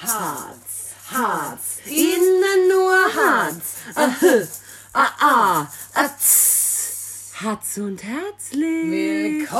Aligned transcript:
Harz, 0.00 0.94
Harz, 1.10 1.78
innen 1.86 2.68
nur 2.68 2.92
Harz. 3.14 3.76
Ahö, 3.94 4.44
ah, 4.92 5.10
ah, 5.20 5.66
atz. 5.94 7.32
Harz 7.40 7.78
und 7.78 8.02
herzlich. 8.02 8.90
Willkommen! 8.90 9.52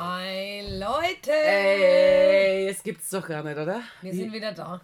Hi 0.00 0.62
Leute! 0.78 1.30
Ey, 1.32 2.68
es 2.68 2.82
gibt's 2.82 3.10
doch 3.10 3.26
gar 3.28 3.42
nicht, 3.44 3.56
oder? 3.58 3.82
Wir 4.00 4.12
sind 4.14 4.32
wieder 4.32 4.52
da. 4.52 4.80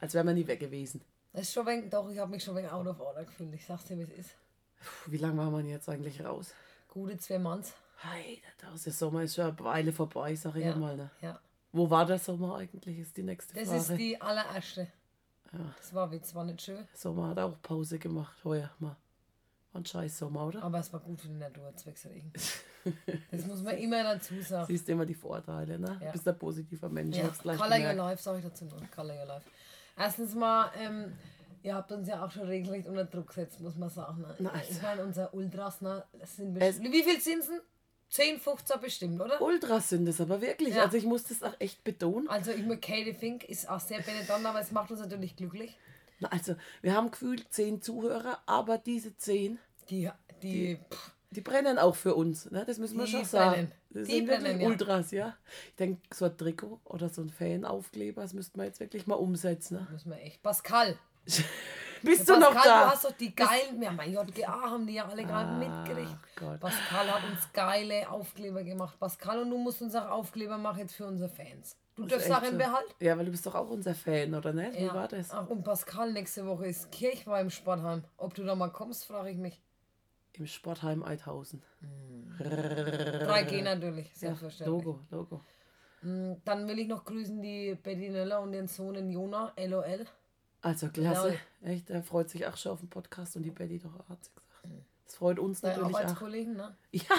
Als 0.00 0.14
wären 0.14 0.26
wir 0.28 0.34
nie 0.34 0.46
weg 0.46 0.60
gewesen. 0.60 1.02
Das 1.32 1.42
ist 1.42 1.52
schon 1.54 1.66
wegen, 1.66 1.90
doch, 1.90 2.08
ich 2.10 2.18
habe 2.18 2.30
mich 2.30 2.42
schon 2.44 2.56
wegen 2.56 2.68
Out 2.68 2.86
of 2.86 3.00
Order 3.00 3.24
gefühlt. 3.24 3.52
Ich 3.54 3.66
sag's 3.66 3.84
dir, 3.84 3.98
wie 3.98 4.02
es 4.02 4.10
ist. 4.26 4.30
Wie 5.06 5.18
lange 5.18 5.36
war 5.38 5.50
man 5.50 5.66
jetzt 5.66 5.88
eigentlich 5.88 6.24
raus? 6.24 6.54
Gute 6.88 7.16
zwei 7.18 7.38
Months. 7.38 7.72
Hey, 7.98 8.42
der 8.60 8.92
Sommer 8.92 9.22
ist 9.22 9.34
schon 9.36 9.46
eine 9.46 9.60
Weile 9.60 9.92
vorbei, 9.92 10.34
sag 10.34 10.56
ich 10.56 10.64
Ja. 10.64 10.74
mal. 10.76 10.96
Ne? 10.96 11.10
ja. 11.20 11.38
Wo 11.72 11.88
war 11.88 12.04
der 12.06 12.18
Sommer 12.18 12.56
eigentlich, 12.56 12.98
ist 12.98 13.16
die 13.16 13.22
nächste 13.22 13.54
Das 13.54 13.68
Frage. 13.68 13.80
ist 13.80 13.96
die 13.98 14.20
allererste. 14.20 14.88
Das 15.78 15.92
war 15.94 16.10
Witz, 16.10 16.34
war 16.34 16.44
nicht 16.44 16.62
schön. 16.62 16.86
Sommer 16.94 17.28
hat 17.28 17.38
auch 17.38 17.60
Pause 17.62 17.98
gemacht, 17.98 18.42
heuer 18.44 18.70
mal. 18.78 18.96
War 19.72 19.80
ein 19.80 19.86
scheiß 19.86 20.18
Sommer, 20.18 20.46
oder? 20.46 20.62
Aber 20.62 20.78
es 20.78 20.92
war 20.92 21.00
gut 21.00 21.20
für 21.20 21.28
die 21.28 21.34
Natur, 21.34 21.74
zwecks 21.76 22.04
Regen. 22.06 22.30
Das 23.30 23.46
muss 23.46 23.62
man 23.62 23.76
immer 23.78 24.02
dazu 24.02 24.40
sagen. 24.42 24.66
Siehst 24.66 24.88
immer 24.88 25.06
die 25.06 25.14
Vorteile, 25.14 25.78
ne? 25.78 25.98
Ja. 26.00 26.06
Du 26.08 26.12
bist 26.12 26.26
ein 26.28 26.38
positiver 26.38 26.88
Mensch. 26.88 27.16
Ja, 27.16 27.28
Color 27.28 27.54
Your 27.60 27.68
gemerkt. 27.68 27.96
Life, 27.98 28.22
sag 28.22 28.38
ich 28.38 28.44
dazu 28.44 28.64
noch. 28.66 28.90
Color 28.90 29.14
Your 29.20 29.26
Life. 29.26 29.46
Erstens 29.96 30.34
mal, 30.34 30.70
ähm, 30.78 31.12
ihr 31.62 31.74
habt 31.74 31.92
uns 31.92 32.08
ja 32.08 32.24
auch 32.24 32.30
schon 32.30 32.42
regelrecht 32.46 32.86
unter 32.88 33.04
Druck 33.04 33.28
gesetzt, 33.28 33.60
muss 33.60 33.76
man 33.76 33.88
sagen. 33.88 34.20
Ne? 34.22 34.34
Na, 34.40 34.50
also. 34.50 34.70
Ich 34.72 34.82
meine, 34.82 35.04
unser 35.04 35.32
Ultras, 35.32 35.80
ne, 35.80 36.04
das 36.18 36.36
sind 36.36 36.56
Es- 36.56 36.76
bestimmt, 36.78 36.94
wie 36.94 37.02
viel 37.02 37.20
sind 37.20 37.40
es? 37.40 37.50
10, 38.12 38.40
15 38.40 38.80
bestimmt, 38.80 39.20
oder? 39.22 39.40
Ultras 39.40 39.88
sind 39.88 40.06
es 40.06 40.20
aber 40.20 40.42
wirklich. 40.42 40.74
Ja. 40.74 40.82
Also 40.84 40.98
ich 40.98 41.04
muss 41.04 41.24
das 41.24 41.42
auch 41.42 41.54
echt 41.58 41.82
betonen. 41.82 42.28
Also 42.28 42.50
ich 42.50 42.62
mit 42.64 42.82
Katie 42.82 43.14
Fink 43.14 43.44
ist 43.44 43.66
auch 43.70 43.80
sehr 43.80 44.02
Benetton, 44.02 44.44
aber 44.44 44.60
es 44.60 44.70
macht 44.70 44.90
uns 44.90 45.00
natürlich 45.00 45.34
glücklich. 45.34 45.78
Na, 46.20 46.28
Also 46.28 46.54
wir 46.82 46.92
haben 46.94 47.10
gefühlt 47.10 47.46
zehn 47.50 47.80
Zuhörer, 47.80 48.38
aber 48.44 48.76
diese 48.76 49.16
zehn, 49.16 49.58
Die, 49.88 50.10
die, 50.42 50.76
pff, 50.92 51.10
die 51.30 51.40
brennen 51.40 51.78
auch 51.78 51.96
für 51.96 52.14
uns. 52.14 52.50
Ne? 52.50 52.64
Das 52.66 52.76
müssen 52.76 52.98
wir 52.98 53.06
Die 53.06 53.12
schon 53.12 53.24
sagen. 53.24 53.50
brennen. 53.52 53.72
Das 53.88 54.06
Die 54.08 54.14
sind 54.16 54.26
brennen, 54.26 54.60
ja. 54.60 54.68
Ultras, 54.68 55.10
ja. 55.10 55.34
Ich 55.70 55.76
denke, 55.76 56.02
so 56.14 56.26
ein 56.26 56.36
Trikot 56.36 56.80
oder 56.84 57.08
so 57.08 57.22
ein 57.22 57.30
Fanaufkleber, 57.30 58.20
das 58.20 58.34
müssten 58.34 58.58
wir 58.60 58.66
jetzt 58.66 58.78
wirklich 58.80 59.06
mal 59.06 59.14
umsetzen. 59.14 59.78
Ne? 59.78 59.88
muss 59.90 60.04
man 60.04 60.18
echt. 60.18 60.42
Pascal. 60.42 60.98
Bist 62.02 62.28
du 62.28 62.34
Pascal, 62.34 62.40
noch 62.54 62.62
da? 62.64 62.84
du 62.84 62.90
hast 62.90 63.04
doch 63.04 63.12
die 63.12 63.34
geilen, 63.34 63.80
ja, 63.82 63.92
mein 63.92 64.12
JGA 64.12 64.52
haben 64.70 64.86
die 64.86 64.94
ja 64.94 65.06
alle 65.06 65.24
gerade 65.24 65.52
mitgerichtet. 65.52 66.18
Gott. 66.36 66.60
Pascal 66.60 67.10
hat 67.10 67.22
uns 67.30 67.52
geile 67.52 68.08
Aufkleber 68.10 68.62
gemacht. 68.64 68.98
Pascal 68.98 69.40
und 69.42 69.50
du 69.50 69.58
musst 69.58 69.80
uns 69.82 69.94
auch 69.94 70.08
Aufkleber 70.10 70.58
machen 70.58 70.80
jetzt 70.80 70.94
für 70.94 71.06
unsere 71.06 71.28
Fans. 71.28 71.76
Du 71.94 72.06
darfst 72.06 72.26
Sachen 72.26 72.52
so. 72.52 72.56
behalten. 72.58 72.92
Ja, 73.00 73.16
weil 73.18 73.26
du 73.26 73.30
bist 73.30 73.44
doch 73.46 73.54
auch 73.54 73.68
unser 73.68 73.94
Fan, 73.94 74.34
oder 74.34 74.52
nicht? 74.52 74.78
Wie 74.78 74.84
Ja. 74.86 74.94
war 74.94 75.08
das? 75.08 75.30
Ach, 75.30 75.46
und 75.48 75.62
Pascal, 75.62 76.12
nächste 76.12 76.46
Woche 76.46 76.66
ist 76.66 76.90
Kirchweih 76.90 77.42
im 77.42 77.50
Sportheim. 77.50 78.02
Ob 78.16 78.34
du 78.34 78.42
da 78.44 78.54
mal 78.54 78.70
kommst, 78.70 79.04
frage 79.06 79.30
ich 79.30 79.36
mich. 79.36 79.60
Im 80.34 80.46
Sportheim 80.46 81.02
Eidhausen. 81.04 81.62
3G 82.38 83.62
natürlich, 83.62 84.06
Ja, 84.08 84.12
selbstverständlich. 84.28 84.66
Logo, 84.84 85.00
Logo. 85.10 85.40
Mm, 86.02 86.32
Dann 86.44 86.66
will 86.66 86.78
ich 86.78 86.88
noch 86.88 87.04
grüßen 87.04 87.40
die 87.42 87.74
Betty 87.80 88.08
Nöller 88.08 88.40
und 88.40 88.52
den 88.52 88.66
Sohn 88.66 89.10
Jona, 89.10 89.52
LOL. 89.56 90.06
Also 90.62 90.88
klasse. 90.88 91.36
Echt, 91.62 91.90
er 91.90 92.02
freut 92.02 92.30
sich 92.30 92.46
auch 92.46 92.56
schon 92.56 92.72
auf 92.72 92.80
den 92.80 92.88
Podcast 92.88 93.36
und 93.36 93.42
die 93.42 93.50
Betty 93.50 93.78
doch 93.78 93.94
auch, 93.98 94.08
hat 94.08 94.24
sie 94.24 94.30
gesagt. 94.34 94.84
Das 95.04 95.16
freut 95.16 95.38
uns 95.38 95.60
Deine 95.60 95.74
natürlich 95.76 95.96
auch. 95.96 96.00
Arbeitskollegen, 96.00 96.56
ne? 96.56 96.76
Ja, 96.92 97.16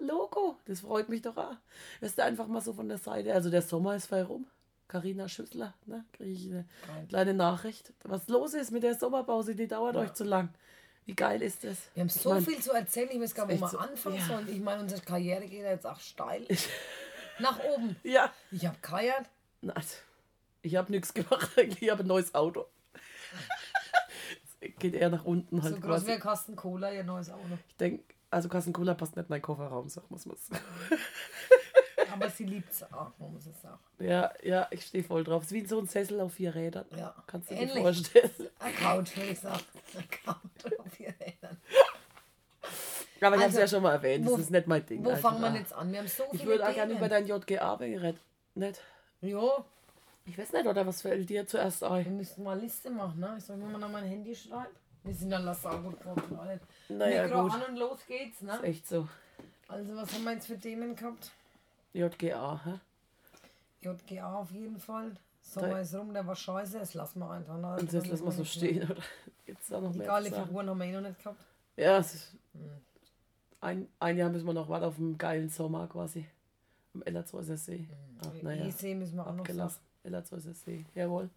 Logo, 0.00 0.56
das 0.66 0.80
freut 0.80 1.08
mich 1.08 1.22
doch 1.22 1.36
auch. 1.36 1.56
Weißt 2.00 2.18
du, 2.18 2.24
einfach 2.24 2.46
mal 2.48 2.60
so 2.60 2.72
von 2.72 2.88
der 2.88 2.98
Seite. 2.98 3.32
Also 3.32 3.50
der 3.50 3.62
Sommer 3.62 3.94
ist 3.96 4.06
frei 4.06 4.22
rum. 4.24 4.46
Carina 4.88 5.28
Schüssler, 5.28 5.74
ne? 5.86 6.04
Kriege 6.12 6.30
ich 6.30 6.46
eine 6.46 6.64
Geil. 6.86 7.06
kleine 7.08 7.34
Nachricht. 7.34 7.92
Was 8.04 8.28
los 8.28 8.54
ist 8.54 8.70
mit 8.70 8.82
der 8.82 8.94
Sommerpause, 8.94 9.54
die 9.54 9.66
dauert 9.68 9.96
euch 9.96 10.12
zu 10.14 10.24
lang. 10.24 10.50
Wie 11.06 11.14
geil 11.14 11.40
ist 11.42 11.64
das? 11.64 11.76
Wir 11.94 12.00
haben 12.02 12.08
Ich 12.08 12.14
so 12.14 12.30
mein, 12.30 12.44
viel 12.44 12.60
zu 12.60 12.72
erzählen, 12.72 13.08
ich 13.12 13.20
weiß 13.20 13.34
gar 13.34 13.46
nicht, 13.46 13.60
wo 13.60 13.70
wir 13.72 13.80
anfangen 13.80 14.16
ja. 14.16 14.26
sollen. 14.26 14.48
Ich 14.48 14.60
meine, 14.60 14.82
unsere 14.82 15.00
Karriere 15.02 15.46
geht 15.46 15.62
ja 15.62 15.70
jetzt 15.70 15.86
auch 15.86 16.00
steil. 16.00 16.46
Nach 17.38 17.58
oben. 17.64 17.96
Ja, 18.02 18.32
Ich 18.50 18.66
habe 18.66 18.76
geheiert. 18.82 19.26
na, 19.60 19.72
also, 19.74 19.96
ich 20.62 20.74
habe 20.76 20.90
nichts 20.90 21.14
gemacht. 21.14 21.50
Ich 21.80 21.90
habe 21.90 22.02
ein 22.02 22.06
neues 22.08 22.34
Auto. 22.34 22.66
Es 24.60 24.78
geht 24.78 24.94
eher 24.94 25.10
nach 25.10 25.24
unten 25.24 25.62
halt 25.62 25.74
So 25.74 25.80
groß 25.80 25.90
quasi. 25.90 26.06
wie 26.08 26.12
ein 26.12 26.20
Kasten 26.20 26.56
Cola, 26.56 26.92
ihr 26.92 27.04
neues 27.04 27.30
Auto. 27.30 27.42
Ich 27.68 27.76
denke, 27.76 28.14
also 28.30 28.48
Kassen 28.48 28.72
Cola 28.72 28.94
passt 28.94 29.16
nicht 29.16 29.26
in 29.26 29.30
meinen 29.30 29.42
Kofferraum, 29.42 29.88
sag 29.88 30.10
muss 30.10 30.26
man 30.26 30.36
Aber 32.12 32.30
sie 32.30 32.44
liebt 32.44 32.72
es 32.72 32.82
auch, 32.92 33.12
man 33.18 33.32
muss 33.32 33.46
es 33.46 33.60
sagen. 33.60 33.78
Ja, 33.98 34.32
ja, 34.42 34.66
ich 34.70 34.84
stehe 34.86 35.04
voll 35.04 35.22
drauf. 35.24 35.42
Es 35.42 35.48
ist 35.50 35.54
wie 35.54 35.66
so 35.66 35.78
ein 35.78 35.86
Sessel 35.86 36.20
auf 36.20 36.32
vier 36.34 36.54
Rädern. 36.54 36.86
Ja. 36.96 37.14
Kannst 37.26 37.50
du 37.50 37.54
dir 37.54 37.62
Ähnlich. 37.62 37.78
vorstellen. 37.82 38.30
Ein 38.58 38.74
Couch, 38.74 39.16
würde 39.16 39.30
ich 39.30 39.40
sagen. 39.40 39.60
Ein 39.96 40.08
Couch 40.10 40.72
auf 40.78 40.92
vier 40.92 41.14
Rädern. 41.20 41.58
Aber 43.20 43.36
ich 43.36 43.42
habe 43.42 43.50
es 43.50 43.56
Also, 43.56 43.60
ja 43.60 43.68
schon 43.68 43.82
mal 43.82 43.92
erwähnt, 43.92 44.26
wo- 44.26 44.32
das 44.32 44.40
ist 44.42 44.50
nicht 44.50 44.66
mein 44.66 44.86
Ding. 44.86 45.04
Wo 45.04 45.10
einfach. 45.10 45.30
fangen 45.32 45.42
wir 45.54 45.60
jetzt 45.60 45.72
an? 45.72 45.90
Wir 45.92 45.98
haben 46.00 46.08
so 46.08 46.24
viele 46.30 46.42
Ich 46.42 46.46
würde 46.46 46.68
auch 46.68 46.74
gerne 46.74 46.94
über 46.94 47.08
dein 47.08 47.26
JGA 47.26 47.74
reden. 47.74 48.18
Nicht? 48.54 48.80
Jo, 49.20 49.64
Ich 50.26 50.36
weiß 50.36 50.52
nicht, 50.52 50.66
oder 50.66 50.86
was 50.86 51.02
fällt 51.02 51.28
dir 51.30 51.46
zuerst 51.46 51.82
wir 51.82 51.90
ein? 51.92 52.16
müssen 52.16 52.42
mal 52.44 52.52
eine 52.52 52.62
Liste 52.62 52.90
machen, 52.90 53.20
ne? 53.20 53.36
Ich 53.38 53.44
soll 53.44 53.56
mir 53.56 53.66
mal 53.66 53.78
noch 53.78 53.90
mein 53.90 54.04
Handy 54.04 54.34
schreiben. 54.34 54.74
Wir 55.04 55.14
sind 55.14 55.30
dann 55.30 55.44
lass 55.44 55.64
auch 55.64 55.80
gut 55.82 56.00
vorbereitet. 56.00 56.66
Naja, 56.88 57.24
Mikro 57.24 57.42
gut. 57.44 57.52
an 57.54 57.62
und 57.68 57.76
los 57.76 58.00
geht's, 58.06 58.42
ne? 58.42 58.60
Echt 58.62 58.88
so. 58.88 59.08
Also, 59.68 59.96
was 59.96 60.12
haben 60.12 60.24
wir 60.24 60.32
jetzt 60.32 60.48
für 60.48 60.58
Themen 60.58 60.96
gehabt? 60.96 61.30
JGA, 61.92 62.60
hä? 62.64 62.80
JGA 63.82 64.34
auf 64.34 64.50
jeden 64.50 64.78
Fall. 64.80 65.12
Sommer 65.40 65.80
ist 65.80 65.94
rum, 65.94 66.12
der 66.12 66.26
war 66.26 66.34
scheiße, 66.34 66.80
das 66.80 66.94
lassen 66.94 67.20
wir 67.20 67.30
einfach. 67.30 67.56
Ne? 67.56 67.76
Und 67.76 67.92
jetzt 67.92 68.06
lassen 68.08 68.24
wir 68.24 68.32
so 68.32 68.44
stehen, 68.44 68.90
oder? 68.90 69.02
Gibt's 69.46 69.68
da 69.68 69.80
noch 69.80 69.94
mehr 69.94 70.06
Egal? 70.06 70.24
Figuren 70.24 70.68
haben 70.68 70.78
wir 70.78 70.86
eh 70.86 70.92
noch 70.92 71.00
nicht 71.02 71.18
gehabt. 71.18 71.40
Ja, 71.76 71.98
es 71.98 72.14
ist 72.14 72.36
ein, 73.60 73.88
ein 74.00 74.18
Jahr 74.18 74.30
müssen 74.30 74.46
wir 74.46 74.54
noch 74.54 74.68
warten 74.68 74.86
auf 74.86 74.98
einen 74.98 75.16
geilen 75.18 75.48
Sommer 75.48 75.86
quasi. 75.86 76.26
Am 76.94 77.02
Ellerzhäuser 77.02 77.56
See. 77.56 77.86
Ach, 78.20 78.42
naja, 78.42 78.66
EC 78.66 78.96
müssen 78.96 79.16
wir 79.16 79.26
auch 79.26 79.34
noch 79.34 79.46
sagen. 79.46 79.74
Ellerzhäuser 80.06 80.54
See, 80.54 80.86
jawohl. 80.94 81.28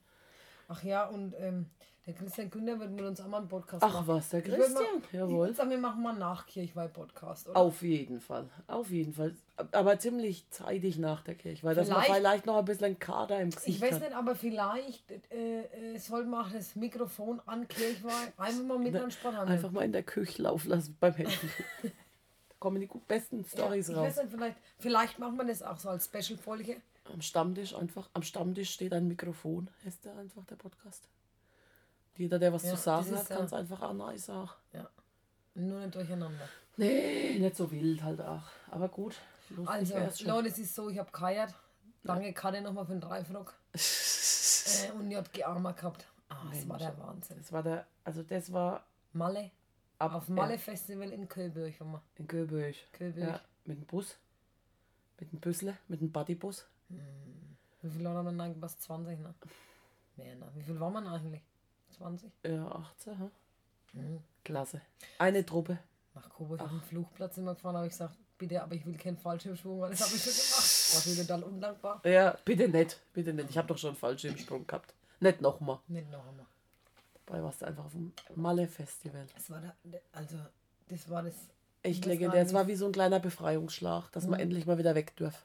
Ach 0.71 0.83
ja, 0.83 1.07
und 1.07 1.33
ähm, 1.39 1.65
der 2.05 2.13
Christian 2.13 2.49
Günther 2.49 2.79
wird 2.79 2.91
mit 2.91 3.03
uns 3.03 3.19
auch 3.21 3.27
mal 3.27 3.37
einen 3.39 3.47
Podcast 3.47 3.83
Ach 3.83 3.91
machen. 3.93 4.07
was, 4.07 4.29
der 4.29 4.39
Ich 4.45 4.45
Christian, 4.53 4.73
mal, 4.73 5.01
Ich 5.07 5.13
jawohl. 5.13 5.37
würde 5.47 5.53
sagen, 5.55 5.69
wir 5.71 5.77
machen 5.79 6.01
mal 6.03 6.13
nach 6.13 6.45
Kirchweih-Podcast, 6.45 7.49
oder? 7.49 7.57
Auf 7.57 7.81
jeden 7.81 8.19
Fall, 8.21 8.47
auf 8.67 8.89
jeden 8.91 9.13
Fall. 9.13 9.35
Aber 9.71 9.97
ziemlich 9.99 10.47
zeitig 10.51 10.97
nach 10.99 11.21
der 11.23 11.35
Kirche, 11.35 11.63
weil 11.63 11.73
das 11.75 11.89
man 11.89 12.03
Vielleicht- 12.03 12.45
noch 12.45 12.57
ein 12.57 12.65
bisschen 12.65 12.85
einen 12.85 12.99
Kader 12.99 13.39
im 13.41 13.49
Gesicht 13.49 13.77
Ich 13.77 13.81
weiß 13.81 13.99
nicht, 13.99 14.13
aber 14.13 14.35
vielleicht 14.35 15.11
äh, 15.31 15.61
äh, 15.93 15.97
sollten 15.97 16.29
wir 16.29 16.41
auch 16.41 16.51
das 16.51 16.75
Mikrofon 16.75 17.41
an 17.47 17.67
Kirchweih 17.67 18.31
einfach 18.37 18.63
mal 18.63 18.77
mit 18.79 18.95
an 18.95 19.09
Sport 19.11 19.35
haben. 19.35 19.49
Einfach 19.49 19.71
mal 19.71 19.83
in 19.83 19.91
der 19.91 20.03
Küche 20.03 20.41
laufen 20.43 20.69
lassen 20.69 20.95
beim 20.99 21.13
Helfen. 21.15 21.49
da 21.83 22.55
kommen 22.59 22.79
die 22.79 22.89
besten 23.07 23.39
ja, 23.41 23.47
Stories 23.47 23.89
ich 23.89 23.95
raus. 23.95 24.05
weiß 24.17 24.17
nicht, 24.23 24.31
vielleicht, 24.31 24.57
vielleicht 24.77 25.19
machen 25.19 25.35
wir 25.37 25.45
das 25.45 25.63
auch 25.63 25.77
so 25.77 25.89
als 25.89 26.05
Special-Folge. 26.05 26.77
Am 27.11 27.21
Stammtisch 27.21 27.73
einfach, 27.75 28.09
am 28.13 28.23
Stammtisch 28.23 28.71
steht 28.71 28.93
ein 28.93 29.07
Mikrofon, 29.07 29.69
heißt 29.85 30.05
der 30.05 30.15
einfach 30.17 30.45
der 30.45 30.55
Podcast. 30.55 31.07
Jeder, 32.15 32.37
der 32.39 32.51
was 32.53 32.63
Ja, 32.63 32.71
zu 32.71 32.77
sagen 32.77 33.11
hat, 33.11 33.21
ist, 33.23 33.29
kann 33.29 33.45
es 33.45 33.51
ja- 33.51 33.57
einfach 33.57 33.81
auch 33.81 33.93
nice 33.93 34.25
sagen. 34.25 34.49
Ja. 34.73 34.89
Nur 35.55 35.79
nicht 35.81 35.95
durcheinander. 35.95 36.47
Nee, 36.77 37.37
nicht 37.39 37.55
so 37.55 37.69
wild 37.71 38.03
halt 38.03 38.21
auch. 38.21 38.43
Aber 38.69 38.87
gut. 38.89 39.15
Also. 39.65 39.95
Leute, 40.25 40.49
es 40.49 40.59
ist 40.59 40.75
so, 40.75 40.89
ich 40.89 40.99
habe 40.99 41.11
geheiert. 41.11 41.53
Danke, 42.03 42.31
Katte, 42.33 42.61
nochmal 42.61 42.85
für 42.85 42.93
den 42.93 43.01
Dreifrock. 43.01 43.53
äh, 43.73 44.91
und 44.97 45.11
JGA 45.11 45.57
mal 45.59 45.73
gehabt. 45.73 46.07
Ah, 46.29 46.45
das 46.51 46.67
war 46.69 46.77
der 46.77 46.97
Wahnsinn. 46.99 47.37
Das 47.37 47.51
war 47.51 47.63
der, 47.63 47.87
also 48.03 48.21
das 48.23 48.53
war 48.53 48.85
Malle. 49.13 49.51
ab 49.97 50.13
Auf 50.13 50.29
Malle 50.29 50.57
Festival 50.57 51.11
in 51.11 51.27
Köbürg. 51.27 51.73
in 52.15 52.27
Köböch. 52.27 52.87
Köbürg. 52.93 53.27
Ja, 53.29 53.41
mit 53.65 53.77
dem 53.79 53.85
Bus. 53.85 54.15
Mit 55.19 55.31
dem 55.33 55.39
Büssle, 55.39 55.77
mit 55.87 55.99
dem 55.99 56.11
Buddybus. 56.11 56.65
Wie 56.89 57.89
viele 57.89 58.03
Leute 58.03 58.17
haben 58.17 58.37
wir 58.37 58.43
eigentlich? 58.43 58.61
Was? 58.61 58.77
20, 58.79 59.19
ne? 59.19 59.33
Mehr, 60.17 60.35
ne? 60.35 60.47
Wie 60.53 60.63
viel 60.63 60.79
waren 60.79 60.93
wir 60.93 61.01
denn 61.01 61.09
eigentlich? 61.09 61.41
20? 61.97 62.31
Ja, 62.43 62.67
18, 62.67 63.19
ha? 63.19 63.31
Mhm. 63.93 64.19
Klasse. 64.43 64.81
Eine 65.17 65.45
Truppe. 65.45 65.79
Nach 66.13 66.29
Coburg 66.29 66.61
auf 66.61 66.69
dem 66.69 66.81
Flugplatz 66.81 67.37
immer 67.37 67.53
gefahren, 67.53 67.75
habe 67.75 67.85
ich 67.85 67.93
gesagt, 67.93 68.17
bitte, 68.37 68.61
aber 68.61 68.75
ich 68.75 68.85
will 68.85 68.97
keinen 68.97 69.17
Fallschirmschwung, 69.17 69.79
weil 69.79 69.91
das 69.91 70.01
habe 70.01 70.15
ich 70.15 70.23
schon 70.23 70.33
gemacht. 70.33 70.79
War 70.95 71.01
schon 71.01 71.15
total 71.15 71.43
undankbar. 71.43 72.01
Ja, 72.03 72.37
bitte 72.43 72.67
nicht. 72.67 72.99
Bitte 73.13 73.33
nicht. 73.33 73.49
Ich 73.49 73.57
habe 73.57 73.67
doch 73.67 73.77
schon 73.77 73.91
einen 73.91 73.97
Fallschirmsprung 73.97 74.65
gehabt. 74.65 74.93
Nicht 75.19 75.41
nochmal. 75.41 75.79
Nicht 75.87 76.09
noch 76.09 76.25
einmal. 76.27 76.45
Dabei 77.25 77.43
warst 77.43 77.61
du 77.61 77.65
einfach 77.67 77.85
auf 77.85 77.91
dem 77.91 78.11
Malle-Festival. 78.35 79.27
Das 79.35 79.49
war 79.51 79.61
da, 79.61 79.73
also, 80.13 80.37
das 80.87 81.09
war 81.09 81.23
das. 81.23 81.35
Echt 81.83 82.03
das 82.03 82.09
legendär. 82.09 82.41
Es 82.41 82.53
war 82.53 82.61
war 82.61 82.67
wie 82.67 82.75
so 82.75 82.87
ein 82.87 82.91
kleiner 82.91 83.19
Befreiungsschlag, 83.19 84.11
dass 84.11 84.27
man 84.27 84.39
endlich 84.39 84.65
mal 84.65 84.77
wieder 84.77 84.95
weg 84.95 85.15
dürfen. 85.15 85.39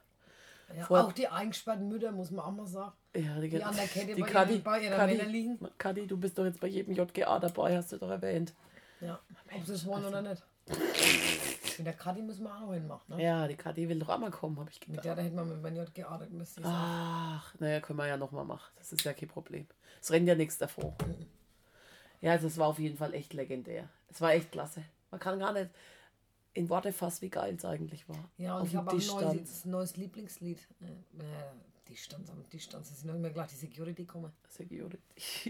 Ja, 0.76 0.90
auch 0.90 1.12
die 1.12 1.28
eingesperrten 1.28 1.88
Mütter, 1.88 2.11
muss 2.12 2.31
man 2.31 2.44
auch 2.44 2.50
mal 2.52 2.66
sagen. 2.66 2.93
Ja, 3.14 3.38
die, 3.40 3.49
Die 3.49 3.62
an 3.62 3.76
der 3.76 3.87
Kette 3.87 4.14
die 4.14 4.20
bei 4.22 4.28
Kadi, 4.28 4.52
ihren- 4.55 4.62
bei 4.62 4.81
ihrer 4.82 4.96
Kadi, 4.96 5.16
Männer 5.16 5.28
liegen. 5.28 5.58
Kadi, 5.78 6.06
du 6.06 6.16
bist 6.16 6.37
doch 6.38 6.44
jetzt 6.44 6.61
bei 6.61 6.66
jedem 6.69 6.94
JGA 6.94 7.38
dabei, 7.38 7.76
hast 7.76 7.93
du 7.93 7.99
doch 7.99 8.11
erwähnt. 8.11 8.55
Ja, 9.00 9.20
ob 9.56 9.64
sie 9.66 9.75
es 9.75 9.87
wollen 9.87 10.05
oder 10.05 10.22
nicht. 10.22 10.43
Mit 11.76 11.87
der 11.87 11.93
Kathi 11.93 12.22
müssen 12.22 12.44
wir 12.44 12.55
auch 12.55 12.61
noch 12.61 12.72
hinmachen. 12.72 13.16
Ne? 13.16 13.22
Ja, 13.22 13.46
die 13.49 13.56
Kathi 13.56 13.88
will 13.88 13.99
doch 13.99 14.08
auch 14.08 14.19
mal 14.19 14.31
kommen, 14.31 14.58
habe 14.58 14.70
ich 14.70 14.78
Mit 14.81 14.88
gedacht. 14.88 15.05
der, 15.05 15.14
da 15.16 15.22
hätten 15.22 15.37
wir 15.37 15.44
mit 15.44 15.61
meinem 15.62 15.76
J 15.76 15.94
gearbeitet 15.94 16.32
müssen. 16.32 16.62
Ach, 16.64 17.55
naja, 17.58 17.81
können 17.81 17.99
wir 17.99 18.06
ja 18.06 18.16
nochmal 18.16 18.44
machen. 18.44 18.72
Das 18.78 18.93
ist 18.93 19.02
ja 19.05 19.12
kein 19.12 19.28
Problem. 19.28 19.66
Es 20.00 20.11
rennt 20.11 20.26
ja 20.28 20.34
nichts 20.34 20.56
davor. 20.58 20.94
Ja, 22.20 22.32
also 22.32 22.46
es 22.46 22.56
war 22.58 22.69
auf 22.69 22.78
jeden 22.78 22.96
Fall 22.96 23.12
echt 23.14 23.34
legendär. 23.34 23.88
Es 24.08 24.20
war 24.20 24.32
echt 24.32 24.52
klasse. 24.52 24.82
Man 25.11 25.20
kann 25.20 25.38
gar 25.38 25.52
nicht 25.52 25.70
in 26.54 26.68
Worte 26.68 26.92
fassen, 26.92 27.22
wie 27.22 27.30
geil 27.30 27.54
es 27.56 27.64
eigentlich 27.64 28.08
war. 28.08 28.30
Ja, 28.38 28.56
und 28.56 28.62
Auf 28.62 28.68
ich 28.68 28.76
habe 28.76 28.88
auch 28.88 28.94
ein 28.94 28.98
Tisch 28.98 29.08
neues, 29.08 29.64
neues 29.64 29.96
Lieblingslied. 29.96 30.58
Äh, 30.80 30.84
äh, 30.84 31.24
die 31.88 31.96
Stanz, 31.96 32.30
am 32.30 32.42
die 32.50 32.60
Stanz. 32.60 32.90
Es 32.90 33.04
noch 33.04 33.14
immer 33.14 33.30
gleich 33.30 33.48
die 33.48 33.56
Security 33.56 34.04
kommen. 34.04 34.32
Security. 34.48 34.98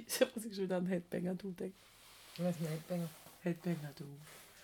Ich 0.06 0.20
habe 0.20 0.40
sich 0.40 0.54
schon 0.54 0.64
wieder 0.64 0.78
an 0.78 0.86
Headbanger 0.86 1.34
Du 1.34 1.52
denken. 1.52 1.78
Wer 2.36 2.50
ist 2.50 2.60
ein 2.60 2.66
Headbanger? 2.66 3.08
Headbanger 3.42 3.92
Du. 3.94 4.04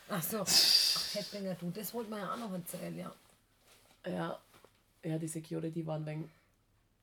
Ach 0.08 0.22
so. 0.22 0.40
Ach, 0.40 1.14
Headbanger, 1.14 1.54
du. 1.54 1.70
Das 1.70 1.94
wollte 1.94 2.10
man 2.10 2.20
ja 2.20 2.32
auch 2.32 2.38
noch 2.38 2.52
erzählen, 2.52 2.96
ja. 2.96 3.14
Ja. 4.06 4.40
Ja, 5.02 5.18
die 5.18 5.28
Security 5.28 5.86
waren 5.86 6.04
wegen 6.04 6.30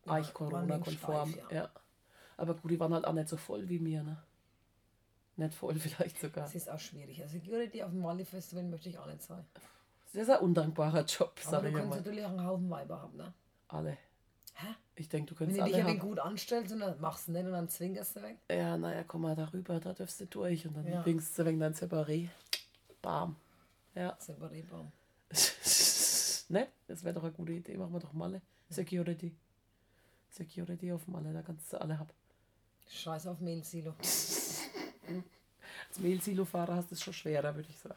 Ja, 0.05 0.13
eigentlich 0.13 0.33
Corona-konform. 0.33 1.33
Ja. 1.49 1.55
ja. 1.55 1.69
Aber 2.35 2.53
gut, 2.55 2.71
die 2.71 2.79
waren 2.79 2.93
halt 2.93 3.05
auch 3.05 3.13
nicht 3.13 3.29
so 3.29 3.37
voll 3.37 3.67
wie 3.69 3.79
mir, 3.79 4.03
ne? 4.03 4.17
Nicht 5.37 5.53
voll 5.53 5.75
vielleicht 5.79 6.19
sogar. 6.19 6.43
Das 6.45 6.55
ist 6.55 6.69
auch 6.69 6.79
schwierig. 6.79 7.21
Also 7.21 7.33
Security 7.37 7.83
auf 7.83 7.91
dem 7.91 8.01
Mali-Festival 8.01 8.63
möchte 8.63 8.89
ich 8.89 8.97
auch 8.97 9.05
nicht 9.07 9.21
sein. 9.21 9.45
Das 10.13 10.23
ist 10.23 10.29
ein 10.29 10.39
undankbarer 10.39 11.03
Job, 11.05 11.39
sag 11.41 11.61
du 11.61 11.67
ich 11.67 11.73
kannst 11.73 11.89
mal. 11.89 11.95
natürlich 11.97 12.23
auch 12.25 12.29
einen 12.29 12.45
Haufen 12.45 12.69
Weiber 12.69 13.01
haben, 13.01 13.15
ne? 13.17 13.33
Alle. 13.67 13.97
Hä? 14.55 14.67
Ich 14.95 15.07
denke, 15.09 15.33
du 15.35 15.39
Wenn 15.39 15.49
könntest 15.49 15.67
du 15.67 15.75
dich 15.75 15.83
haben. 15.83 15.99
gut 15.99 16.19
anstellst 16.19 16.73
und 16.73 16.79
dann 16.79 16.99
machst 16.99 17.27
du 17.27 17.31
nicht 17.33 17.45
und 17.45 17.51
dann 17.51 17.69
zwingerst 17.69 18.15
du 18.15 18.23
weg. 18.23 18.37
Ja, 18.49 18.77
naja, 18.77 19.03
komm 19.03 19.21
mal 19.21 19.35
darüber, 19.35 19.79
da 19.79 19.93
dürfst 19.93 20.19
du 20.21 20.25
durch 20.25 20.65
und 20.65 20.75
dann 20.75 20.87
Ja. 20.87 21.05
winkst 21.05 21.37
du 21.37 21.45
wegen 21.45 21.59
dein 21.59 21.73
Separé. 21.75 22.29
Bam. 23.01 23.35
Ja. 23.93 24.15
Separierbaum. 24.19 24.91
ne? 26.49 26.67
Das 26.87 27.03
wäre 27.03 27.13
doch 27.13 27.23
eine 27.23 27.33
gute 27.33 27.51
Idee. 27.51 27.77
Machen 27.77 27.93
wir 27.93 27.99
doch 27.99 28.13
Malle. 28.13 28.41
Security. 28.69 29.35
Security 30.29 30.91
auf 30.91 31.05
Malle, 31.07 31.31
da 31.33 31.41
kannst 31.43 31.71
du 31.73 31.79
alle 31.79 31.99
haben. 31.99 32.09
Scheiß 32.89 33.27
auf 33.27 33.39
Mehlsilo. 33.39 33.93
Als 35.89 35.99
Mehlsilo-Fahrer 35.99 36.75
hast 36.75 36.91
du 36.91 36.95
es 36.95 37.01
schon 37.01 37.13
schwerer, 37.13 37.55
würde 37.55 37.69
ich 37.69 37.77
sagen. 37.77 37.95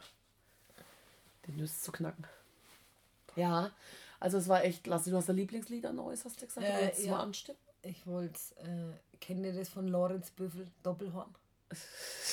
Den 1.47 1.57
Nüsse 1.57 1.81
zu 1.81 1.93
knacken. 1.93 2.25
Ja, 3.37 3.71
also 4.19 4.39
es 4.39 4.49
war 4.49 4.65
echt 4.65 4.85
klasse. 4.85 5.11
Du 5.11 5.17
hast 5.17 5.31
ein 5.31 5.37
Lieblingslied 5.37 5.87
an 5.87 5.97
Neues, 5.97 6.25
hast 6.25 6.41
du 6.43 6.47
gesagt? 6.47 6.67
Äh, 6.67 6.87
jetzt 6.87 7.05
ja. 7.05 7.13
mal 7.13 7.23
anstimmen? 7.23 7.59
Ich 7.83 8.07
wollte, 8.07 8.39
äh, 8.59 9.17
kennt 9.21 9.45
ihr 9.45 9.55
das 9.55 9.69
von 9.69 9.89
Lorenz 9.89 10.31
Büffel, 10.31 10.67
Doppelhorn? 10.83 11.35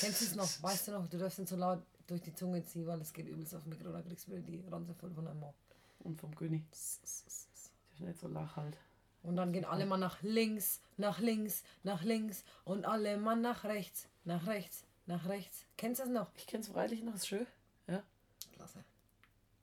Kennst 0.00 0.20
du 0.20 0.24
es 0.26 0.34
noch? 0.34 0.62
Weißt 0.62 0.88
du 0.88 0.92
noch? 0.92 1.08
Du 1.08 1.16
darfst 1.16 1.38
nicht 1.38 1.48
so 1.48 1.56
laut 1.56 1.82
durch 2.06 2.20
die 2.22 2.34
Zunge 2.34 2.64
ziehen, 2.64 2.86
weil 2.86 3.00
es 3.00 3.12
geht 3.12 3.28
übelst 3.28 3.54
auf 3.54 3.64
Mikro, 3.66 3.92
da 3.92 4.02
kriegst 4.02 4.26
du 4.26 4.32
wieder 4.32 4.42
die 4.42 4.62
Ranze 4.70 4.94
voll 4.94 5.12
von 5.12 5.26
einem 5.26 5.40
Mann. 5.40 5.54
Und 6.00 6.20
vom 6.20 6.34
König. 6.34 6.62
Das 6.70 7.00
ist 7.04 7.48
nicht 8.00 8.18
so 8.20 8.28
lach 8.28 8.56
halt. 8.56 8.76
Und 9.28 9.36
dann 9.36 9.52
gehen 9.52 9.66
alle 9.66 9.84
mal 9.84 9.98
nach 9.98 10.22
links, 10.22 10.80
nach 10.96 11.18
links, 11.18 11.62
nach 11.82 12.02
links 12.02 12.44
und 12.64 12.86
alle 12.86 13.18
mal 13.18 13.36
nach 13.36 13.64
rechts, 13.64 14.08
nach 14.24 14.46
rechts, 14.46 14.86
nach 15.04 15.28
rechts. 15.28 15.66
Kennst 15.76 16.00
du 16.00 16.04
das 16.04 16.12
noch? 16.14 16.30
Ich 16.34 16.46
kenne 16.46 16.62
es 16.62 16.70
freilich 16.70 17.02
noch, 17.02 17.14
ist 17.14 17.28
schön. 17.28 17.46
Ja. 17.88 18.02
Klasse. 18.52 18.82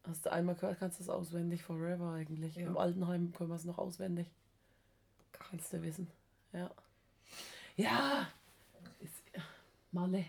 Hast 0.08 0.24
du 0.24 0.32
einmal 0.32 0.54
gehört, 0.54 0.78
kannst 0.78 1.00
du 1.00 1.04
es 1.04 1.10
auswendig 1.10 1.64
forever 1.64 2.12
eigentlich. 2.14 2.56
Ja. 2.58 2.68
Im 2.68 2.78
Altenheim 2.78 3.34
können 3.34 3.50
wir 3.50 3.56
es 3.56 3.66
noch 3.66 3.80
auswendig. 3.80 4.28
Kannst 5.32 5.74
du 5.74 5.82
wissen. 5.82 6.12
Ja. 6.54 6.70
Ja. 7.76 8.28
Ist, 9.00 9.16
Malle. 9.92 10.26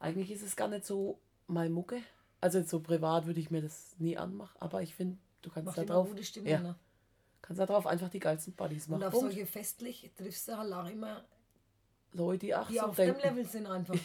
Eigentlich 0.00 0.30
ist 0.30 0.42
es 0.42 0.56
gar 0.56 0.68
nicht 0.68 0.86
so 0.86 1.18
meine 1.46 1.68
Mucke. 1.68 2.00
Also 2.40 2.62
so 2.62 2.80
privat 2.80 3.26
würde 3.26 3.40
ich 3.40 3.50
mir 3.50 3.60
das 3.60 3.96
nie 3.98 4.16
anmachen. 4.16 4.56
Aber 4.60 4.80
ich 4.80 4.94
finde, 4.94 5.18
du 5.42 5.50
kannst 5.50 5.66
Macht 5.66 5.76
da 5.76 5.84
drauf. 5.84 6.08
gute 6.08 6.24
Stimme, 6.24 6.48
ja, 6.48 6.60
ne? 6.60 6.74
Kannst 7.42 7.60
da 7.60 7.66
drauf 7.66 7.86
einfach 7.86 8.08
die 8.08 8.18
geilsten 8.20 8.54
Buddies 8.54 8.86
Und 8.86 8.92
machen. 8.92 9.04
auf 9.04 9.12
Punkt. 9.12 9.32
solche 9.32 9.46
festlich 9.46 10.10
triffst 10.16 10.48
du 10.48 10.56
halt 10.58 10.72
auch 10.72 10.88
immer, 10.88 11.24
Leute, 12.12 12.46
die 12.46 12.54
die 12.68 12.74
so 12.78 12.86
auf 12.86 12.96
dem 12.96 13.06
denken. 13.06 13.20
Level 13.22 13.44
sind 13.46 13.66
einfach. 13.66 13.94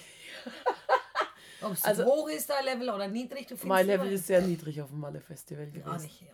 Ob 1.62 1.74
es 1.74 1.84
Also- 1.84 2.06
hoch 2.06 2.28
ist, 2.30 2.50
dein 2.50 2.66
Level, 2.66 2.90
oder 2.90 3.08
niedrig, 3.08 3.44
du 3.44 3.50
findest 3.56 3.66
Mein 3.66 3.88
Level 3.88 4.12
ist 4.12 4.28
sehr 4.28 4.42
niedrig 4.42 4.82
auf 4.82 4.90
dem 4.90 5.00
Malle 5.00 5.22
Festival 5.22 5.68
Gar 5.72 5.84
gewesen. 5.84 6.04
nicht, 6.06 6.22
ja. 6.24 6.34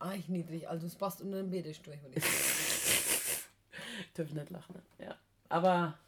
Eigentlich 0.00 0.28
niedrig, 0.28 0.68
also 0.68 0.86
es 0.86 0.94
passt 0.94 1.22
unter 1.22 1.38
den 1.38 1.50
Betisch 1.50 1.80
durch. 1.82 1.98
Dürfen 4.16 4.36
nicht 4.36 4.50
lachen. 4.50 4.74
ne? 4.98 5.06
Ja. 5.06 5.16
Aber 5.48 5.98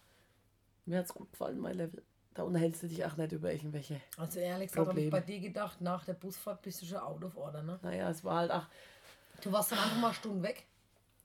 mir 0.85 0.99
hat 0.99 1.07
es 1.07 1.15
gut 1.15 1.31
gefallen, 1.31 1.59
mein 1.59 1.77
Level. 1.77 2.03
Da 2.35 2.43
unterhältst 2.43 2.83
du 2.83 2.89
dich 2.89 3.05
auch 3.05 3.17
nicht 3.17 3.33
über 3.33 3.53
irgendwelche. 3.53 4.01
Also 4.17 4.41
ehrlich 4.41 4.69
gesagt, 4.73 4.89
habe 4.89 5.01
ich 5.01 5.11
bei 5.11 5.21
dir 5.21 5.39
gedacht, 5.41 5.81
nach 5.81 6.05
der 6.05 6.15
Busfahrt 6.15 6.63
bist 6.63 6.83
du 6.83 6.87
schon 6.87 6.99
out 6.99 7.23
of 7.23 7.37
order, 7.37 7.63
ne? 7.63 7.79
Naja, 7.83 8.11
es 8.11 8.25
war 8.25 8.39
halt 8.41 8.51
auch. 8.51 8.67
Du 9.44 9.52
warst 9.52 9.70
dann 9.73 9.79
einfach 9.79 9.99
mal 9.99 10.14
Stunden 10.14 10.43
weg. 10.43 10.64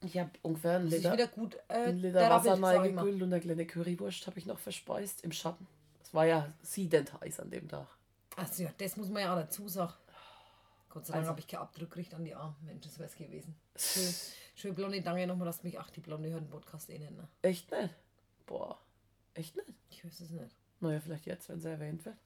Ich 0.02 0.18
habe 0.18 0.32
ungefähr 0.42 0.76
einen 0.78 0.88
Liter, 0.90 1.14
wieder 1.14 1.28
gut 1.28 1.56
äh, 1.70 1.74
einen 1.74 2.00
Liter 2.00 2.30
Wasser 2.30 2.62
reingekühlt 2.62 3.22
und 3.22 3.34
eine 3.34 3.42
kleine 3.42 3.66
Currywurst 3.66 4.28
habe 4.28 4.38
ich 4.40 4.46
noch 4.46 4.60
verspeist 4.60 5.24
im 5.24 5.32
Schatten. 5.32 5.66
Es 6.04 6.14
war 6.14 6.26
ja 6.26 6.52
siedend 6.62 7.14
heiß 7.20 7.40
an 7.40 7.50
dem 7.50 7.68
Tag. 7.68 7.88
Also 8.36 8.64
ja, 8.64 8.72
das 8.78 8.98
muss 8.98 9.10
man 9.10 9.24
ja 9.24 9.34
auch 9.34 9.40
dazu 9.40 9.68
sagen. 9.68 9.94
Gott 10.90 11.06
sei 11.06 11.14
Dank 11.14 11.22
Also- 11.24 11.30
habe 11.32 11.40
ich 11.40 11.48
keinen 11.48 11.62
Abdruck 11.62 11.90
gekriegt 11.90 12.14
an 12.14 12.26
die 12.26 12.36
Arme. 12.36 12.56
Mensch, 12.62 12.84
das 12.86 13.00
wäre 13.00 13.10
es 13.10 13.16
gewesen. 13.16 13.56
Schön, 13.78 14.14
schön 14.56 14.76
Blondie, 14.76 15.02
danke 15.02 15.26
nochmal, 15.26 15.46
dass 15.46 15.64
mich, 15.64 15.80
ach, 15.80 15.90
die 15.90 16.02
Blonde 16.02 16.30
hört 16.30 16.42
den 16.42 16.50
Podcast 16.50 16.90
eh 16.90 17.00
nicht, 17.00 17.12
ne? 17.12 17.28
Echt 17.42 17.72
nicht? 17.72 17.94
Boah, 18.46 18.78
echt 19.34 19.56
nicht? 19.56 19.70
Ich 19.90 20.04
weiß 20.04 20.20
es 20.20 20.30
nicht. 20.30 20.56
Naja, 20.82 21.00
vielleicht 21.00 21.26
jetzt, 21.26 21.48
wenn 21.48 21.62
sie 21.62 21.70
erwähnt 21.70 22.04
wird. 22.06 22.18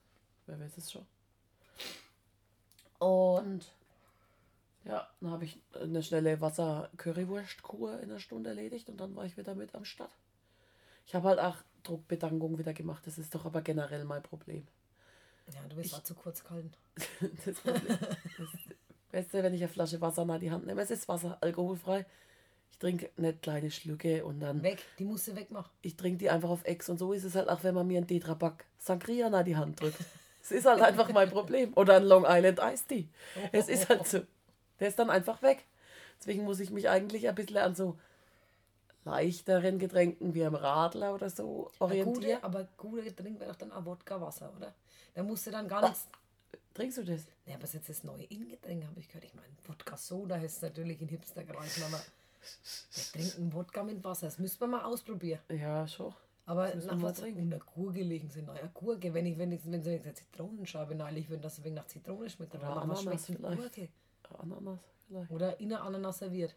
Wer 0.46 0.58
weiß 0.58 0.76
es 0.78 0.90
schon. 0.90 1.06
Und 2.98 3.72
ja, 4.84 5.08
dann 5.20 5.30
habe 5.30 5.44
ich 5.44 5.58
eine 5.80 6.02
schnelle 6.02 6.40
Wasser-Currywurst-Kur 6.40 8.00
in 8.00 8.10
einer 8.10 8.20
Stunde 8.20 8.50
erledigt 8.50 8.88
und 8.88 8.98
dann 8.98 9.16
war 9.16 9.24
ich 9.24 9.36
wieder 9.36 9.54
mit 9.54 9.74
am 9.74 9.84
Start. 9.84 10.10
Ich 11.06 11.14
habe 11.14 11.28
halt 11.28 11.38
auch 11.38 11.56
Druckbedankung 11.82 12.58
wieder 12.58 12.74
gemacht. 12.74 13.06
Das 13.06 13.18
ist 13.18 13.34
doch 13.34 13.44
aber 13.44 13.62
generell 13.62 14.04
mein 14.04 14.22
Problem. 14.22 14.66
Ja, 15.52 15.60
du 15.68 15.76
bist 15.76 15.94
auch 15.94 16.02
zu 16.02 16.14
kurz 16.14 16.42
gehalten. 16.42 16.72
Das, 17.44 17.56
Problem, 17.60 17.98
das 18.38 18.48
Beste, 19.10 19.42
wenn 19.42 19.54
ich 19.54 19.62
eine 19.62 19.72
Flasche 19.72 20.00
Wasser 20.00 20.22
in 20.22 20.40
die 20.40 20.50
Hand 20.50 20.66
nehme, 20.66 20.82
es 20.82 20.90
ist 20.90 21.08
Wasser, 21.08 21.38
alkoholfrei. 21.40 22.06
Ich 22.70 22.78
trinke 22.78 23.10
nicht 23.16 23.42
kleine 23.42 23.70
Schlücke 23.70 24.24
und 24.24 24.40
dann 24.40 24.62
Weg, 24.62 24.82
die 24.98 25.04
musst 25.04 25.28
du 25.28 25.36
wegmachen. 25.36 25.70
ich 25.82 25.96
trinke 25.96 26.18
die 26.18 26.30
einfach 26.30 26.48
auf 26.48 26.64
Ex 26.64 26.88
und 26.88 26.98
so 26.98 27.12
ist 27.12 27.24
es 27.24 27.36
halt 27.36 27.48
auch, 27.48 27.62
wenn 27.62 27.74
man 27.74 27.86
mir 27.86 27.98
einen 27.98 28.08
Tetrapack 28.08 28.64
Sangria 28.78 29.28
in 29.28 29.44
die 29.44 29.56
Hand 29.56 29.80
drückt. 29.80 29.98
Es 30.42 30.50
ist 30.50 30.66
halt 30.66 30.82
einfach 30.82 31.10
mein 31.10 31.30
Problem. 31.30 31.72
Oder 31.74 31.96
ein 31.96 32.04
Long 32.04 32.26
Island 32.28 32.60
Iced 32.62 32.88
Tea. 32.88 33.08
Es 33.50 33.68
ist 33.68 33.88
halt 33.88 34.06
so. 34.06 34.20
Der 34.80 34.88
ist 34.88 34.98
dann 34.98 35.10
einfach 35.10 35.42
weg. 35.42 35.64
Deswegen 36.18 36.44
muss 36.44 36.60
ich 36.60 36.70
mich 36.70 36.88
eigentlich 36.88 37.28
ein 37.28 37.34
bisschen 37.34 37.58
an 37.58 37.74
so 37.74 37.98
leichteren 39.04 39.78
Getränken 39.78 40.34
wie 40.34 40.44
am 40.44 40.54
Radler 40.54 41.14
oder 41.14 41.28
so 41.28 41.70
orientieren. 41.78 42.14
Gute, 42.14 42.44
aber 42.44 42.68
gute 42.76 43.02
Getränk 43.02 43.38
wäre 43.38 43.50
doch 43.50 43.58
dann 43.58 43.72
auch 43.72 43.84
Wodka-Wasser, 43.84 44.52
oder? 44.56 44.74
Da 45.14 45.22
musst 45.22 45.46
du 45.46 45.50
dann 45.50 45.68
gar 45.68 45.82
nichts. 45.82 46.08
Trinkst 46.72 46.98
du 46.98 47.04
das? 47.04 47.22
Ja, 47.46 47.54
aber 47.54 47.62
das 47.62 47.70
ist 47.70 47.74
jetzt 47.74 47.88
das 47.90 48.04
neue 48.04 48.24
In-Getränk, 48.24 48.84
habe 48.84 48.98
ich 48.98 49.08
gehört. 49.08 49.24
Ich 49.24 49.34
meine, 49.34 49.46
Wodka-Soda 49.66 50.36
heißt 50.36 50.62
natürlich 50.62 51.00
in 51.00 51.08
Hipster-Kreisen, 51.08 51.84
aber 51.84 52.00
wir 52.94 53.04
trinken 53.12 53.52
Wodka 53.52 53.84
mit 53.84 54.02
Wasser. 54.02 54.26
Das 54.26 54.38
müsste 54.38 54.66
man 54.66 54.80
mal 54.80 54.84
ausprobieren. 54.84 55.40
Ja, 55.50 55.86
schon. 55.86 56.12
Aber 56.46 56.74
müssen 56.74 56.88
nach 56.88 56.96
wir 56.98 57.02
was 57.02 57.20
unter 57.20 57.58
Gurke 57.58 58.02
legen 58.02 58.28
sind. 58.30 58.46
Naja, 58.46 58.68
Gurke, 58.74 59.14
wenn 59.14 59.24
ich, 59.26 59.38
wenn 59.38 59.52
ich, 59.52 59.60
wenn 59.64 59.82
so 59.82 59.90
eine 59.90 60.14
Zitronenscheibe 60.14 60.94
neilig 60.94 61.30
würde, 61.30 61.42
dass 61.42 61.58
es 61.58 61.64
wegen 61.64 61.74
nach 61.74 61.86
Zitrone 61.86 62.28
schmeckt, 62.28 62.54
dann 62.54 62.62
was 62.62 62.76
Ananas 62.76 63.02
schmeckt. 63.02 63.42
Gurke? 63.42 63.88
Ananas 64.32 64.80
vielleicht. 65.06 65.30
Oder 65.30 65.60
in 65.60 65.72
einer 65.72 65.82
Ananas 65.82 66.18
serviert. 66.18 66.54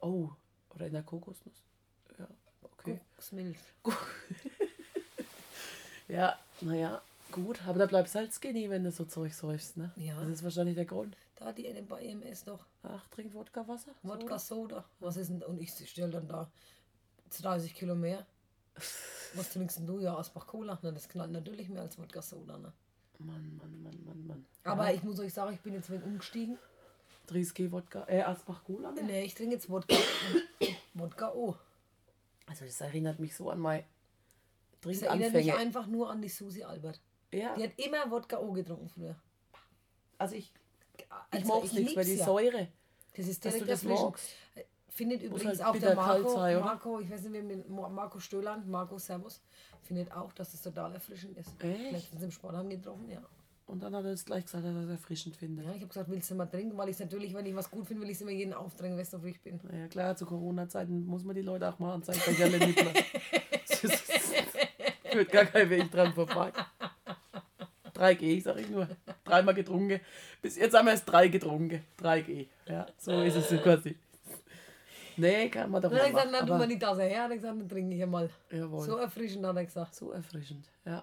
Oh, 0.00 0.30
oder 0.74 0.86
in 0.86 0.92
der 0.92 1.02
Kokosnuss. 1.02 1.62
Ja, 2.18 2.28
okay. 2.62 3.00
Kokosmilch. 3.14 3.58
Ja, 6.08 6.38
naja, 6.60 7.02
gut. 7.32 7.60
Aber 7.66 7.78
da 7.78 7.86
bleibst 7.86 8.14
halt 8.14 8.32
skinny, 8.32 8.70
wenn 8.70 8.84
du 8.84 8.92
so 8.92 9.04
Zeug 9.04 9.34
säufst, 9.34 9.76
ne? 9.76 9.92
Ja. 9.96 10.20
Das 10.20 10.28
ist 10.28 10.44
wahrscheinlich 10.44 10.76
der 10.76 10.84
Grund. 10.84 11.16
Da 11.36 11.52
die 11.52 11.64
bei 11.88 12.02
EMS 12.02 12.44
doch. 12.44 12.64
Ach, 12.82 13.06
trink 13.08 13.34
Wodka 13.34 13.66
Wasser? 13.66 13.92
Wodka 14.02 14.38
Soda. 14.38 14.84
Was 15.00 15.16
ist 15.16 15.28
denn? 15.28 15.42
Und 15.42 15.60
ich 15.60 15.72
stelle 15.88 16.12
dann 16.12 16.28
da 16.28 16.50
30 17.42 17.74
Kilo 17.74 17.94
mehr. 17.94 18.24
Was 19.34 19.52
trinkst 19.52 19.78
denn 19.78 19.86
du? 19.86 19.98
Ja, 19.98 20.16
Asbach 20.16 20.46
Cola. 20.46 20.78
Na, 20.82 20.92
das 20.92 21.08
knallt 21.08 21.32
natürlich 21.32 21.68
mehr 21.68 21.82
als 21.82 21.98
Wodka 21.98 22.22
Soda. 22.22 22.56
Ne? 22.56 22.72
Mann, 23.18 23.56
Mann, 23.56 23.82
Mann, 23.82 24.04
Mann, 24.04 24.26
Mann. 24.26 24.46
Aber 24.64 24.92
ich 24.94 25.02
muss 25.02 25.18
euch 25.18 25.34
sagen, 25.34 25.52
ich 25.52 25.60
bin 25.60 25.74
jetzt 25.74 25.90
wegen 25.90 26.04
umgestiegen. 26.04 26.58
Triski 27.26 27.70
Wodka, 27.72 28.04
äh, 28.08 28.22
Asbach 28.22 28.62
Cola. 28.64 28.92
Ne? 28.92 29.02
Nee, 29.02 29.24
ich 29.24 29.34
trinke 29.34 29.54
jetzt 29.54 29.68
Wodka. 29.68 29.96
Wodka 30.94 31.32
O. 31.32 31.56
Also 32.46 32.64
das 32.64 32.80
erinnert 32.80 33.18
mich 33.18 33.34
so 33.34 33.50
an 33.50 33.58
mein 33.58 33.82
Das 34.80 35.02
erinnert 35.02 35.32
mich 35.32 35.44
Trinkanfänge. 35.46 35.56
einfach 35.56 35.86
nur 35.86 36.10
an 36.10 36.22
die 36.22 36.28
Susi 36.28 36.62
Albert. 36.62 37.00
Ja, 37.32 37.54
Die 37.56 37.64
hat 37.64 37.72
immer 37.78 38.10
Wodka 38.10 38.38
O 38.38 38.52
getrunken 38.52 38.88
früher. 38.88 39.16
also 40.18 40.36
ich, 40.36 40.52
ich 40.96 41.06
Also 41.30 41.46
mag's 41.54 41.72
nicht, 41.72 41.96
weil 41.96 42.04
die 42.04 42.14
ja. 42.14 42.24
Säure, 42.24 42.68
Das 43.16 43.26
ist 43.26 43.44
dass 43.44 43.54
du 43.54 43.64
direkt 43.64 43.72
das 43.72 43.82
erfrischend. 43.82 44.10
magst. 44.10 44.28
Findet 44.88 45.22
übrigens 45.22 45.62
halt 45.62 45.76
auch 45.76 45.78
der 45.78 45.94
Marco, 45.94 46.28
sein, 46.34 46.56
oder? 46.56 46.64
Marco, 46.64 47.00
ich 47.00 47.10
weiß 47.10 47.20
nicht, 47.22 47.32
wer 47.32 47.42
mit 47.42 47.68
Mo- 47.68 47.88
Marco 47.90 48.18
Stöland, 48.18 48.66
Marco 48.66 48.96
Servus, 48.96 49.42
findet 49.82 50.10
auch, 50.12 50.32
dass 50.32 50.54
es 50.54 50.62
total 50.62 50.94
erfrischend 50.94 51.36
ist. 51.36 51.50
Echt? 51.62 51.92
Letztens 51.92 52.22
im 52.22 52.30
Sportheim 52.30 52.70
getroffen, 52.70 53.10
ja. 53.10 53.20
Und 53.66 53.82
dann 53.82 53.94
hat 53.96 54.04
er 54.04 54.12
es 54.12 54.24
gleich 54.24 54.44
gesagt, 54.44 54.64
dass 54.64 54.74
er 54.74 54.82
es 54.82 54.90
erfrischend 54.90 55.36
findet. 55.36 55.64
Ja, 55.66 55.72
ich 55.72 55.78
habe 55.78 55.88
gesagt, 55.88 56.08
willst 56.08 56.30
du 56.30 56.36
mal 56.36 56.46
trinken? 56.46 56.78
Weil 56.78 56.88
ich 56.88 56.98
natürlich, 57.00 57.34
wenn 57.34 57.44
ich 57.46 57.54
was 57.56 57.68
gut 57.68 57.86
finde, 57.86 58.02
will 58.02 58.10
ich 58.10 58.16
es 58.16 58.22
immer 58.22 58.30
jeden 58.30 58.54
aufdrängen, 58.54 58.96
weißt 58.96 59.14
du, 59.14 59.22
wo 59.22 59.26
ich 59.26 59.40
bin. 59.42 59.60
Naja, 59.64 59.88
klar, 59.88 60.16
zu 60.16 60.24
Corona-Zeiten 60.24 61.04
muss 61.04 61.24
man 61.24 61.34
die 61.34 61.42
Leute 61.42 61.68
auch 61.68 61.78
mal 61.80 61.94
an 61.94 62.02
seinen 62.04 62.20
Becherle 62.24 62.58
mitmachen. 62.58 63.04
Führt 65.10 65.32
gar 65.32 65.46
kein 65.46 65.68
Weg 65.68 65.90
dran 65.90 66.14
vorbei. 66.14 66.52
3G, 67.94 68.42
sag 68.42 68.58
ich 68.58 68.68
nur. 68.68 68.88
Dreimal 69.24 69.54
getrunken. 69.54 70.00
Bis 70.40 70.56
jetzt 70.56 70.76
haben 70.76 70.86
wir 70.86 70.92
erst 70.92 71.08
drei 71.08 71.26
getrunken. 71.26 71.82
3G. 72.00 72.46
Ja, 72.68 72.86
so 72.98 73.22
ist 73.22 73.34
es 73.34 73.48
so 73.48 73.58
quasi. 73.58 73.96
Nee, 75.16 75.48
kann 75.48 75.70
man 75.70 75.82
doch 75.82 75.90
Dann 75.90 75.98
hat 75.98 76.06
er 76.06 76.12
gesagt, 76.12 76.34
dann 76.34 76.46
tu 76.46 76.54
mal 76.54 76.68
die 76.68 76.78
Tasse 76.78 77.02
her. 77.02 77.24
Hat 77.24 77.30
er 77.30 77.36
gesagt, 77.36 77.58
dann 77.58 77.68
trinke 77.68 77.96
ich 77.96 78.06
mal. 78.06 78.30
Jawohl. 78.50 78.84
So 78.84 78.96
erfrischend 78.98 79.44
hat 79.44 79.56
er 79.56 79.64
gesagt. 79.64 79.94
So 79.94 80.12
erfrischend, 80.12 80.70
ja. 80.84 81.02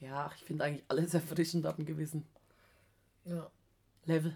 Ja, 0.00 0.30
ich 0.36 0.44
finde 0.44 0.64
eigentlich 0.64 0.84
alles 0.88 1.14
erfrischend 1.14 1.66
ab 1.66 1.76
einem 1.78 1.86
gewissen 1.86 2.26
Ja. 3.24 3.50
Level. 4.04 4.34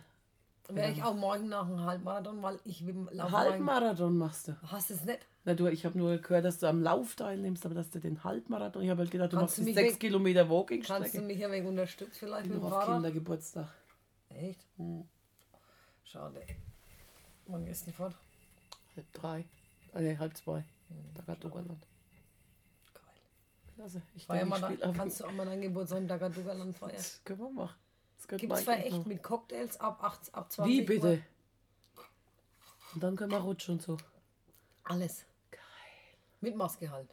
Werde 0.68 0.92
ich 0.92 1.02
auch 1.02 1.14
morgen 1.14 1.48
nach 1.48 1.66
einem 1.66 1.80
Halbmarathon, 1.84 2.40
weil 2.42 2.58
ich 2.64 2.86
will 2.86 2.94
laufen. 3.10 3.32
Halbmarathon 3.32 4.16
machst 4.16 4.48
du. 4.48 4.56
Hast 4.62 4.90
du 4.90 4.94
es 4.94 5.04
nicht? 5.04 5.26
Na 5.44 5.54
du, 5.54 5.66
ich 5.66 5.84
habe 5.84 5.98
nur 5.98 6.16
gehört, 6.18 6.44
dass 6.44 6.60
du 6.60 6.66
am 6.68 6.82
Lauf 6.82 7.14
teilnimmst, 7.16 7.66
aber 7.66 7.74
dass 7.74 7.90
du 7.90 7.98
den 7.98 8.22
Halbmarathon, 8.24 8.82
ich 8.82 8.88
habe 8.90 9.00
halt 9.00 9.10
gedacht, 9.10 9.32
du 9.32 9.36
Kannst 9.38 9.50
machst 9.52 9.58
du 9.58 9.62
die 9.62 9.66
mich 9.66 9.74
sechs 9.74 9.94
weg- 9.94 10.00
Kilometer 10.00 10.48
Kannst 10.86 11.14
du 11.14 11.20
mich 11.20 11.44
ein 11.44 11.50
wenig 11.52 11.68
unterstützen 11.68 12.14
vielleicht 12.14 12.46
mit 12.46 12.56
dem 12.56 12.62
auf 12.64 12.70
Fahrrad? 12.70 12.94
Kindergeburtstag. 12.94 13.68
Echt? 14.30 14.60
Hm. 14.76 15.04
Schade. 16.04 16.40
Wann 17.48 17.64
gehst 17.66 17.86
du 17.86 17.92
fort? 17.92 18.14
Halb 18.96 19.12
drei. 19.12 19.44
Ah, 19.92 20.00
nee, 20.00 20.16
halb 20.16 20.36
zwei. 20.36 20.60
Hm, 20.88 20.96
Da 21.14 21.34
geht 21.34 21.44
Oberland. 21.44 21.86
Geil. 23.76 23.86
Klasse. 23.88 24.02
Ich 24.14 24.26
Feier 24.26 24.44
mal 24.44 24.62
ab. 24.62 24.72
kannst 24.96 25.20
du 25.20 25.24
auch 25.24 25.32
mal 25.32 25.46
deinen 25.46 25.62
Geburtstag 25.62 25.98
im 25.98 26.08
Dagadugaland 26.08 26.76
feiern? 26.76 26.92
Das 26.96 27.20
können 27.24 27.40
wir 27.40 27.50
machen. 27.50 27.76
Gibt 28.28 28.52
es 28.52 28.62
zwar 28.64 28.78
echt 28.78 28.90
machen. 28.92 29.08
mit 29.08 29.22
Cocktails 29.22 29.80
ab, 29.80 30.02
8, 30.02 30.34
ab 30.34 30.52
20 30.52 30.72
Wie 30.72 30.80
Uhr. 30.80 30.86
bitte? 30.86 31.22
Und 32.94 33.02
dann 33.02 33.16
können 33.16 33.32
wir 33.32 33.38
rutschen 33.38 33.74
und 33.74 33.82
so. 33.82 33.96
Alles. 34.84 35.24
Mit 36.40 36.56
Maske 36.56 36.90
halt. 36.90 37.08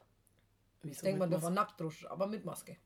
Wieso 0.81 0.91
Ich 0.95 1.01
denke, 1.01 1.27
darf 1.27 1.43
auch 1.43 1.49
nackt 1.49 1.79
duschen, 1.79 2.07
aber 2.07 2.27
mit 2.27 2.45
Maske. 2.45 2.77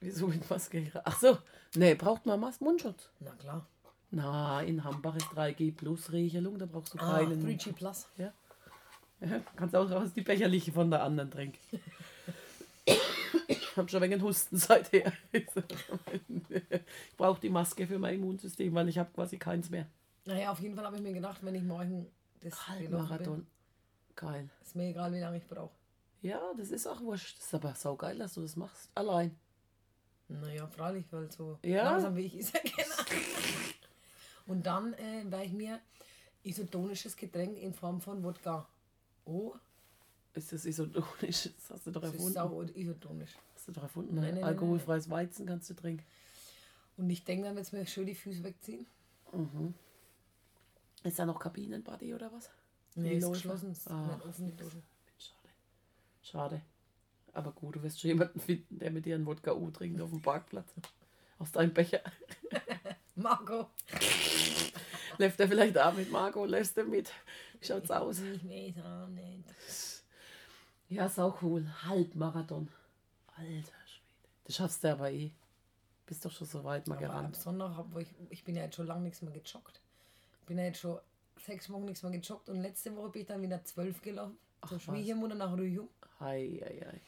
Wieso 0.00 0.26
mit 0.28 0.48
Maske? 0.50 0.90
Ach 1.04 1.18
so. 1.18 1.38
Nee, 1.74 1.94
braucht 1.94 2.26
man 2.26 2.38
Mas 2.40 2.60
Mundschutz? 2.60 3.10
Na 3.20 3.30
klar. 3.32 3.66
Na, 4.10 4.62
in 4.62 4.84
Hambach 4.84 5.16
ist 5.16 5.26
3G 5.28 5.74
plus 5.74 6.12
Regelung, 6.12 6.58
da 6.58 6.66
brauchst 6.66 6.94
du 6.94 6.98
Ah, 6.98 7.18
keinen. 7.18 7.44
3G 7.44 7.72
Plus. 7.72 8.06
Ja. 8.16 8.32
ja. 9.20 9.40
Kannst 9.56 9.74
auch 9.74 9.90
raus 9.90 10.12
die 10.14 10.22
Becherliche 10.22 10.72
von 10.72 10.90
der 10.90 11.02
anderen 11.02 11.30
trinken. 11.30 11.58
Ich 13.76 13.78
habe 13.78 13.90
schon 13.90 14.00
wegen 14.00 14.22
Husten 14.22 14.56
seither. 14.56 15.12
Ich 15.32 15.44
brauche 17.18 17.38
die 17.42 17.50
Maske 17.50 17.86
für 17.86 17.98
mein 17.98 18.14
Immunsystem, 18.14 18.74
weil 18.74 18.88
ich 18.88 18.96
habe 18.96 19.10
quasi 19.12 19.36
keins 19.36 19.68
mehr. 19.68 19.86
Naja, 20.24 20.50
auf 20.50 20.60
jeden 20.60 20.74
Fall 20.74 20.86
habe 20.86 20.96
ich 20.96 21.02
mir 21.02 21.12
gedacht, 21.12 21.44
wenn 21.44 21.54
ich 21.54 21.62
morgen 21.62 22.06
das 22.40 22.66
Halbmarathon. 22.68 23.46
Geil. 24.14 24.48
ist 24.62 24.76
mir 24.76 24.84
egal, 24.88 25.12
wie 25.12 25.18
lange 25.20 25.36
ich 25.36 25.46
brauche. 25.46 25.74
Ja, 26.22 26.40
das 26.56 26.70
ist 26.70 26.86
auch 26.86 27.02
wurscht. 27.02 27.36
Das 27.38 27.48
ist 27.48 27.54
aber 27.54 27.74
saugeil, 27.74 28.16
dass 28.16 28.32
du 28.32 28.40
das 28.40 28.56
machst. 28.56 28.88
Allein. 28.94 29.36
Naja, 30.28 30.66
freilich, 30.68 31.04
weil 31.10 31.30
so 31.30 31.58
Ja. 31.62 31.84
langsam 31.90 32.16
wie 32.16 32.22
ich 32.24 32.36
ist 32.38 32.54
ja 32.54 32.60
keiner. 32.60 32.94
Und 34.46 34.64
dann 34.66 34.94
äh, 34.94 35.22
werde 35.30 35.44
ich 35.44 35.52
mir 35.52 35.80
isotonisches 36.44 37.14
Getränk 37.14 37.58
in 37.58 37.74
Form 37.74 38.00
von 38.00 38.24
Wodka. 38.24 38.66
Oh, 39.26 39.52
Ist 40.32 40.50
das 40.50 40.64
isotonisch? 40.64 41.50
Das 41.58 41.70
hast 41.70 41.86
du 41.86 41.90
doch 41.90 42.00
das 42.00 42.14
ist 42.14 42.16
erfunden. 42.34 42.34
sau 42.34 42.62
isotonisch. 42.74 43.32
Hast 43.66 43.76
du 43.76 43.80
doch 43.80 43.82
erfunden. 43.82 44.14
Nein, 44.14 44.22
ne? 44.22 44.30
nein, 44.30 44.40
nein, 44.42 44.44
Alkoholfreies 44.44 45.10
Weizen 45.10 45.44
kannst 45.44 45.68
du 45.68 45.74
trinken. 45.74 46.04
Und 46.96 47.10
ich 47.10 47.24
denke, 47.24 47.46
dann 47.46 47.56
wird 47.56 47.66
es 47.66 47.72
mir 47.72 47.84
schön 47.84 48.06
die 48.06 48.14
Füße 48.14 48.44
wegziehen. 48.44 48.86
Ist 51.02 51.18
da 51.18 51.26
noch 51.26 51.40
Kabinenparty 51.40 52.14
oder 52.14 52.32
was? 52.32 52.48
Nee, 52.94 53.16
ist 53.16 53.28
geschlossen. 53.28 53.72
Ist 53.72 53.86
Dusche. 53.88 54.82
Schade. 55.18 55.48
Schade. 56.22 56.62
Aber 57.32 57.50
gut, 57.50 57.74
du 57.74 57.82
wirst 57.82 58.00
schon 58.00 58.08
jemanden 58.08 58.38
finden, 58.38 58.78
der 58.78 58.92
mit 58.92 59.04
dir 59.04 59.16
einen 59.16 59.26
Wodka 59.26 59.52
U 59.52 59.68
trinkt 59.70 60.00
auf 60.00 60.10
dem 60.10 60.22
Parkplatz. 60.22 60.72
Aus 61.38 61.50
deinem 61.50 61.74
Becher. 61.74 62.00
Marco. 63.16 63.68
Läuft 65.18 65.40
er 65.40 65.48
vielleicht 65.48 65.76
auch 65.76 65.92
mit 65.92 66.12
Marco? 66.12 66.46
Läufst 66.46 66.76
du 66.76 66.84
mit? 66.84 67.10
Wie 67.58 67.66
schaut's 67.66 67.90
aus? 67.90 68.20
Ich 68.20 68.48
weiß 68.48 68.84
auch 68.84 69.08
nicht. 69.08 69.44
Ja, 70.88 71.08
sau 71.08 71.36
cool. 71.42 71.66
Halbmarathon. 71.82 72.68
Alter 73.36 73.72
Schwede. 73.86 74.30
Das 74.44 74.56
schaffst 74.56 74.84
du 74.84 74.92
aber 74.92 75.10
eh. 75.10 75.32
Bist 76.06 76.24
doch 76.24 76.30
schon 76.30 76.46
so 76.46 76.62
weit 76.64 76.86
mal 76.86 76.96
Aber 76.96 77.06
ab 77.06 77.12
gerannt. 77.12 77.36
Sonntag, 77.36 77.76
hab, 77.76 77.92
wo 77.92 77.98
ich, 77.98 78.14
ich 78.30 78.44
bin 78.44 78.54
ja 78.54 78.62
jetzt 78.62 78.76
schon 78.76 78.86
lange 78.86 79.02
nichts 79.02 79.22
mehr 79.22 79.32
gejoggt. 79.32 79.80
Ich 80.40 80.46
bin 80.46 80.58
ja 80.58 80.64
jetzt 80.64 80.78
schon 80.78 81.00
sechs 81.44 81.68
Wochen 81.70 81.84
nichts 81.84 82.02
mehr 82.02 82.12
gejoggt 82.12 82.48
und 82.48 82.60
letzte 82.60 82.94
Woche 82.96 83.10
bin 83.10 83.22
ich 83.22 83.28
dann 83.28 83.42
wieder 83.42 83.64
zwölf 83.64 84.00
gelaufen. 84.02 84.38
Zur 84.66 84.76
was. 84.76 84.82
Schwiegermutter 84.84 85.34
nach 85.34 85.56
Rüjum. 85.56 85.88
Hei, 86.20 86.60
hei, 86.62 86.86
hei. 86.86 87.00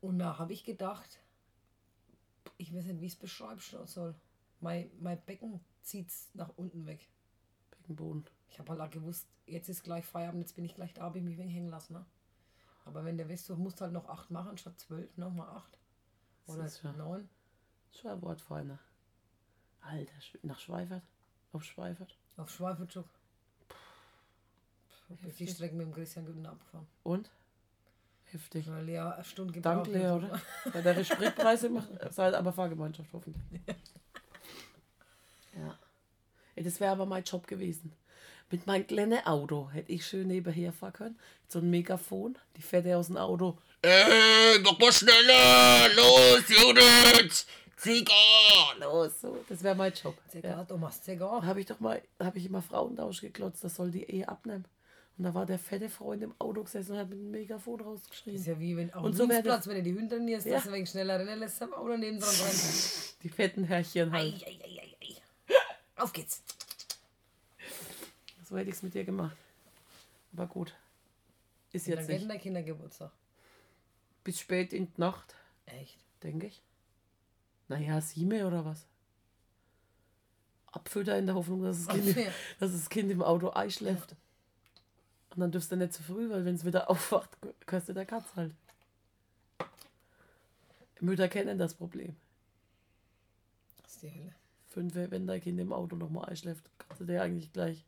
Und 0.00 0.18
da 0.18 0.38
habe 0.38 0.52
ich 0.52 0.64
gedacht, 0.64 1.20
ich 2.56 2.74
weiß 2.74 2.86
nicht, 2.86 3.00
wie 3.00 3.06
ich 3.06 3.12
es 3.12 3.18
beschreiben 3.18 3.60
soll. 3.60 4.14
Mein, 4.60 4.90
mein 5.00 5.20
Becken 5.24 5.60
zieht 5.82 6.08
es 6.08 6.30
nach 6.34 6.50
unten 6.56 6.86
weg. 6.86 7.08
Beckenboden. 7.70 8.24
Ich 8.50 8.58
habe 8.58 8.70
halt 8.70 8.80
auch 8.80 8.90
gewusst, 8.90 9.26
jetzt 9.46 9.68
ist 9.68 9.82
gleich 9.84 10.04
Feierabend, 10.04 10.42
jetzt 10.42 10.54
bin 10.54 10.64
ich 10.64 10.74
gleich 10.74 10.92
da, 10.94 11.02
habe 11.02 11.18
ich 11.18 11.24
mich 11.24 11.38
wegen 11.38 11.48
hängen 11.48 11.68
lassen. 11.68 11.94
Ne? 11.94 12.06
Aber 12.84 13.04
wenn 13.04 13.16
der 13.16 13.28
weißt, 13.28 13.48
du 13.48 13.56
musst 13.56 13.80
halt 13.80 13.92
noch 13.92 14.08
acht 14.08 14.30
machen, 14.30 14.56
statt 14.58 14.78
zwölf, 14.78 15.16
nochmal 15.16 15.48
acht. 15.50 15.78
Oder 16.46 16.66
ja- 16.66 16.92
neun. 16.92 17.28
Schon 17.92 18.10
ein 18.10 18.22
Wort 18.22 18.40
feiner. 18.40 18.78
Alter, 19.80 20.12
nach 20.42 20.58
Schweifert? 20.58 21.02
Auf 21.52 21.64
Schweifert? 21.64 22.16
Auf 22.36 22.50
Schweifelzug. 22.50 23.04
Ich 25.10 25.18
bin 25.20 25.34
die 25.36 25.46
Strecke 25.46 25.74
mit 25.74 25.86
dem 25.86 25.92
Christian 25.92 26.24
Günther 26.24 26.52
abgefahren. 26.52 26.86
Und? 27.02 27.30
Heftig. 28.24 28.66
Weil 28.66 28.84
Lea 28.86 28.98
eine 28.98 29.24
Stunde 29.24 29.52
gebraucht 29.52 29.86
Dank, 29.86 29.88
Lea, 29.88 30.08
oder? 30.10 30.40
Weil 30.72 30.82
der 30.82 31.04
Spritpreise 31.04 31.68
macht, 31.68 31.90
seid 32.14 32.32
aber 32.34 32.52
Fahrgemeinschaft 32.52 33.12
hoffentlich. 33.12 33.42
Ja. 35.54 35.78
Ey, 36.54 36.64
Das 36.64 36.80
wäre 36.80 36.92
aber 36.92 37.04
mein 37.04 37.24
Job 37.24 37.46
gewesen. 37.46 37.92
Mit 38.52 38.66
meinem 38.66 38.86
kleinen 38.86 39.24
Auto 39.26 39.70
hätte 39.72 39.90
ich 39.92 40.06
schön 40.06 40.28
nebenher 40.28 40.72
fahren 40.72 40.92
können. 40.92 41.18
So 41.48 41.58
ein 41.58 41.70
Megafon, 41.70 42.36
die 42.56 42.62
fährt 42.62 42.86
aus 42.88 43.06
dem 43.08 43.16
Auto. 43.16 43.56
Ey, 43.80 44.58
mach 44.62 44.78
mal 44.78 44.92
schneller! 44.92 45.88
Los, 45.96 46.42
Judith! 46.48 47.46
Ziga! 47.76 48.12
Los, 48.78 49.20
so. 49.22 49.42
Das 49.48 49.62
wäre 49.62 49.74
mein 49.74 49.92
Job. 49.94 50.14
Zegar, 50.28 50.58
Ja. 50.58 50.64
Thomas 50.64 51.02
Zegar. 51.02 51.40
Da 51.40 51.46
habe 51.46 51.60
ich 51.60 51.66
doch 51.66 51.80
mal, 51.80 52.00
habe 52.20 52.38
ich 52.38 52.44
immer 52.46 52.60
Frauentausch 52.62 53.22
geklotzt, 53.22 53.64
das 53.64 53.74
soll 53.74 53.90
die 53.90 54.04
eh 54.04 54.24
abnehmen. 54.26 54.66
Und 55.18 55.24
da 55.24 55.34
war 55.34 55.46
der 55.46 55.58
fette 55.58 55.88
Freund 55.88 56.22
im 56.22 56.34
Auto 56.38 56.62
gesessen 56.62 56.92
und 56.92 56.98
hat 56.98 57.08
mit 57.08 57.18
dem 57.18 57.30
Megafon 57.30 57.78
Das 57.78 57.86
rausgeschrien. 57.86 58.36
ist 58.36 58.46
ja 58.46 58.58
wie 58.60 58.76
wenn 58.76 58.92
auf 58.92 59.02
Und 59.02 59.12
dem 59.12 59.16
so 59.18 59.26
Dienstplatz, 59.26 59.66
wenn 59.66 59.76
du 59.76 59.82
die 59.82 59.94
Hunde 59.94 60.14
trainierst, 60.16 60.46
Ja. 60.46 60.54
dass 60.56 60.64
du 60.64 60.72
wegen 60.72 60.86
schneller 60.86 61.18
rennen 61.18 61.38
lässt, 61.40 61.60
am 61.62 61.72
Auto 61.72 61.96
neben 61.96 62.20
dran 62.20 62.28
rein. 62.42 62.54
Die 63.22 63.28
fetten 63.30 63.64
Herrchen 63.64 64.12
halt. 64.12 64.34
ei, 64.46 64.46
ei, 64.46 64.58
ei, 64.62 64.96
ei. 65.02 65.16
Auf 66.02 66.12
geht's. 66.12 66.42
So 68.52 68.58
hätte 68.58 68.68
ich 68.68 68.76
es 68.76 68.82
mit 68.82 68.92
dir 68.92 69.04
gemacht. 69.04 69.34
Aber 70.34 70.46
gut. 70.46 70.74
Ist 71.72 71.88
Dann 71.88 71.96
jetzt 71.96 72.08
nicht. 72.08 72.28
der 72.28 72.38
Kindergeburtstag. 72.38 73.10
Bis 74.24 74.38
spät 74.40 74.74
in 74.74 74.92
die 74.92 75.00
Nacht, 75.00 75.34
Echt? 75.64 75.96
denke 76.22 76.48
ich. 76.48 76.60
Naja, 77.68 77.98
sieben 78.02 78.44
oder 78.44 78.66
was? 78.66 78.84
Abfütter 80.70 81.16
in 81.16 81.24
der 81.24 81.34
Hoffnung, 81.34 81.62
dass 81.62 81.86
das, 81.86 81.94
kind, 81.94 82.14
Ja. 82.14 82.30
dass 82.60 82.72
das 82.72 82.90
Kind 82.90 83.10
im 83.10 83.22
Auto 83.22 83.48
einschläft. 83.48 84.14
Und 85.30 85.40
dann 85.40 85.50
dürfst 85.50 85.72
du 85.72 85.76
nicht 85.76 85.94
zu 85.94 86.02
früh, 86.02 86.28
weil 86.28 86.44
wenn 86.44 86.56
es 86.56 86.66
wieder 86.66 86.90
aufwacht, 86.90 87.30
kostet 87.64 87.96
der 87.96 88.04
Katz 88.04 88.36
halt. 88.36 88.52
Mütter 91.00 91.30
kennen 91.30 91.56
das 91.56 91.72
Problem. 91.72 92.14
Das 93.82 93.92
ist 93.94 94.02
die 94.02 94.10
Hölle. 94.14 94.34
Fünf, 94.68 94.94
wenn 94.94 95.26
dein 95.26 95.40
Kind 95.40 95.58
im 95.58 95.72
Auto 95.72 95.96
nochmal 95.96 96.26
einschläft, 96.26 96.68
kannst 96.78 97.00
du 97.00 97.06
dir 97.06 97.22
eigentlich 97.22 97.50
gleich 97.54 97.82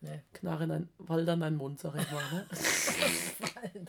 Nee. 0.00 0.22
knarren 0.32 0.70
ein 0.70 0.88
Wald 0.98 1.28
an 1.28 1.40
deinen 1.40 1.56
Mund, 1.56 1.80
sag 1.80 1.94
ich 1.96 2.08
mal. 2.12 2.22
Ne? 2.32 2.46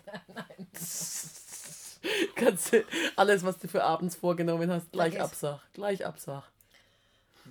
kannst 2.35 2.73
du 2.73 2.83
alles, 3.15 3.43
was 3.43 3.57
du 3.59 3.67
für 3.67 3.83
abends 3.83 4.15
vorgenommen 4.15 4.69
hast, 4.71 4.91
gleich 4.91 5.13
Vergiss. 5.15 5.31
absag. 5.31 5.59
Gleich 5.73 6.05
absag. 6.05 6.43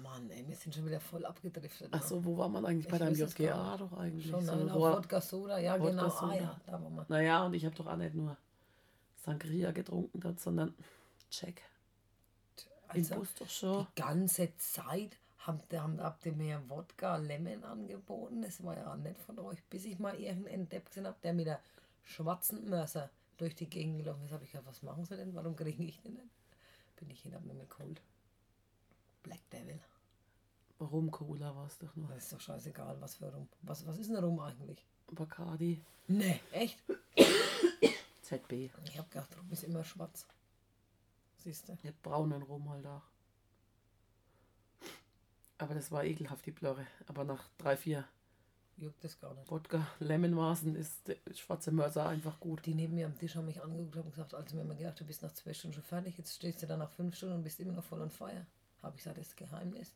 Mann, 0.02 0.30
ey, 0.30 0.44
wir 0.46 0.54
sind 0.56 0.74
schon 0.74 0.86
wieder 0.86 1.00
voll 1.00 1.24
abgedriftet. 1.26 1.88
Ach 1.90 2.02
so, 2.02 2.24
wo 2.24 2.38
war 2.38 2.48
man 2.48 2.64
eigentlich 2.64 2.88
bei 2.88 2.98
deinem 2.98 3.14
JGA 3.14 3.76
doch 3.76 3.92
eigentlich? 3.98 4.30
Schon 4.30 4.44
so, 4.44 4.54
nein, 4.54 4.70
auf 4.70 4.96
Wodka 4.96 5.20
Soda, 5.20 5.58
ja 5.58 5.74
Wodka 5.78 5.90
genau. 5.90 6.06
Ah 6.06 6.10
Soda. 6.10 6.34
ja, 6.34 6.60
da 6.66 6.72
war 6.72 6.90
man. 6.90 7.06
naja, 7.08 7.44
und 7.44 7.54
ich 7.54 7.64
habe 7.64 7.74
doch 7.74 7.86
auch 7.86 7.96
nicht 7.96 8.14
nur 8.14 8.36
Sangria 9.24 9.72
getrunken 9.72 10.20
dort, 10.20 10.40
sondern 10.40 10.74
Check. 11.30 11.62
Im 12.94 13.00
Also, 13.00 13.16
Bus 13.16 13.34
doch 13.34 13.48
schon. 13.50 13.86
die 13.96 14.00
ganze 14.00 14.56
Zeit 14.56 15.16
habt 15.48 15.72
ihr, 15.72 15.82
habt, 15.82 16.26
ihr 16.26 16.32
mir 16.32 16.62
Wodka 16.68 17.16
Lemon 17.16 17.64
angeboten. 17.64 18.42
Das 18.42 18.62
war 18.62 18.76
ja 18.76 18.94
nett 18.96 19.18
von 19.18 19.38
euch, 19.38 19.62
bis 19.64 19.86
ich 19.86 19.98
mal 19.98 20.14
irgendeinen 20.14 20.68
Depp 20.68 20.86
gesehen 20.86 21.06
habe, 21.06 21.16
der 21.22 21.32
mit 21.32 21.46
der 21.46 21.60
schwarzen 22.04 22.68
Mörser 22.68 23.10
durch 23.38 23.54
die 23.54 23.68
Gegend 23.68 23.98
gelaufen 23.98 24.24
ist. 24.26 24.32
Habe 24.32 24.44
ich 24.44 24.52
gedacht, 24.52 24.68
was 24.68 24.82
machen 24.82 25.04
sie 25.06 25.16
denn? 25.16 25.34
Warum 25.34 25.56
kriege 25.56 25.82
ich 25.82 26.00
den 26.02 26.14
nicht? 26.14 26.28
Bin 26.96 27.10
ich 27.10 27.22
hin, 27.22 27.34
hab 27.34 27.44
mir 27.44 27.54
mal 27.54 27.66
geholt. 27.66 28.00
Black 29.22 29.40
Devil. 29.50 29.80
Rum-Cola 30.80 31.56
war 31.56 31.66
es 31.66 31.78
doch 31.78 31.94
nur. 31.96 32.08
Das 32.08 32.24
ist 32.24 32.32
doch 32.32 32.40
scheißegal, 32.40 33.00
was 33.00 33.16
für 33.16 33.32
Rum. 33.32 33.48
Was, 33.62 33.86
was 33.86 33.98
ist 33.98 34.10
denn 34.10 34.22
Rum 34.22 34.38
eigentlich? 34.40 34.84
Bacardi. 35.10 35.82
Nee, 36.08 36.40
echt? 36.52 36.78
ZB. 38.22 38.70
Ich 38.84 38.98
hab 38.98 39.10
gedacht, 39.10 39.36
Rum 39.36 39.50
ist 39.50 39.64
immer 39.64 39.82
schwarz. 39.82 40.26
Siehst 41.38 41.68
du? 41.68 41.76
Der 41.76 41.92
braunen 42.02 42.42
Rum 42.42 42.68
halt 42.68 42.86
auch. 42.86 43.02
Aber 45.58 45.74
das 45.74 45.90
war 45.90 46.04
ekelhaft, 46.04 46.46
die 46.46 46.52
Blöre. 46.52 46.86
Aber 47.06 47.24
nach 47.24 47.48
drei, 47.58 47.76
vier 47.76 48.04
Juckt 48.80 49.02
das 49.02 49.18
gar 49.18 49.34
nicht. 49.34 49.50
Wodka, 49.50 49.84
Lemonmaßen 49.98 50.76
ist 50.76 51.12
schwarze 51.34 51.72
Mörser 51.72 52.06
einfach 52.06 52.38
gut. 52.38 52.64
Die 52.64 52.74
neben 52.74 52.94
mir 52.94 53.06
am 53.06 53.18
Tisch 53.18 53.34
haben 53.34 53.46
mich 53.46 53.60
angeguckt 53.60 53.96
und 53.96 54.10
gesagt, 54.10 54.34
als 54.34 54.54
mir 54.54 54.60
immer 54.60 54.76
gedacht, 54.76 55.00
du 55.00 55.04
bist 55.04 55.20
nach 55.22 55.32
zwei 55.32 55.52
Stunden 55.52 55.74
schon 55.74 55.82
fertig, 55.82 56.16
jetzt 56.16 56.36
stehst 56.36 56.62
du 56.62 56.66
da 56.68 56.76
nach 56.76 56.90
fünf 56.90 57.16
Stunden 57.16 57.34
und 57.34 57.42
bist 57.42 57.58
immer 57.58 57.72
noch 57.72 57.82
voll 57.82 58.00
on 58.00 58.10
fire. 58.10 58.46
Habe 58.80 58.96
ich 58.96 59.02
gesagt, 59.02 59.18
das 59.18 59.34
Geheimnis 59.34 59.92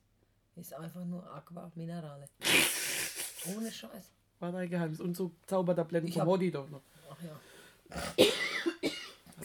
ist 0.57 0.75
einfach 0.75 1.05
nur 1.05 1.25
Aqua 1.33 1.71
Minerale. 1.77 2.29
Ohne 3.57 3.71
Scheiß. 3.71 4.11
War 4.41 4.51
dein 4.51 4.69
Geheimnis. 4.69 5.01
Und 5.01 5.17
so 5.17 5.31
Zaubertabletten 5.47 6.13
vom 6.13 6.25
Modi 6.25 6.51
doch 6.51 6.69
noch. 6.69 6.83
Ach 7.09 7.23
ja. 7.23 8.27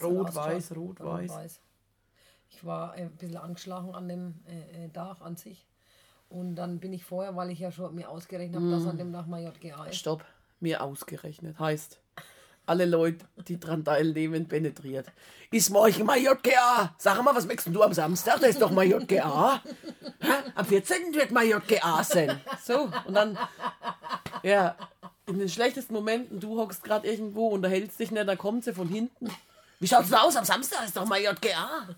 Rot, 0.02 0.34
weiß, 0.34 0.74
rot, 0.74 0.98
weiß. 0.98 1.60
Ich 2.50 2.64
war 2.64 2.92
ein 2.92 3.12
bisschen 3.12 3.36
angeschlagen 3.36 3.94
an 3.94 4.08
dem 4.08 4.34
äh, 4.46 4.86
äh, 4.86 4.88
Tag 4.88 5.20
an 5.20 5.36
sich. 5.36 5.67
Und 6.28 6.56
dann 6.56 6.78
bin 6.78 6.92
ich 6.92 7.04
vorher, 7.04 7.34
weil 7.36 7.50
ich 7.50 7.58
ja 7.58 7.70
schon 7.70 7.94
mir 7.94 8.08
ausgerechnet 8.10 8.60
habe, 8.60 8.70
dass 8.70 8.86
an 8.86 8.98
dem 8.98 9.12
Tag 9.12 9.26
mein 9.26 9.44
JGA 9.44 9.86
ist. 9.86 9.96
Stopp. 9.96 10.24
Mir 10.60 10.82
ausgerechnet. 10.82 11.58
Heißt, 11.58 12.00
alle 12.66 12.84
Leute, 12.84 13.24
die 13.46 13.58
dran 13.58 13.84
teilnehmen, 13.84 14.46
penetriert. 14.46 15.06
Ist 15.50 15.70
morgen 15.70 16.04
mal 16.04 16.18
JGA? 16.18 16.94
Sag 16.98 17.22
mal, 17.22 17.34
was 17.34 17.46
möchtest 17.46 17.74
du 17.74 17.82
am 17.82 17.94
Samstag? 17.94 18.40
Da 18.40 18.46
ist 18.46 18.60
doch 18.60 18.70
mal 18.70 18.84
JGA. 18.84 19.62
Am 20.54 20.64
14. 20.66 21.14
wird 21.14 21.30
mal 21.30 21.46
JGA 21.46 22.04
sein. 22.04 22.38
So, 22.62 22.90
und 23.06 23.14
dann, 23.14 23.38
ja, 24.42 24.76
in 25.26 25.38
den 25.38 25.48
schlechtesten 25.48 25.94
Momenten, 25.94 26.40
du 26.40 26.58
hockst 26.58 26.84
gerade 26.84 27.08
irgendwo, 27.08 27.48
unterhältst 27.48 27.98
dich 28.00 28.10
nicht, 28.10 28.28
dann 28.28 28.38
kommt 28.38 28.64
sie 28.64 28.74
von 28.74 28.88
hinten. 28.88 29.30
Wie 29.80 29.86
schaut's 29.86 30.08
denn 30.08 30.18
aus? 30.18 30.36
Am 30.36 30.44
Samstag 30.44 30.84
ist 30.84 30.96
doch 30.96 31.06
mal 31.06 31.20
JGA. 31.20 31.88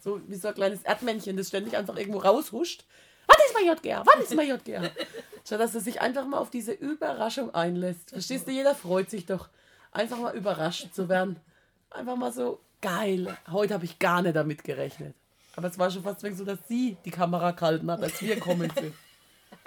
So 0.00 0.20
wie 0.28 0.36
so 0.36 0.48
ein 0.48 0.54
kleines 0.54 0.82
Erdmännchen, 0.84 1.36
das 1.36 1.48
ständig 1.48 1.76
einfach 1.76 1.96
irgendwo 1.96 2.20
raushuscht. 2.20 2.84
Wann 3.54 3.62
ist 3.62 3.84
mal 3.84 3.90
JGA? 3.92 4.02
Wann 4.04 4.22
ist 4.22 4.34
mal 4.34 4.46
JGA? 4.46 4.90
Statt 5.44 5.60
dass 5.60 5.74
er 5.74 5.80
sich 5.80 6.00
einfach 6.00 6.26
mal 6.26 6.38
auf 6.38 6.50
diese 6.50 6.72
Überraschung 6.72 7.54
einlässt. 7.54 8.10
Verstehst 8.10 8.46
du, 8.46 8.52
jeder 8.52 8.74
freut 8.74 9.10
sich 9.10 9.26
doch, 9.26 9.48
einfach 9.92 10.18
mal 10.18 10.34
überrascht 10.34 10.94
zu 10.94 11.08
werden. 11.08 11.36
Einfach 11.90 12.16
mal 12.16 12.32
so, 12.32 12.60
geil. 12.80 13.36
Heute 13.50 13.74
habe 13.74 13.84
ich 13.84 13.98
gar 13.98 14.22
nicht 14.22 14.36
damit 14.36 14.64
gerechnet. 14.64 15.14
Aber 15.56 15.68
es 15.68 15.78
war 15.78 15.90
schon 15.90 16.02
fast 16.02 16.20
so, 16.20 16.44
dass 16.44 16.58
sie 16.66 16.96
die 17.04 17.10
Kamera 17.10 17.52
gehalten 17.52 17.90
hat, 17.90 18.02
als 18.02 18.20
wir 18.20 18.40
kommen 18.40 18.70
sind. 18.74 18.94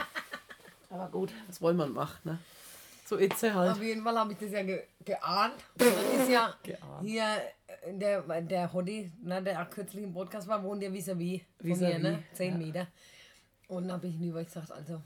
Aber 0.89 1.07
gut, 1.09 1.31
was 1.47 1.61
wollen 1.61 1.77
wir 1.77 1.87
machen, 1.87 2.17
ne? 2.23 2.39
So 3.05 3.15
ist 3.15 3.39
sie 3.39 3.53
halt. 3.53 3.71
Auf 3.71 3.81
jeden 3.81 4.03
Fall 4.03 4.19
habe 4.19 4.33
ich 4.33 4.37
das 4.37 4.51
ja 4.51 4.63
ge 4.63 4.83
geahnt. 5.05 5.53
Dann 5.77 5.87
ist 5.87 6.29
ja 6.29 6.53
Geahnt. 6.63 7.05
hier 7.05 7.23
äh, 7.85 7.93
der, 7.93 8.21
der 8.41 8.73
Hoddy, 8.73 9.09
ne, 9.23 9.41
der 9.41 9.65
kürzlich 9.65 10.03
im 10.03 10.13
Podcast 10.13 10.45
war, 10.47 10.61
wohnt 10.61 10.83
ja 10.83 10.89
vis-à-vis 10.89 11.41
von 11.57 11.67
mir, 11.69 11.75
Vis-à-vis, 11.75 12.03
ne? 12.03 12.23
Zehn 12.33 12.59
ja. 12.59 12.65
Meter. 12.65 12.87
Und 13.67 13.83
dann 13.83 13.93
habe 13.93 14.07
ich 14.07 14.15
hinüber 14.15 14.43
gesagt, 14.43 14.71
also, 14.71 15.01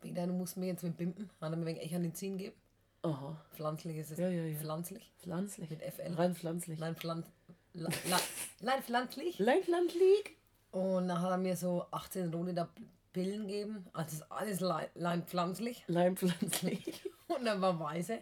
Peter, 0.00 0.26
du 0.26 0.32
musst 0.32 0.56
mir 0.56 0.66
jetzt 0.66 0.82
mit 0.82 0.96
Bimpen, 0.96 1.28
hat 1.40 1.52
er 1.52 1.56
mir 1.56 1.66
wegen 1.66 1.94
an 1.94 2.02
den 2.02 2.14
Zehen 2.14 2.38
geben. 2.38 2.56
Aha, 3.02 3.36
Pflanzlich 3.52 3.96
ist 3.96 4.12
es. 4.12 4.18
Ja, 4.18 4.28
ja, 4.28 4.44
ja. 4.44 4.58
Pflanzlich. 4.58 5.10
pflanzlich. 5.18 5.70
Mit 5.70 5.82
FL. 5.82 6.14
Rein 6.14 6.34
pflanzlich. 6.34 6.78
Nein, 6.78 6.94
pflanz 6.96 7.26
la, 7.72 7.88
la, 8.08 8.20
nein, 8.60 8.82
pflanzlich. 8.82 9.38
Nein, 9.38 9.62
pflanzlich. 9.62 10.36
Und 10.70 11.08
dann 11.08 11.20
hat 11.20 11.30
er 11.30 11.38
mir 11.38 11.56
so 11.56 11.86
18 11.90 12.32
rote 12.32 12.54
da 12.54 12.68
Pillen 13.12 13.46
gegeben. 13.46 13.86
Also 13.92 14.16
ist 14.16 14.30
alles 14.30 14.60
lein, 14.60 14.86
lein 14.94 15.24
pflanzlich. 15.24 15.84
Nein, 15.88 16.16
pflanzlich. 16.16 17.10
Und 17.28 17.44
dann 17.44 17.60
war 17.60 17.78
weiße. 17.78 18.18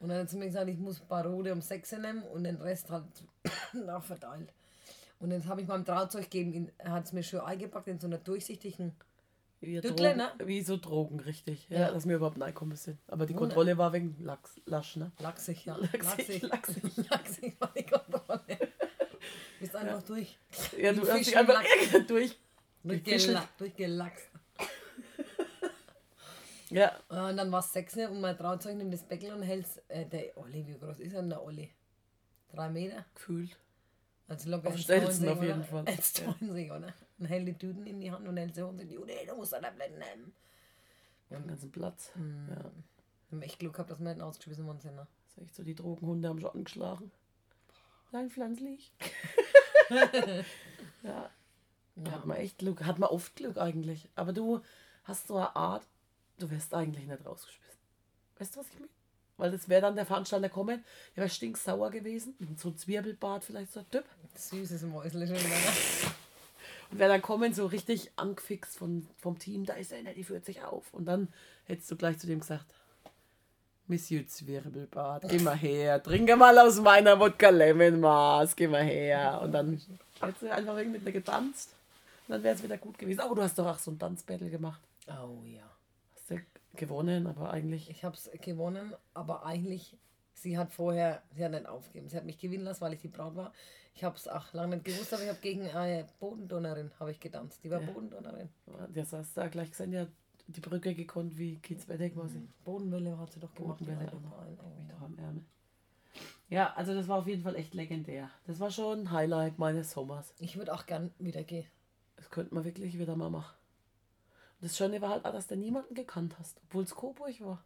Und 0.00 0.08
dann 0.08 0.20
hat 0.20 0.30
sie 0.30 0.36
mir 0.36 0.46
gesagt, 0.46 0.68
ich 0.68 0.78
muss 0.78 1.00
ein 1.00 1.08
paar 1.08 1.24
rote 1.24 1.52
um 1.52 1.62
6 1.62 1.92
nehmen 1.92 2.22
und 2.24 2.44
den 2.44 2.56
Rest 2.56 2.90
halt 2.90 3.04
nachverteilt. 3.72 4.52
Und 5.18 5.30
dann 5.30 5.46
habe 5.48 5.62
ich 5.62 5.66
meinem 5.68 5.84
Trauzeug 5.84 6.24
gegeben, 6.30 6.70
er 6.78 6.92
hat 6.92 7.04
es 7.06 7.12
mir 7.12 7.22
schön 7.22 7.40
eingepackt 7.40 7.88
in 7.88 7.98
so 7.98 8.06
einer 8.06 8.18
durchsichtigen. 8.18 8.92
Wie, 9.60 9.80
Dückle, 9.80 10.14
Drogen, 10.14 10.16
ne? 10.18 10.32
wie 10.46 10.60
so 10.62 10.76
Drogen, 10.76 11.18
richtig. 11.20 11.66
Ja, 11.70 11.78
Ja. 11.80 11.90
dass 11.90 12.06
wir 12.06 12.16
überhaupt 12.16 12.38
reinkommen 12.40 12.76
sind. 12.76 12.98
Aber 13.08 13.24
die. 13.24 13.32
Kontrolle 13.32 13.78
war 13.78 13.92
wegen 13.94 14.14
Lachs, 14.20 14.60
Lasch, 14.66 14.96
ne? 14.96 15.12
Lachsig, 15.18 15.64
ja. 15.64 15.76
Lachsig, 15.76 16.42
lachsig. 16.42 16.82
Lachsig 17.10 17.56
war 17.58 17.72
die 17.74 17.84
Kontrolle. 17.86 18.58
Bist 19.58 19.74
einfach 19.74 20.02
durch. 20.02 20.38
Ja, 20.78 20.92
du 20.92 21.08
hast 21.10 21.26
dich 21.26 21.36
einfach 21.36 21.62
durch. 22.06 22.38
Durchgela 22.84 23.48
durchgelachst. 23.58 24.28
Ja, 26.68 26.98
Und 27.08 27.36
dann 27.36 27.52
war 27.52 27.60
es 27.60 27.72
6 27.72 27.96
und 28.10 28.20
mein 28.20 28.36
Trauzeug 28.36 28.76
nimmt 28.76 28.92
das 28.92 29.04
Beckel 29.04 29.32
und 29.32 29.42
hält 29.42 29.66
äh, 29.86 30.04
der 30.04 30.36
Olli, 30.36 30.66
wie 30.66 30.76
groß 30.76 30.98
ist 30.98 31.14
denn 31.14 31.28
der 31.28 31.40
Olli? 31.42 31.70
Drei 32.52 32.68
Meter? 32.68 33.04
gefühlt. 33.14 33.56
Also 34.28 34.50
locker 34.50 34.68
Am 34.68 34.74
1,90 34.74 34.84
schnellsten 34.84 35.28
auf 35.28 35.38
oder? 35.38 35.46
jeden 35.46 35.64
Fall. 35.64 35.84
1,90 35.84 36.76
oder? 36.76 36.94
Und 37.18 37.26
hält 37.26 37.48
die 37.48 37.54
Tüten 37.54 37.86
in 37.86 38.00
die 38.00 38.10
Hand 38.10 38.26
und 38.26 38.36
hält 38.36 38.54
sie 38.54 38.62
hoch 38.62 38.70
und 38.70 38.78
sagt, 38.78 38.90
Jude, 38.90 39.12
du 39.26 39.36
musst 39.36 39.52
da 39.52 39.60
Tabletten 39.60 39.98
nehmen. 39.98 40.32
Wir 41.28 41.36
haben 41.36 41.44
den 41.44 41.50
ganzen 41.50 41.70
Platz. 41.70 42.10
Mhm. 42.16 42.48
Ja. 42.50 42.56
Wir 42.56 43.38
haben 43.38 43.42
echt 43.42 43.58
Glück 43.58 43.74
gehabt, 43.74 43.90
dass 43.90 44.00
wir 44.00 44.12
nicht 44.12 44.22
ausgeschmissen 44.22 44.66
worden 44.66 44.80
sind. 44.80 44.96
Ne? 44.96 45.06
Das 45.24 45.36
ist 45.36 45.42
echt 45.42 45.54
so, 45.54 45.62
die 45.62 45.74
Drogenhunde 45.74 46.28
haben 46.28 46.40
schon 46.40 46.50
angeschlagen. 46.50 47.10
Nein, 48.12 48.30
pflanzlich. 48.30 48.92
ja. 51.02 51.30
Hat 52.10 52.26
man 52.26 52.36
echt 52.36 52.58
Glück. 52.58 52.84
Hat 52.84 52.98
man 52.98 53.08
oft 53.10 53.34
Glück 53.36 53.56
eigentlich. 53.56 54.08
Aber 54.14 54.32
du 54.32 54.60
hast 55.04 55.28
so 55.28 55.36
eine 55.36 55.54
Art, 55.56 55.86
du 56.38 56.50
wärst 56.50 56.74
eigentlich 56.74 57.06
nicht 57.06 57.24
rausgeschmissen. 57.24 57.80
Weißt 58.38 58.54
du, 58.54 58.60
was 58.60 58.68
ich 58.68 58.78
meine? 58.78 58.90
Weil 59.38 59.50
das 59.50 59.68
wäre 59.68 59.82
dann 59.82 59.96
der 59.96 60.06
Veranstalter 60.06 60.48
kommen, 60.48 60.82
der 61.14 61.22
wäre 61.22 61.28
stinksauer 61.28 61.90
gewesen, 61.90 62.34
mit 62.38 62.58
so 62.58 62.68
einem 62.68 62.78
Zwirbelbart 62.78 63.44
vielleicht 63.44 63.72
so 63.72 63.80
ein 63.80 63.90
Typ. 63.90 64.04
Süßes 64.34 64.82
Mäusle 64.82 65.26
schon. 65.26 65.36
Ne? 65.36 65.42
Und 66.90 66.98
wäre 66.98 67.10
dann 67.10 67.22
kommen, 67.22 67.52
so 67.52 67.66
richtig 67.66 68.12
angefixt 68.16 68.78
von, 68.78 69.06
vom 69.18 69.38
Team, 69.38 69.66
da 69.66 69.74
ist 69.74 69.92
einer, 69.92 70.12
die 70.14 70.24
führt 70.24 70.44
sich 70.44 70.62
auf. 70.62 70.92
Und 70.92 71.06
dann 71.06 71.28
hättest 71.64 71.90
du 71.90 71.96
gleich 71.96 72.18
zu 72.18 72.26
dem 72.26 72.40
gesagt, 72.40 72.64
Monsieur 73.88 74.26
Zwirbelbart, 74.26 75.28
geh 75.28 75.38
mal 75.38 75.56
her, 75.56 76.02
trinke 76.02 76.34
mal 76.34 76.58
aus 76.58 76.80
meiner 76.80 77.20
Wodka 77.20 77.50
Lemon 77.50 78.00
Maß, 78.00 78.56
geh 78.56 78.66
mal 78.66 78.82
her. 78.82 79.40
Und 79.42 79.52
dann 79.52 79.80
hättest 80.20 80.42
du 80.42 80.52
einfach 80.52 80.76
irgendwie 80.76 80.98
mit 80.98 81.04
mir 81.04 81.12
getanzt. 81.12 81.74
Und 82.26 82.32
dann 82.32 82.42
wäre 82.42 82.56
es 82.56 82.62
wieder 82.62 82.78
gut 82.78 82.98
gewesen. 82.98 83.22
Oh, 83.28 83.34
du 83.34 83.42
hast 83.42 83.56
doch 83.58 83.66
auch 83.66 83.78
so 83.78 83.92
ein 83.92 83.98
Tanzbattle 83.98 84.50
gemacht. 84.50 84.80
Oh 85.08 85.44
ja. 85.44 85.75
Gewonnen, 86.76 87.26
aber 87.26 87.50
eigentlich. 87.50 87.90
Ich 87.90 88.04
habe 88.04 88.14
es 88.14 88.30
gewonnen, 88.40 88.94
aber 89.14 89.44
eigentlich, 89.44 89.96
sie 90.34 90.58
hat 90.58 90.72
vorher, 90.72 91.22
sie 91.34 91.44
hat 91.44 91.52
nicht 91.52 91.66
aufgegeben. 91.66 92.08
Sie 92.08 92.16
hat 92.16 92.24
mich 92.24 92.38
gewinnen 92.38 92.64
lassen, 92.64 92.80
weil 92.82 92.92
ich 92.92 93.00
die 93.00 93.08
Braut 93.08 93.36
war. 93.36 93.52
Ich 93.94 94.04
habe 94.04 94.16
es 94.16 94.28
auch 94.28 94.52
lange 94.52 94.76
nicht 94.76 94.84
gewusst, 94.84 95.12
aber 95.14 95.22
ich 95.22 95.28
habe 95.28 95.40
gegen 95.40 95.62
eine 95.70 96.06
Bodendonnerin 96.20 96.90
habe 97.00 97.10
ich 97.10 97.20
getanzt. 97.20 97.64
Die 97.64 97.70
war 97.70 97.80
Bodendonnerin. 97.80 98.50
Der 98.88 99.06
saß 99.06 99.32
da 99.34 99.48
gleich 99.48 99.70
gesehen, 99.70 99.92
ja, 99.92 100.06
die 100.48 100.60
Brücke 100.60 100.94
gekonnt 100.94 101.38
wie 101.38 101.56
Kitzbette 101.56 102.10
quasi. 102.10 102.46
Bodenwelle 102.64 103.18
hat 103.18 103.32
sie 103.32 103.40
doch 103.40 103.54
gemacht. 103.54 103.78
Bodenwelle, 103.78 104.12
die 104.12 104.92
am 105.02 105.18
Ärmel. 105.18 105.44
Ja, 106.48 106.72
also 106.74 106.94
das 106.94 107.08
war 107.08 107.18
auf 107.18 107.26
jeden 107.26 107.42
Fall 107.42 107.56
echt 107.56 107.74
legendär. 107.74 108.30
Das 108.46 108.60
war 108.60 108.70
schon 108.70 109.00
ein 109.00 109.10
Highlight 109.10 109.58
meines 109.58 109.90
Sommers. 109.90 110.34
Ich 110.38 110.56
würde 110.56 110.72
auch 110.74 110.86
gern 110.86 111.10
wieder 111.18 111.42
gehen. 111.42 111.66
Das 112.16 112.30
könnte 112.30 112.54
man 112.54 112.64
wirklich 112.64 112.98
wieder 112.98 113.16
mal 113.16 113.30
machen. 113.30 113.56
Das 114.60 114.76
Schöne 114.76 115.00
war 115.02 115.10
halt 115.10 115.24
auch, 115.24 115.32
dass 115.32 115.46
du 115.46 115.56
niemanden 115.56 115.94
gekannt 115.94 116.34
hast, 116.38 116.58
obwohl 116.64 116.84
es 116.84 116.94
Coburg 116.94 117.40
war. 117.40 117.62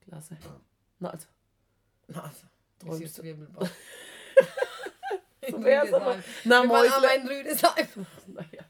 Klasse. 0.00 0.36
Na 0.98 1.10
also, 1.10 1.26
Also, 2.12 2.46
Träumst 2.78 2.98
du? 3.00 3.04
jetzt 3.04 3.22
Wirbelball. 3.22 3.70
so 5.48 5.62
wär's 5.64 5.92
aber. 5.92 6.16
Na, 6.44 6.62
Wir 6.62 6.68
waren 6.70 6.92
aber 6.92 7.14
in 7.14 7.28
Rüdesheim. 7.28 8.06
Naja. 8.26 8.64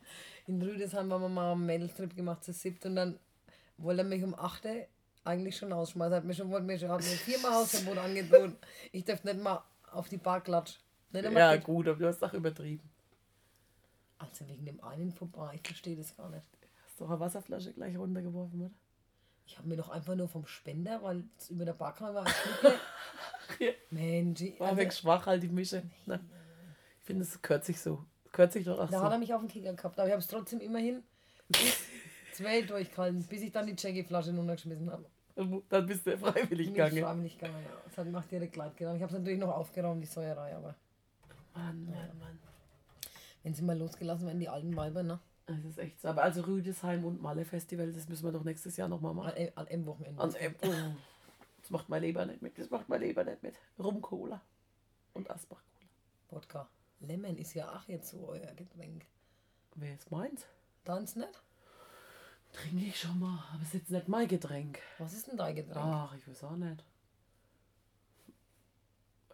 In 0.47 0.63
Rüdesheim 0.63 1.13
haben 1.13 1.23
wir 1.23 1.29
mal 1.29 1.53
einen 1.53 1.67
Mädelstrip 1.67 2.15
gemacht 2.17 2.45
zu 2.45 2.53
siebt 2.53 2.85
und 2.87 2.97
dann 2.97 3.19
wollte 3.77 4.03
er 4.03 4.05
mich 4.09 4.23
um 4.23 4.35
8 4.35 4.65
Uhr 4.65 4.87
eigentlich 5.25 5.57
schon 5.57 5.73
ausschmeißen. 5.73 6.15
Hat 6.17 6.25
mir 6.25 6.35
schon, 6.35 6.51
wollte 6.51 6.67
mir 6.67 6.79
schon, 6.79 6.89
hat 6.91 7.01
mir 7.01 7.07
viermal 7.07 7.53
Hausverbot 7.53 7.99
angedroht. 7.99 8.57
Ich 8.93 9.05
darf 9.05 9.23
nicht 9.25 9.41
mal 9.43 9.63
auf 9.93 10.09
die 10.09 10.17
Bar 10.17 10.41
klatschen. 10.43 10.81
Ja, 11.13 11.57
gut, 11.57 11.89
aber 11.89 11.99
du 11.99 12.07
hast 12.07 12.23
auch 12.23 12.33
übertrieben. 12.35 12.89
Also 14.19 14.47
wegen 14.49 14.65
dem 14.67 14.83
einen 14.83 15.13
vorbei, 15.13 15.53
ich 15.55 15.67
verstehe 15.67 15.97
das 15.97 16.17
gar 16.17 16.29
nicht. 16.31 16.43
Hast 16.99 17.03
doch 17.03 17.11
eine 17.11 17.21
Wasserflasche 17.21 17.73
gleich 17.75 17.97
runtergeworfen, 17.97 18.61
oder? 18.61 18.71
Ich 19.47 19.57
habe 19.57 19.69
mir 19.69 19.77
doch 19.77 19.89
einfach 19.89 20.17
nur 20.17 20.27
vom 20.27 20.45
Spender, 20.49 21.01
weil 21.01 21.23
es 21.39 21.49
über 21.49 21.65
der 21.65 21.75
kam, 21.75 22.13
war. 22.13 22.25
Ja. 23.61 23.71
Mensch, 23.91 24.43
War 24.59 24.71
also, 24.71 24.77
weg 24.79 24.93
schwach 24.93 25.25
halt 25.27 25.45
die 25.45 25.49
Mische. 25.49 25.85
Na, 26.07 26.17
ich 26.99 27.05
finde, 27.05 27.23
es 27.23 27.41
gehört 27.41 27.65
sich 27.65 27.81
so. 27.81 28.05
Gehört 28.33 28.53
sich 28.53 28.65
doch 28.65 28.81
auch 28.81 28.91
da 28.91 29.01
hat 29.01 29.13
er 29.13 29.15
so. 29.15 29.19
mich 29.21 29.33
auf 29.33 29.41
den 29.41 29.49
Kicker 29.49 29.73
gehabt, 29.75 29.99
aber 29.99 30.09
ich 30.09 30.13
habe 30.13 30.21
es 30.21 30.27
trotzdem 30.27 30.61
immerhin 30.61 31.05
bis 31.49 31.79
zwei 32.35 32.63
durchgehalten, 32.63 33.23
bis 33.27 33.43
ich 33.43 33.53
dann 33.53 33.69
die 33.69 33.77
Jackie-Flasche 33.79 34.35
runtergeschmissen 34.35 34.91
habe. 34.91 35.07
Dann 35.69 35.87
bist 35.87 36.05
du 36.05 36.19
freiwillig 36.19 36.49
Bin 36.49 36.61
ich 36.61 36.67
gegangen. 36.75 36.99
freiwillig 36.99 37.39
gegangen, 37.39 37.63
ja. 37.65 37.71
Das 37.85 37.97
hat 37.97 38.11
macht 38.11 38.31
direkt 38.33 38.57
leid 38.57 38.77
getan. 38.77 38.97
Ich 38.97 39.03
habe 39.03 39.13
es 39.13 39.19
natürlich 39.19 39.39
noch 39.39 39.55
aufgeräumt, 39.55 40.03
die 40.03 40.09
Säuerei, 40.09 40.57
aber 40.57 40.75
Mann, 41.55 41.85
Mann, 41.85 42.19
Mann. 42.19 42.39
Wenn 43.45 43.55
sie 43.55 43.63
mal 43.63 43.79
losgelassen 43.79 44.27
werden, 44.27 44.41
die 44.41 44.49
alten 44.49 44.75
Weiber, 44.77 45.05
ne? 45.05 45.21
Das 45.49 45.65
ist 45.65 45.79
echt 45.79 46.01
so. 46.01 46.09
Aber 46.09 46.23
also 46.23 46.43
Rüdesheim 46.43 47.05
und 47.05 47.23
Malle 47.23 47.47
Festival, 47.47 47.91
das 47.91 48.09
müssen 48.09 48.25
wir 48.25 48.33
doch 48.33 48.45
nächstes 48.45 48.77
Jahr 48.77 48.89
nochmal 48.89 49.15
machen. 49.15 49.33
An, 49.35 49.49
an 49.55 49.69
einem 49.69 49.87
Wochenende. 49.87 50.23
An, 50.23 50.35
äh, 50.35 50.53
oh, 50.63 50.95
das 51.63 51.71
macht 51.71 51.89
mein 51.89 52.03
Leber 52.03 52.27
nicht 52.27 52.43
mit. 52.43 52.59
Das 52.59 52.69
macht 52.69 52.89
mein 52.89 53.01
Leber 53.01 53.25
nicht 53.25 53.43
mit. 53.43 53.55
Rum-Cola 53.79 54.43
und 55.15 55.31
Asbach-Cola. 55.31 55.89
Wodka. 56.31 56.69
Lemon 57.01 57.39
ist 57.39 57.55
ja 57.55 57.75
auch 57.75 57.89
jetzt 57.89 58.11
so 58.11 58.29
euer 58.29 58.53
Getränk. 58.55 59.07
Wer 59.75 59.95
ist 59.95 60.11
meins? 60.11 60.47
Deins 60.85 61.17
nicht? 61.17 61.43
Trinke 62.53 62.85
ich 62.85 63.01
schon 63.01 63.19
mal, 63.19 63.43
aber 63.53 63.63
es 63.63 63.69
ist 63.69 63.75
jetzt 63.75 63.91
nicht 63.91 64.09
mein 64.09 64.29
Getränk. 64.29 64.81
Was 64.99 65.15
ist 65.15 65.29
denn 65.29 65.37
dein 65.39 65.55
Getränk? 65.55 65.79
Ach, 65.79 66.15
ich 66.15 66.29
weiß 66.29 66.45
auch 66.45 66.57
nicht. 66.57 66.85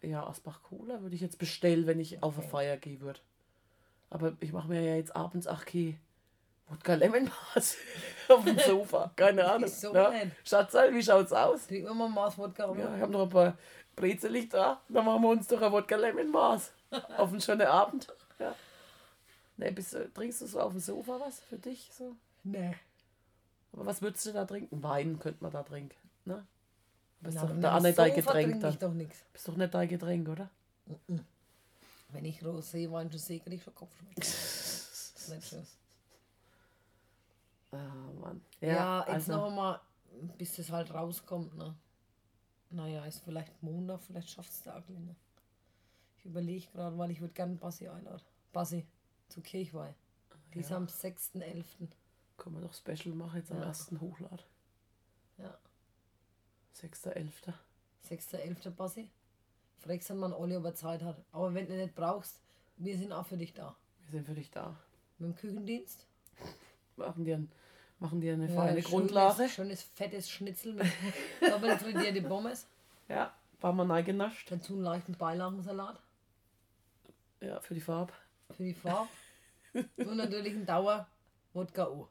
Ja, 0.02 0.26
Asbach 0.26 0.62
Cola 0.62 1.00
würde 1.00 1.14
ich 1.16 1.22
jetzt 1.22 1.38
bestellen, 1.38 1.86
wenn 1.86 1.98
ich 1.98 2.22
auf 2.22 2.38
eine 2.38 2.46
Feier 2.46 2.76
gehen 2.76 3.00
würde. 3.00 3.20
Aber 4.14 4.32
ich 4.38 4.52
mache 4.52 4.68
mir 4.68 4.80
ja 4.80 4.94
jetzt 4.94 5.14
abends 5.16 5.48
auch 5.48 5.64
kein 5.64 5.98
Wodka 6.68 6.94
Lemon 6.94 7.24
Maß 7.54 7.76
auf 8.28 8.44
dem 8.44 8.56
Sofa. 8.60 9.10
Keine 9.16 9.44
Ahnung. 9.44 9.68
Ja. 9.82 10.10
nicht? 10.10 10.48
Schatzal, 10.48 10.94
wie 10.94 11.02
schaut's 11.02 11.32
aus? 11.32 11.66
Trinken 11.66 11.88
wir 11.88 11.94
mal 11.94 12.08
Maß 12.08 12.38
Wodka. 12.38 12.68
oder? 12.68 12.84
Ja, 12.84 12.94
ich 12.94 13.02
habe 13.02 13.10
noch 13.12 13.22
ein 13.24 13.28
paar 13.28 13.58
Brezelig 13.96 14.50
da. 14.50 14.80
Dann 14.88 15.04
machen 15.04 15.20
wir 15.20 15.30
uns 15.30 15.48
doch 15.48 15.60
ein 15.60 15.72
Wodka 15.72 15.96
Lemon 15.96 16.30
Maß. 16.30 16.72
auf 17.18 17.30
einen 17.32 17.40
schönen 17.40 17.66
Abend. 17.66 18.06
Ja. 18.38 18.54
Nee, 19.56 19.72
bist, 19.72 19.96
trinkst 20.14 20.42
du 20.42 20.46
so 20.46 20.60
auf 20.60 20.70
dem 20.70 20.80
Sofa 20.80 21.18
was 21.20 21.40
für 21.40 21.58
dich? 21.58 21.90
So? 21.92 22.14
Nee. 22.44 22.76
Aber 23.72 23.86
was 23.86 24.00
würdest 24.00 24.24
du 24.26 24.32
da 24.32 24.44
trinken? 24.44 24.80
Wein 24.80 25.18
könnte 25.18 25.42
man 25.42 25.50
da 25.50 25.64
trinken. 25.64 25.96
Ne? 26.24 26.46
Aber 27.20 27.28
ist 27.30 27.34
Na, 27.34 27.46
doch 27.46 27.60
da 27.60 27.76
auch 27.76 27.80
nicht 27.80 27.98
dein 27.98 28.14
Getränk 28.14 28.60
dann. 28.60 28.70
ich 28.70 28.78
doch 28.78 28.92
nichts. 28.92 29.24
Bist 29.32 29.48
doch 29.48 29.56
nicht 29.56 29.74
dein 29.74 29.88
Getränk, 29.88 30.28
oder? 30.28 30.50
Wenn 32.14 32.24
ich 32.24 32.40
Roséwein 32.42 33.10
schon 33.10 33.18
sehe, 33.18 33.40
kriege 33.40 33.56
ich 33.56 33.62
schon 33.64 33.74
Kopfschmerzen. 33.74 34.22
Ist 34.22 35.28
nicht 35.28 35.48
schön. 35.48 35.66
Ah, 37.72 38.12
Mann. 38.20 38.40
Ja, 38.60 39.00
jetzt 39.00 39.08
also, 39.28 39.32
noch 39.32 39.46
einmal, 39.48 39.80
bis 40.38 40.54
das 40.54 40.70
halt 40.70 40.94
rauskommt, 40.94 41.56
ne? 41.56 41.74
Naja, 42.70 43.04
ist 43.04 43.24
vielleicht 43.24 43.60
Montag, 43.64 44.00
vielleicht 44.02 44.30
schafft 44.30 44.50
es 44.52 44.62
der 44.62 44.76
Agli, 44.76 44.96
ne? 44.96 45.16
Ich 46.18 46.24
überlege 46.24 46.68
gerade, 46.70 46.96
weil 46.96 47.10
ich 47.10 47.20
würde 47.20 47.34
gerne 47.34 47.56
Bassi 47.56 47.88
einladen. 47.88 48.22
Bassi, 48.52 48.86
zu 49.28 49.40
Kirchweih. 49.40 49.92
Die 50.54 50.60
ist 50.60 50.70
Ja. 50.70 50.76
am 50.76 50.86
6.11. 50.86 51.88
Können 52.36 52.54
wir 52.54 52.62
doch 52.62 52.74
Special 52.74 53.12
machen 53.12 53.38
jetzt 53.38 53.50
am 53.50 53.58
Ja. 53.58 53.64
ersten 53.64 54.00
Hochlad. 54.00 54.46
Ja, 55.38 55.58
6.11. 56.74 57.54
6.11. 58.08 58.70
Bassi. 58.70 59.10
Fragst 59.84 60.08
dann 60.10 60.18
mal 60.18 60.32
Olli, 60.32 60.56
ob 60.56 60.64
er 60.64 60.74
Zeit 60.74 61.02
hat. 61.02 61.16
Aber 61.32 61.52
wenn 61.54 61.66
du 61.66 61.74
nicht 61.76 61.94
brauchst, 61.94 62.40
wir 62.76 62.96
sind 62.96 63.12
auch 63.12 63.26
für 63.26 63.36
dich 63.36 63.52
da. 63.52 63.76
Wir 64.06 64.10
sind 64.12 64.26
für 64.26 64.34
dich 64.34 64.50
da. 64.50 64.76
Mit 65.18 65.30
dem 65.30 65.36
Küchendienst. 65.36 66.06
Machen 66.96 67.24
dir, 67.24 67.36
ein, 67.36 67.50
machen 67.98 68.20
dir 68.20 68.34
eine 68.34 68.46
Ja, 68.48 68.54
feine 68.54 68.80
schönes- 68.82 68.90
Grundlage. 68.90 69.48
Schönes, 69.48 69.82
fettes 69.82 70.30
Schnitzel 70.30 70.74
mit 70.74 70.86
doppelt 71.50 71.80
frittierte 71.80 72.22
Pommes. 72.22 72.66
Ja, 73.08 73.34
war 73.60 73.72
mal 73.72 73.90
reingenascht. 73.90 74.50
Dazu 74.50 74.74
einen 74.74 74.82
leichten 74.84 75.12
Beilagensalat. 75.16 76.00
Ja, 77.40 77.60
für 77.60 77.74
die 77.74 77.80
Farbe. 77.80 78.12
für 78.56 78.62
die 78.62 78.74
Farbe. 78.74 79.08
und 79.96 80.16
natürlich 80.16 80.54
ein 80.54 80.64
Dauer 80.66 81.06
Wodka 81.52 81.88
O. 81.88 82.08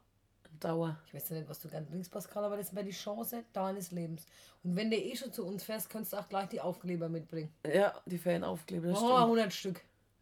Dauer. 0.64 0.96
Ich 1.06 1.14
weiß 1.14 1.28
ja 1.30 1.36
nicht, 1.36 1.48
was 1.48 1.60
du 1.60 1.68
gern 1.68 1.86
trinkst, 1.86 2.10
Pascal, 2.10 2.44
aber 2.44 2.56
das 2.56 2.74
wäre 2.74 2.84
die 2.84 2.90
Chance 2.92 3.44
deines 3.52 3.90
Lebens. 3.92 4.26
Und 4.62 4.76
wenn 4.76 4.90
du 4.90 4.96
eh 4.96 5.14
schon 5.16 5.32
zu 5.32 5.44
uns 5.44 5.62
fährst, 5.64 5.90
kannst 5.90 6.12
du 6.12 6.16
auch 6.16 6.28
gleich 6.28 6.48
die 6.48 6.60
Aufkleber 6.60 7.08
mitbringen. 7.08 7.52
Ja, 7.66 7.92
die 8.06 8.18
Fanaufkleber. 8.18 8.88
Das 8.88 8.98
Oh, 8.98 9.06
stimmt. 9.06 9.20
100 9.20 9.52
Stück. 9.52 9.80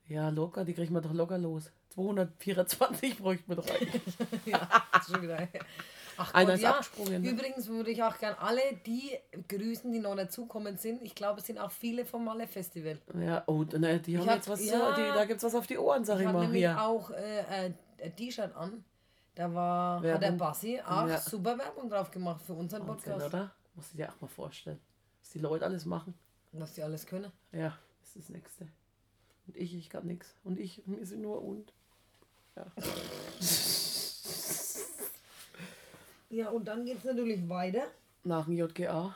Ja, 0.09 0.29
locker, 0.31 0.65
die 0.65 0.75
kriegen 0.75 0.93
wir 0.95 1.01
doch 1.01 1.13
locker 1.13 1.39
los. 1.39 1.71
224 1.91 3.19
bräuchten 3.23 3.49
wir 3.49 3.57
doch 3.57 3.69
eigentlich. 3.71 4.03
ja, 4.47 4.69
schon 5.07 5.23
wieder. 5.23 5.49
Ach 6.19 6.35
Einer 6.35 6.47
Gott, 6.47 6.55
ist 6.57 6.63
ja. 6.63 6.71
abgesprungen, 6.73 7.23
ne? 7.23 7.31
Übrigens 7.31 7.69
würde 7.69 7.91
ich 7.91 8.03
auch 8.03 8.19
gern 8.19 8.35
alle 8.39 8.61
die 8.85 9.11
grüßen, 9.49 9.91
die 9.93 9.99
noch 10.01 10.15
dazukommen 10.17 10.77
sind. 10.77 11.03
Ich 11.03 11.15
glaube, 11.15 11.41
es 11.41 11.47
sind 11.47 11.59
auch 11.59 11.71
viele 11.71 12.05
vom 12.05 12.25
Malle 12.25 12.47
Festival. 12.47 12.99
Ja, 13.19 13.43
oh, 13.47 13.63
ne, 13.65 13.99
die 14.01 14.19
haben 14.19 14.27
hab- 14.29 14.37
jetzt 14.37 14.49
was, 14.49 14.65
ja. 14.65 14.95
die, 14.95 15.01
da 15.03 15.25
gibt's 15.25 15.43
was 15.45 15.55
auf 15.55 15.67
die 15.67 15.79
Ohren, 15.79 16.05
sag 16.05 16.17
Ich 16.17 16.21
ich 16.23 16.27
habe 16.27 16.39
mal. 16.39 16.45
nämlich 16.45 16.61
Hier. 16.63 16.83
auch 16.83 17.11
äh, 17.11 17.41
äh, 17.69 17.73
ein 18.03 18.17
T-Shirt 18.17 18.55
an. 18.57 18.85
Da 19.35 19.53
war 19.55 20.03
hat 20.03 20.23
der. 20.23 20.33
Bassi 20.33 20.81
auch 20.85 21.09
Ja. 21.09 21.18
super 21.18 21.57
Werbung 21.59 21.88
drauf 21.88 22.11
gemacht 22.11 22.42
für 22.42 22.53
unseren 22.55 22.87
Wahnsinn, 22.87 23.12
Podcast. 23.12 23.35
oder? 23.35 23.51
Musst 23.75 23.92
du 23.95 23.97
dir 23.97 24.11
auch 24.12 24.21
mal 24.21 24.29
vorstellen. 24.29 24.79
Was 25.21 25.31
die 25.31 25.38
Leute 25.38 25.64
alles 25.64 25.85
machen. 25.87 26.14
Was 26.53 26.75
die 26.75 26.83
alles 26.83 27.07
können. 27.07 27.33
Ja, 27.53 27.79
das 28.01 28.16
ist 28.16 28.29
das 28.29 28.29
Nächste. 28.29 28.68
Und 29.47 29.57
ich, 29.57 29.75
ich 29.75 29.88
kann 29.88 30.07
nichts. 30.07 30.35
Und 30.45 30.59
ich, 30.59 30.87
mir 30.87 31.05
sind 31.07 31.23
nur 31.23 31.42
und. 31.42 31.73
Ja. 32.57 32.66
Ja, 36.31 36.49
und 36.49 36.66
dann 36.66 36.87
geht 36.87 36.97
es 36.99 37.05
natürlich 37.05 37.47
weiter. 37.49 37.83
Nach 38.25 38.47
dem 38.47 38.55
JGA. 38.57 39.14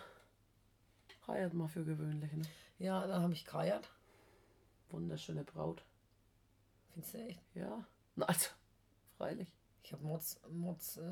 Heiert 1.26 1.54
mal 1.54 1.66
für 1.66 1.82
gewöhnlich, 1.82 2.30
ne? 2.34 2.42
Ja, 2.78 3.06
dann 3.06 3.22
habe 3.22 3.32
ich 3.32 3.46
geheiert. 3.46 3.88
Wunderschöne 4.90 5.42
Braut. 5.44 5.82
Findest 6.92 7.14
du 7.14 7.18
echt? 7.18 7.40
Ja. 7.54 7.84
Na, 8.16 8.26
also, 8.26 8.50
freilich. 9.16 9.48
Ich 9.86 9.92
habe 9.92 10.02
Mods, 10.02 10.40
Mods 10.50 10.96
äh, 10.96 11.02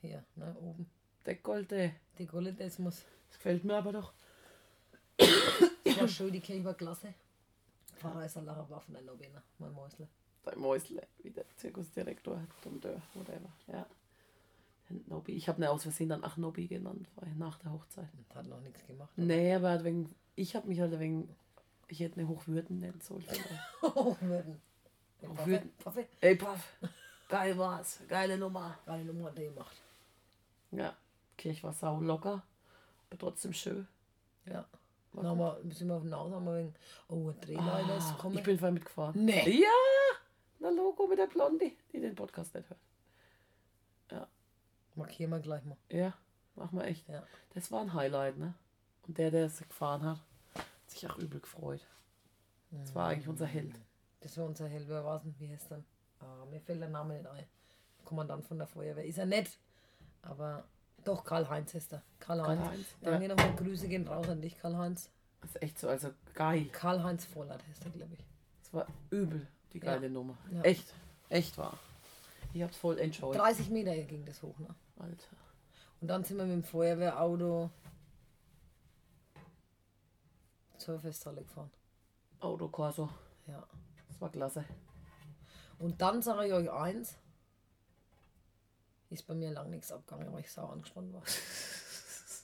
hier, 0.00 0.24
ne, 0.34 0.52
oben. 0.60 0.90
Die 1.24 1.36
Golle, 2.26 2.52
das 2.52 2.80
muss. 2.80 3.04
Das 3.28 3.36
gefällt 3.36 3.62
mir 3.62 3.76
aber 3.76 3.92
doch. 3.92 4.12
Das 5.16 6.00
war 6.00 6.08
schön, 6.08 6.32
die 6.32 6.40
Kirche 6.40 6.64
war 6.64 6.74
klasse. 6.74 7.14
Pfarrer 7.94 8.26
ist 8.26 8.36
ein 8.36 8.46
lacher 8.46 8.68
Waffen, 8.68 8.96
ein 8.96 9.04
Nobiner, 9.04 9.40
mein 9.60 9.72
Mäusle. 9.72 10.08
Dein 10.42 10.58
Mäusle, 10.58 11.06
wie 11.22 11.30
der 11.30 11.44
Zirkusdirektor, 11.54 12.44
Domdeur, 12.64 13.00
whatever. 13.14 13.52
Ja. 13.68 13.86
Nobby. 15.06 15.34
Ich 15.34 15.48
habe 15.48 15.60
ne 15.60 15.70
aus 15.70 15.84
Versehen 15.84 16.08
dann 16.08 16.24
ach 16.24 16.36
Nobby 16.36 16.66
genannt, 16.66 17.06
nach 17.38 17.60
der 17.60 17.72
Hochzeit. 17.72 18.08
Hat 18.34 18.48
noch 18.48 18.60
nichts 18.60 18.84
gemacht. 18.88 19.12
Nee, 19.14 19.54
aber 19.54 19.84
wegen, 19.84 20.12
ich 20.34 20.56
habe 20.56 20.66
mich 20.66 20.80
halt 20.80 20.98
wegen, 20.98 21.28
ich 21.86 22.00
hätte 22.00 22.18
eine 22.18 22.28
Hochwürden 22.28 22.80
nennen 22.80 23.00
sollen. 23.00 23.24
Hochwürden. 23.82 24.60
Hochwürden. 25.22 25.70
Ey, 26.20 26.34
Puff, 26.34 26.76
geil 27.28 27.56
war's, 27.58 28.00
geile 28.08 28.36
Nummer. 28.38 28.78
Geile 28.86 29.04
Nummer 29.04 29.28
hat 29.28 29.38
der 29.38 29.50
gemacht. 29.50 29.76
Ja, 30.70 30.94
Kirch 31.36 31.62
war 31.62 31.72
sau 31.72 32.00
locker, 32.00 32.42
aber 33.10 33.18
trotzdem 33.18 33.52
schön. 33.52 33.86
Ja. 34.46 34.64
Dann 35.12 35.26
haben 35.26 35.38
wir, 35.38 35.60
sind 35.72 35.86
wir 35.88 35.94
auf 35.94 36.02
dem 36.02 36.12
Haus, 36.14 36.32
haben 36.32 36.44
wir 36.44 36.56
wegen, 36.58 36.74
oh, 37.08 37.30
ein 37.30 37.40
Drehleiter 37.40 37.96
ist 37.98 38.06
Ah, 38.08 38.12
gekommen. 38.14 38.36
ich 38.36 38.42
bin 38.42 38.58
vorhin 38.58 38.74
mitgefahren. 38.74 39.24
Nee. 39.24 39.60
Ja, 39.62 39.68
na 40.58 40.70
Logo 40.70 41.06
mit 41.06 41.18
der 41.18 41.28
Blondie, 41.28 41.76
die 41.92 42.00
den 42.00 42.14
Podcast 42.16 42.52
nicht 42.54 42.68
hört. 42.68 42.80
Markieren 44.96 45.30
wir 45.32 45.40
gleich 45.40 45.64
mal. 45.64 45.76
Ja, 45.88 46.14
machen 46.54 46.78
wir 46.78 46.84
echt. 46.84 47.08
Ja. 47.08 47.24
Das 47.54 47.70
war 47.72 47.80
ein 47.80 47.94
Highlight, 47.94 48.38
ne? 48.38 48.54
Und 49.08 49.18
der, 49.18 49.32
der 49.32 49.46
es 49.46 49.58
gefahren 49.58 50.02
hat, 50.04 50.18
hat 50.54 50.90
sich 50.90 51.08
auch 51.10 51.18
übel 51.18 51.40
gefreut. 51.40 51.84
Das 52.70 52.94
war 52.94 53.08
eigentlich 53.08 53.26
unser 53.28 53.46
Held. 53.46 53.74
Das 54.20 54.36
war 54.38 54.46
unser 54.46 54.68
Held. 54.68 54.88
Wer 54.88 55.04
war 55.04 55.18
denn? 55.20 55.34
Wie 55.38 55.48
heißt 55.48 55.70
dann? 55.72 55.84
Ah, 56.24 56.46
mir 56.46 56.60
fällt 56.60 56.80
der 56.80 56.88
Name 56.88 57.14
nicht 57.14 57.26
ein. 57.26 57.44
Kommandant 58.04 58.44
von 58.44 58.58
der 58.58 58.66
Feuerwehr. 58.66 59.04
Ist 59.04 59.18
er 59.18 59.26
nett. 59.26 59.58
Aber 60.22 60.64
doch, 61.04 61.24
Karl-Heinz 61.24 61.74
ist 61.74 61.92
er. 61.92 62.02
Karl-Heinz. 62.18 62.60
Karl-Heinz, 62.60 62.86
Danke 63.02 63.28
nochmal. 63.28 63.54
Grüße 63.56 63.88
gehen 63.88 64.08
raus 64.08 64.28
an 64.28 64.40
dich, 64.40 64.58
Karl-Heinz. 64.58 65.10
Das 65.40 65.50
ist 65.50 65.62
echt 65.62 65.78
so, 65.78 65.88
also 65.88 66.10
geil. 66.32 66.66
Karl-Heinz 66.72 67.26
Vollert 67.26 67.66
heißt 67.68 67.84
er, 67.84 67.90
glaube 67.90 68.14
ich. 68.14 68.24
Das 68.62 68.72
war 68.72 68.86
übel, 69.10 69.46
die 69.72 69.80
geile 69.80 70.08
Nummer. 70.08 70.38
Ja. 70.50 70.62
Echt, 70.62 70.94
echt 71.28 71.58
wahr. 71.58 71.78
Ich 72.54 72.62
hab's 72.62 72.76
voll 72.76 72.98
enjoyed. 72.98 73.38
30 73.38 73.68
Meter 73.70 73.94
ging 74.04 74.24
das 74.24 74.42
hoch, 74.42 74.58
ne? 74.58 74.68
Alter. 74.98 75.28
Und 76.00 76.08
dann 76.08 76.24
sind 76.24 76.38
wir 76.38 76.44
mit 76.44 76.54
dem 76.54 76.64
Feuerwehrauto 76.64 77.70
zur 80.78 81.00
Festhalle 81.00 81.42
gefahren. 81.42 81.70
Autokorso. 82.40 83.08
Ja. 83.46 83.66
Das 84.08 84.20
war 84.20 84.30
klasse. 84.30 84.64
Und 85.84 86.00
dann 86.00 86.22
sage 86.22 86.46
ich 86.46 86.52
euch 86.54 86.72
eins. 86.72 87.14
Ist 89.10 89.26
bei 89.26 89.34
mir 89.34 89.50
lang 89.50 89.68
nichts 89.68 89.92
abgegangen, 89.92 90.32
weil 90.32 90.40
ich 90.40 90.50
sau 90.50 90.66
angespannt 90.66 91.12
war. 91.12 91.22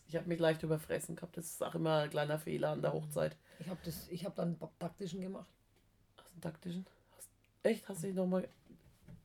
Ich 0.08 0.16
habe 0.16 0.26
mich 0.26 0.40
leicht 0.40 0.64
überfressen 0.64 1.14
gehabt. 1.14 1.36
Das 1.36 1.44
ist 1.44 1.62
auch 1.62 1.72
immer 1.76 1.98
ein 1.98 2.10
kleiner 2.10 2.36
Fehler 2.36 2.70
an 2.70 2.82
der 2.82 2.92
Hochzeit. 2.92 3.36
Ich 3.60 3.68
habe 3.68 3.78
das, 3.84 4.08
ich 4.08 4.24
habe 4.24 4.34
dann 4.34 4.56
einen 4.60 4.70
taktischen 4.80 5.20
gemacht. 5.20 5.46
Hast 6.16 6.30
du 6.30 6.32
einen 6.32 6.40
taktischen? 6.40 6.86
Hast, 7.16 7.28
echt? 7.62 7.88
Hast 7.88 8.02
du 8.02 8.08
dich 8.08 8.16
nochmal 8.16 8.48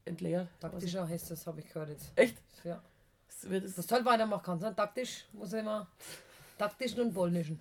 entleert? 0.05 0.47
Taktischer 0.59 1.09
heißt 1.09 1.31
das, 1.31 1.47
habe 1.47 1.61
ich 1.61 1.67
gehört 1.67 1.89
jetzt. 1.89 2.11
Echt? 2.15 2.37
Ja. 2.63 2.83
Das 3.27 3.49
wird 3.49 3.91
halt 3.91 4.05
weitermachen 4.05 4.43
kannst, 4.43 4.63
ne? 4.63 4.75
Taktisch 4.75 5.25
muss 5.33 5.53
ich 5.53 5.59
immer. 5.59 5.87
Taktischen 6.59 7.01
und 7.01 7.15
polnischen. 7.15 7.59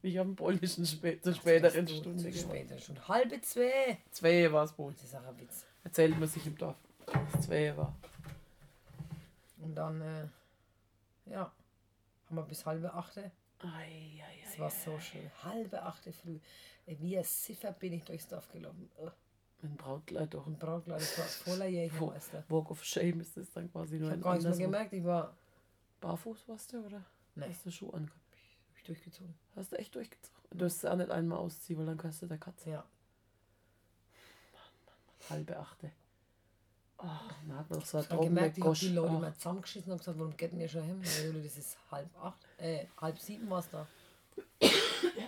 ich 0.00 0.16
habe 0.16 0.28
einen 0.28 0.36
polnischen 0.36 0.86
spä 0.86 1.20
zur 1.20 1.34
späteren 1.34 1.88
Stunde 1.88 2.32
später 2.32 2.78
schon. 2.78 3.08
Halbe 3.08 3.40
zwei. 3.40 3.98
Zwei 4.12 4.52
war 4.52 4.66
es 4.66 4.78
wohl. 4.78 4.92
Das 4.92 5.02
ist 5.02 5.16
auch 5.16 5.26
ein 5.26 5.40
Witz. 5.40 5.66
Erzählt 5.84 6.18
man 6.18 6.28
sich 6.28 6.46
im 6.46 6.56
Dorf. 6.56 6.76
dass 7.06 7.42
Zwei 7.46 7.76
war. 7.76 7.94
Und 9.58 9.74
dann, 9.74 10.00
äh, 10.00 10.26
ja, 11.26 11.52
haben 12.26 12.36
wir 12.36 12.42
bis 12.42 12.64
halbe 12.66 12.92
achte. 12.92 13.30
Ei. 13.60 14.22
war 14.58 14.70
so 14.70 14.98
schön. 14.98 15.30
Halbe 15.44 15.82
achte 15.82 16.12
früh. 16.12 16.38
Ey, 16.86 16.98
Wie 17.00 17.16
ein 17.16 17.24
Siffer 17.24 17.72
bin 17.72 17.92
ich 17.92 18.04
durchs 18.04 18.26
Dorf 18.26 18.50
gelaufen. 18.50 18.90
Äh, 18.98 19.10
Ein 19.66 19.76
Brautkleid 19.76 20.34
doch. 20.34 20.46
Ein 20.46 20.58
Brautkleid, 20.58 21.00
das 21.00 21.18
war 21.18 21.24
voller 21.26 21.66
Jägermeister. 21.66 22.44
Walk 22.48 22.70
of 22.70 22.82
Shame 22.84 23.20
ist 23.20 23.36
das 23.36 23.50
dann 23.52 23.70
quasi 23.70 23.98
nur 23.98 24.08
Ich 24.08 24.14
ein 24.14 24.24
habe 24.24 24.24
gar 24.24 24.32
nichts 24.34 24.58
mehr 24.58 24.66
gemerkt, 24.66 24.92
ich 24.92 25.04
war. 25.04 25.36
Barfuß 26.00 26.48
warst 26.48 26.72
du, 26.72 26.84
oder? 26.84 27.04
Nee, 27.36 27.46
Hast 27.48 27.64
du 27.64 27.70
Schuh 27.70 27.90
angehabt? 27.90 28.18
hab 28.70 28.76
ich 28.76 28.82
durchgezogen. 28.84 29.34
Hast 29.54 29.70
du 29.72 29.76
echt 29.78 29.94
durchgezogen? 29.94 30.42
Du 30.50 30.64
hast 30.64 30.78
es 30.78 30.84
auch 30.84 30.96
nicht 30.96 31.10
einmal 31.10 31.38
ausziehen, 31.38 31.78
weil 31.78 31.86
dann 31.86 31.96
gehörst 31.96 32.20
du 32.22 32.26
der 32.26 32.38
Katze. 32.38 32.70
Ja. 32.70 32.84
Halbe 35.30 35.56
Achte. 35.56 35.90
Oh, 36.98 37.04
dann 37.48 37.58
hat 37.58 37.68
man 37.70 37.78
doch 37.80 37.86
so 37.86 37.98
Ich 38.00 38.10
habe 38.10 38.24
gemerkt, 38.24 38.58
ich 38.58 38.64
habe 38.64 38.76
die 38.78 38.88
Leute 38.90 39.12
Ach, 39.16 39.20
mal 39.20 39.34
zusammengeschissen 39.34 39.92
und 39.92 39.98
gesagt, 39.98 40.18
warum 40.18 40.36
geht 40.36 40.52
denn 40.52 40.60
ihr 40.60 40.68
schon 40.68 40.82
hin? 40.84 41.00
Das 41.42 41.56
ist 41.58 41.76
halb 41.90 42.08
acht, 42.22 42.38
äh, 42.58 42.86
halb 43.00 43.18
sieben 43.18 43.50
war 43.50 43.58
es 43.58 43.68
da. 43.70 43.86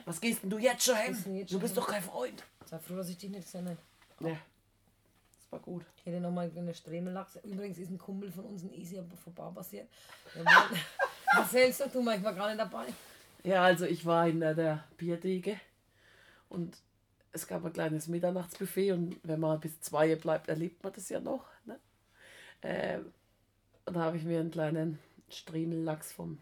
Was 0.05 0.21
gehst 0.21 0.43
denn 0.43 0.51
du 0.51 0.59
jetzt 0.59 0.85
schon 0.85 0.95
jetzt 1.37 1.53
Du 1.53 1.59
bist 1.59 1.75
heim? 1.77 1.83
doch 1.83 1.89
kein 1.89 2.03
Freund. 2.03 2.45
Sei 2.67 2.79
froh, 2.79 2.97
dass 2.97 3.09
ich 3.09 3.19
dich 3.19 3.31
nicht 3.31 3.45
gesehen 3.45 3.67
habe. 3.69 3.79
Ja. 4.21 4.37
Das 4.37 5.51
war 5.53 5.59
gut. 5.61 5.85
Ich 5.97 6.07
hätte 6.07 6.21
nochmal 6.21 6.51
eine 6.57 6.73
Stremellachs. 6.75 7.37
Übrigens 7.43 7.79
ist 7.79 7.91
ein 7.91 7.99
Kumpel 7.99 8.31
von 8.31 8.45
uns 8.45 8.63
ein 8.63 8.73
Easy 8.73 9.03
vorbei 9.25 9.51
passiert. 9.55 9.89
Wollte- 10.35 10.81
Erzählst 11.37 11.81
du, 11.81 11.89
du 11.89 12.03
mal, 12.03 12.17
ich 12.17 12.23
war 12.23 12.35
gar 12.35 12.47
nicht 12.49 12.61
dabei. 12.61 12.87
Ja, 13.43 13.65
also 13.65 13.85
ich 13.87 14.07
war 14.07 14.29
in 14.29 14.39
der, 14.41 14.55
der 14.55 14.85
Biertheke 14.97 15.59
und 16.49 16.77
es 17.35 17.49
gab 17.49 17.65
ein 17.65 17.73
kleines 17.73 18.07
Mitternachtsbuffet 18.07 18.93
und 18.93 19.19
wenn 19.25 19.41
man 19.41 19.61
bis 19.61 19.81
zwei 19.81 20.15
bleibt, 20.15 20.49
erlebt 20.49 20.83
man 20.83 20.93
das 20.93 21.09
ja 21.09 21.21
noch. 21.21 21.45
Ne? 21.67 21.79
Ähm, 22.63 23.13
und 23.87 23.97
da 23.97 24.01
habe 24.01 24.17
ich 24.17 24.25
mir 24.25 24.41
einen 24.41 24.53
kleinen 24.53 24.99
Striemellachs 25.29 26.13
vom 26.13 26.39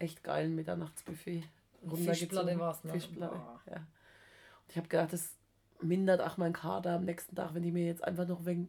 echt 0.00 0.24
geilen 0.24 0.56
Mitternachtsbuffet 0.56 1.44
runtergezogen. 1.82 2.14
Fischplatte 2.14 2.58
war's, 2.58 2.84
ne? 2.84 2.92
Fischplatte, 2.92 3.36
Boah. 3.36 3.60
ja. 3.66 3.76
Und 3.76 4.70
ich 4.70 4.76
habe 4.76 4.88
gedacht, 4.88 5.12
das 5.12 5.30
mindert 5.80 6.20
auch 6.20 6.36
mein 6.36 6.52
Kater 6.52 6.92
am 6.96 7.04
nächsten 7.04 7.36
Tag, 7.36 7.54
wenn 7.54 7.64
ich 7.64 7.72
mir 7.72 7.86
jetzt 7.86 8.02
einfach 8.02 8.26
noch 8.26 8.44
wegen 8.44 8.68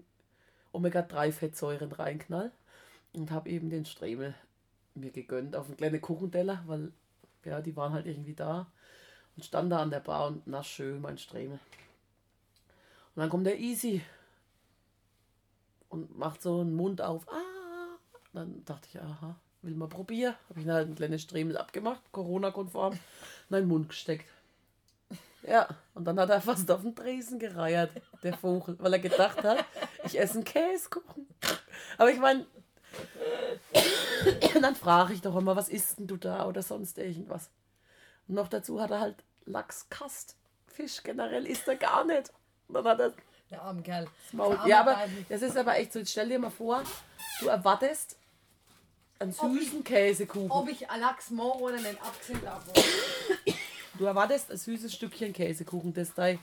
Omega-3-Fettsäuren 0.73 1.91
reinknall. 1.91 2.51
Und 3.13 3.29
habe 3.29 3.49
eben 3.49 3.69
den 3.69 3.85
Stremel 3.85 4.33
mir 4.95 5.11
gegönnt 5.11 5.55
auf 5.55 5.67
einen 5.67 5.77
kleinen 5.77 6.01
Kuchenteller, 6.01 6.63
weil 6.65 6.91
ja, 7.45 7.61
die 7.61 7.75
waren 7.75 7.93
halt 7.93 8.07
irgendwie 8.07 8.33
da 8.33 8.71
und 9.35 9.43
stand 9.43 9.71
da 9.71 9.79
an 9.79 9.89
der 9.89 9.99
Bar 9.99 10.27
und 10.27 10.43
na 10.45 10.63
schön, 10.63 11.01
mein 11.01 11.17
Stremel. 11.17 11.59
Und 13.15 13.19
dann 13.21 13.29
kommt 13.29 13.45
der 13.45 13.59
Easy 13.59 14.01
und 15.89 16.17
macht 16.17 16.41
so 16.41 16.61
einen 16.61 16.75
Mund 16.75 17.01
auf. 17.01 17.27
Ah! 17.29 17.97
Dann 18.33 18.65
dachte 18.65 18.87
ich, 18.89 18.99
aha, 18.99 19.35
will 19.61 19.75
mal 19.75 19.87
probieren. 19.87 20.35
Habe 20.49 20.59
ich 20.59 20.65
dann 20.65 20.75
halt 20.75 20.89
ein 20.89 20.95
kleines 20.95 21.21
Stremel 21.21 21.57
abgemacht, 21.57 22.01
Corona-konform, 22.11 22.93
in 23.49 23.55
den 23.55 23.67
Mund 23.67 23.89
gesteckt. 23.89 24.25
Ja, 25.47 25.67
und 25.93 26.05
dann 26.05 26.19
hat 26.19 26.29
er 26.29 26.41
fast 26.41 26.71
auf 26.71 26.81
den 26.81 26.95
Tresen 26.95 27.37
gereiert, 27.37 27.91
der 28.23 28.35
Vogel, 28.35 28.77
weil 28.79 28.93
er 28.93 28.99
gedacht 28.99 29.43
hat, 29.43 29.65
ich 30.05 30.17
esse 30.17 30.35
einen 30.35 30.45
Käsekuchen. 30.45 31.27
Aber 31.97 32.09
ich 32.09 32.19
meine, 32.19 32.45
dann 34.61 34.75
frage 34.75 35.13
ich 35.13 35.21
doch 35.21 35.35
immer, 35.35 35.55
was 35.55 35.69
isst 35.69 35.99
denn 35.99 36.07
du 36.07 36.17
da 36.17 36.47
oder 36.47 36.63
sonst 36.63 36.97
irgendwas. 36.97 37.49
Und 38.27 38.35
noch 38.35 38.47
dazu 38.47 38.81
hat 38.81 38.91
er 38.91 38.99
halt 38.99 39.23
Lachskast. 39.45 40.35
Fisch 40.67 41.03
generell 41.03 41.45
isst 41.45 41.67
er 41.67 41.75
gar 41.75 42.05
nicht. 42.05 42.31
Und 42.67 42.75
dann 42.75 42.85
hat 42.85 42.99
er 42.99 43.13
Der 43.51 43.61
arme 43.61 43.81
Kerl. 43.81 44.05
das 44.05 44.33
Maul. 44.33 44.57
Ja, 44.65 44.81
aber 44.81 44.97
das 45.29 45.41
ist 45.41 45.57
aber 45.57 45.77
echt 45.77 45.93
so. 45.93 45.99
Jetzt 45.99 46.11
stell 46.11 46.29
dir 46.29 46.39
mal 46.39 46.49
vor, 46.49 46.83
du 47.39 47.47
erwartest 47.47 48.17
einen 49.19 49.35
Ob 49.37 49.51
süßen 49.53 49.83
Käsekuchen. 49.83 50.51
Ob 50.51 50.69
ich 50.69 50.81
Lachs 50.81 51.29
mache 51.29 51.59
oder 51.59 51.77
nicht, 51.77 52.01
abgesehen 52.01 52.41
davon. 52.43 52.73
Du 53.95 54.05
erwartest 54.05 54.49
ein 54.49 54.57
süßes 54.57 54.91
Stückchen 54.91 55.33
Käsekuchen, 55.33 55.93
das 55.93 56.15
dein, 56.15 56.39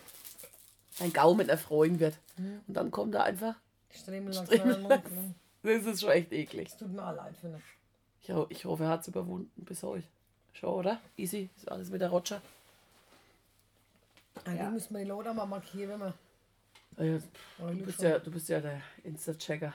dein 1.00 1.12
Gaumen 1.12 1.48
erfreuen 1.48 1.98
wird. 1.98 2.16
Mhm. 2.36 2.60
Und 2.68 2.74
dann 2.74 2.92
kommt 2.92 3.12
da 3.12 3.24
einfach, 3.24 3.56
Stremellachs. 3.90 4.46
Stremellachs. 4.46 4.82
Stremellachs. 4.84 5.10
das 5.64 5.94
ist 5.94 6.00
schon 6.00 6.10
echt 6.10 6.32
eklig. 6.32 6.68
Es 6.68 6.76
tut 6.76 6.92
mir 6.92 7.12
leid, 7.12 7.34
finde 7.40 7.58
ich. 7.58 8.50
Ich 8.50 8.64
hoffe, 8.64 8.84
er 8.84 8.90
hat 8.90 9.00
es 9.00 9.08
überwunden 9.08 9.64
bis 9.64 9.82
heute. 9.82 10.06
Schon, 10.52 10.70
oder? 10.70 11.00
Easy, 11.16 11.48
ist 11.56 11.70
alles 11.70 11.90
mit 11.90 12.00
der 12.00 12.10
Roger. 12.10 12.40
Eigentlich 14.44 14.60
Ja. 14.60 14.70
müssen 14.70 14.94
wir 14.94 15.02
die 15.04 15.08
Leute 15.08 15.32
mal 15.34 15.46
markieren, 15.46 15.90
wenn 15.90 16.00
wir. 16.00 16.14
Ah 16.96 17.02
ja, 17.04 17.18
Oh, 17.60 17.68
Du 17.68 17.84
bist 17.84 18.00
ja, 18.02 18.18
du 18.18 18.30
bist 18.30 18.48
ja 18.48 18.60
der 18.60 18.80
Insta-Checker. 19.04 19.72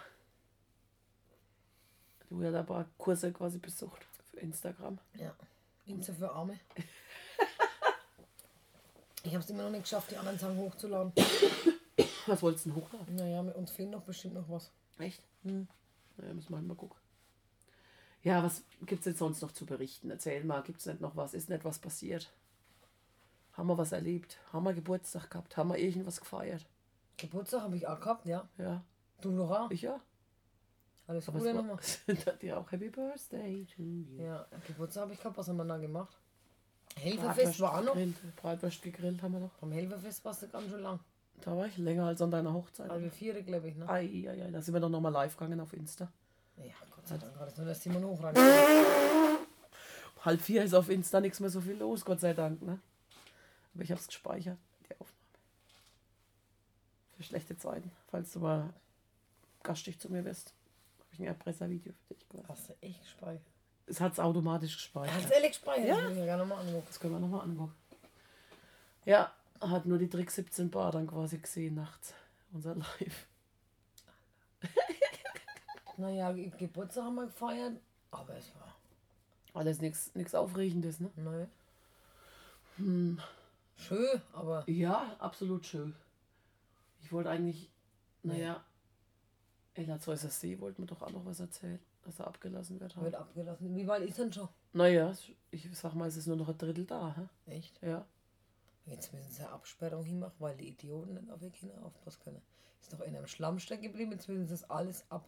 Du 2.30 2.42
ja 2.42 2.52
da 2.52 2.60
ein 2.60 2.66
paar 2.66 2.86
Kurse 2.98 3.32
quasi 3.32 3.58
besucht 3.58 4.02
für 4.32 4.40
Instagram. 4.40 4.98
Ja. 5.16 5.34
Insta 5.86 6.14
für 6.14 6.32
Arme. 6.32 6.60
Ich 9.24 9.34
habe 9.34 9.44
es 9.44 9.50
immer 9.50 9.64
noch 9.64 9.70
nicht 9.72 9.84
geschafft, 9.84 10.12
die 10.12 10.18
anderen 10.18 10.38
Sachen 10.38 10.58
hochzuladen. 10.58 11.12
Was 12.28 12.42
wolltest 12.42 12.66
du 12.66 12.72
denn 12.72 12.82
hochladen? 12.82 13.16
Naja, 13.16 13.42
mit 13.44 13.56
uns 13.56 13.72
fehlt 13.72 13.90
noch 13.92 14.02
bestimmt 14.04 14.34
noch 14.36 14.50
was. 14.50 14.72
Echt? 15.00 15.22
Hm. 15.44 15.68
Naja, 16.18 16.34
müssen 16.34 16.50
wir 16.50 16.58
halt 16.58 16.68
mal 16.68 16.76
gucken. 16.76 16.98
Ja, 18.26 18.44
was 18.44 18.64
gibt 18.88 19.02
es 19.02 19.04
denn 19.06 19.16
sonst 19.16 19.42
noch 19.44 19.52
zu 19.52 19.68
berichten? 19.68 20.10
Erzähl 20.10 20.44
mal, 20.44 20.64
gibt 20.64 20.80
es 20.80 20.88
nicht 20.88 21.00
noch 21.00 21.16
was? 21.16 21.36
Ist 21.36 21.48
nicht 21.48 21.64
was 21.64 21.78
passiert? 21.78 22.34
Haben 23.54 23.68
wir 23.68 23.78
was 23.78 23.92
erlebt? 23.92 24.40
Haben 24.52 24.64
wir 24.66 24.74
Geburtstag 24.74 25.30
gehabt? 25.30 25.56
Haben 25.56 25.70
wir 25.70 25.78
irgendwas 25.78 26.20
gefeiert? 26.20 26.66
Geburtstag 27.18 27.62
habe 27.62 27.78
ich 27.78 27.88
auch 27.88 28.00
gehabt, 28.00 28.26
ja. 28.26 28.50
Ja, 28.58 28.84
Du 29.22 29.38
doch 29.38 29.52
auch. 29.52 29.70
ich 29.72 29.84
ja. 29.84 30.00
Alles 31.06 31.30
Aber 31.30 31.38
Gute 31.38 31.54
nochmal. 31.54 31.78
sind 31.82 32.42
dir 32.42 32.60
auch 32.60 32.72
Happy 32.72 32.90
Birthday 32.90 33.64
to 33.76 33.84
you. 33.84 34.24
Ja, 34.24 34.48
Geburtstag 34.66 35.04
habe 35.04 35.14
ich 35.14 35.20
gehabt. 35.20 35.38
Was 35.38 35.48
haben 35.48 35.58
wir 35.58 35.66
da 35.66 35.78
gemacht? 35.78 36.18
Helferfest 36.98 37.60
war 37.60 37.78
auch 37.78 37.84
noch. 37.84 37.94
gegrillt, 37.94 38.36
Bratwurst 38.38 38.82
gegrillt 38.82 39.22
haben 39.22 39.34
wir 39.34 39.40
noch. 39.40 39.54
Beim 39.60 39.72
Helferfest 39.72 40.26
warst 40.26 40.42
du 40.42 40.48
ganz 40.48 40.68
schön 40.72 40.82
lang. 40.82 41.00
Da 41.42 41.56
war 41.56 41.68
ich 41.68 41.78
länger 41.78 42.08
als 42.08 42.22
an 42.24 42.32
deiner 42.32 42.54
Hochzeit. 42.54 42.90
Halbe 42.90 43.12
vier, 43.12 43.40
glaube 43.44 43.70
ich, 43.70 43.76
ne? 43.76 43.88
Ei, 43.88 44.06
ei, 44.28 44.46
ei, 44.46 44.52
da 44.52 44.62
sind 44.64 44.74
wir 44.74 44.80
doch 44.82 44.90
nochmal 44.90 45.12
live 45.12 45.38
gegangen 45.38 45.60
auf 45.60 45.74
Insta. 45.74 46.12
Ja, 46.58 46.74
Gott 47.08 47.20
sei 47.20 47.26
Dank. 47.28 47.38
Alles 47.40 47.58
nur, 47.58 47.66
dass 47.68 47.84
Simon 47.84 48.04
hochrein. 48.04 48.36
Halb 50.24 50.42
vier 50.42 50.64
ist 50.64 50.74
auf 50.74 50.90
Insta 50.90 51.22
nichts 51.22 51.40
mehr 51.40 51.52
so 51.52 51.62
viel 51.62 51.76
los, 51.78 52.04
Gott 52.04 52.20
sei 52.20 52.34
Dank, 52.34 52.62
ne? 52.64 52.80
Aber 53.76 53.84
ich 53.84 53.92
habe 53.92 54.02
es 54.02 54.08
gespeichert, 54.08 54.58
die 54.90 54.94
Aufnahme. 54.94 55.12
Für 57.16 57.24
schlechte 57.24 57.58
Zeiten, 57.58 57.92
falls 58.10 58.34
du 58.34 58.40
mal 58.40 58.74
gastig 59.62 60.00
zu 60.00 60.12
mir 60.12 60.24
bist. 60.24 60.54
Habe 61.00 61.10
ich 61.14 61.20
ein 61.20 61.26
Erpresservideo 61.26 61.94
für 62.08 62.14
dich 62.16 62.28
gemacht. 62.28 62.50
Hast 62.50 62.70
du 62.70 62.74
echt 62.82 63.04
gespeichert? 63.04 63.46
Es 63.86 64.02
hat 64.02 64.14
es 64.14 64.20
automatisch 64.20 64.72
Hast 64.72 64.78
gespeichert. 64.78 65.30
du 65.30 65.34
ehrlich 65.34 65.50
gespeichert? 65.52 65.88
Ja. 65.88 65.96
Das 65.96 66.04
will 66.06 66.12
ich 66.14 66.18
mir 66.18 66.26
gerne 66.26 66.46
mal 66.46 66.60
angucken. 66.60 66.88
Das 66.88 67.00
können 67.00 67.14
wir 67.14 67.20
nochmal 67.20 67.42
angucken. 67.42 67.76
Ja, 69.06 69.32
hat 69.62 69.86
nur 69.86 70.00
die 70.00 70.10
Trick 70.10 70.32
17 70.32 70.72
Bar 70.72 70.92
dann 70.92 71.06
quasi 71.06 71.38
gesehen 71.38 71.76
nachts. 71.76 72.16
Unser 72.52 72.74
Live. 72.74 73.28
Naja, 75.98 76.32
Ge- 76.32 76.52
Geburtstag 76.58 77.06
haben 77.06 77.16
wir 77.16 77.26
gefeiert. 77.26 77.80
Aber 78.12 78.36
es 78.36 78.54
war. 78.56 78.76
Alles 79.54 79.80
nichts 79.82 80.36
Aufregendes, 80.36 81.00
ne? 81.00 81.10
Nein. 81.16 81.48
Hm. 82.78 83.20
Schön, 83.78 84.22
aber. 84.34 84.70
Ja, 84.70 85.16
absolut 85.20 85.66
schön. 85.66 85.96
Ich 87.02 87.12
wollte 87.12 87.30
eigentlich, 87.30 87.70
naja, 88.24 88.64
Ella 89.76 90.00
Zeusser 90.00 90.30
See 90.30 90.60
wollte 90.60 90.82
mir 90.82 90.88
doch 90.88 91.02
auch 91.02 91.12
noch 91.12 91.26
was 91.26 91.40
erzählen, 91.40 91.80
dass 92.04 92.20
er 92.20 92.28
abgelassen 92.28 92.80
wird. 92.80 92.96
Wird 92.98 93.16
abgelassen. 93.16 93.76
Wie 93.76 93.88
weit 93.88 94.04
ist 94.04 94.18
denn 94.18 94.32
schon? 94.34 94.50
Naja, 94.74 95.14
ich 95.52 95.70
sag 95.78 95.94
mal, 95.94 96.08
es 96.08 96.18
ist 96.18 96.28
nur 96.28 96.36
noch 96.38 96.50
ein 96.50 96.58
Drittel 96.58 96.86
da. 96.86 97.16
Hä? 97.16 97.52
Echt? 97.52 97.82
Ja. 97.82 98.06
Jetzt 98.86 99.14
müssen 99.14 99.32
sie 99.32 99.42
eine 99.42 99.52
Absperrung 99.52 100.04
hinmachen, 100.04 100.36
weil 100.40 100.56
die 100.58 100.68
Idioten 100.70 101.14
nicht 101.16 101.30
auf 101.32 101.42
ihre 101.42 101.52
Kinder 101.52 101.76
aufpassen 101.84 102.22
können. 102.24 102.42
Ist 102.82 102.94
doch 102.94 103.02
in 103.02 103.16
einem 103.16 103.28
Schlamm 103.28 103.60
stecken 103.60 103.84
geblieben, 103.84 104.12
jetzt 104.12 104.28
müssen 104.30 104.46
sie 104.46 104.52
das 104.54 104.70
alles 104.70 105.10
ab. 105.10 105.28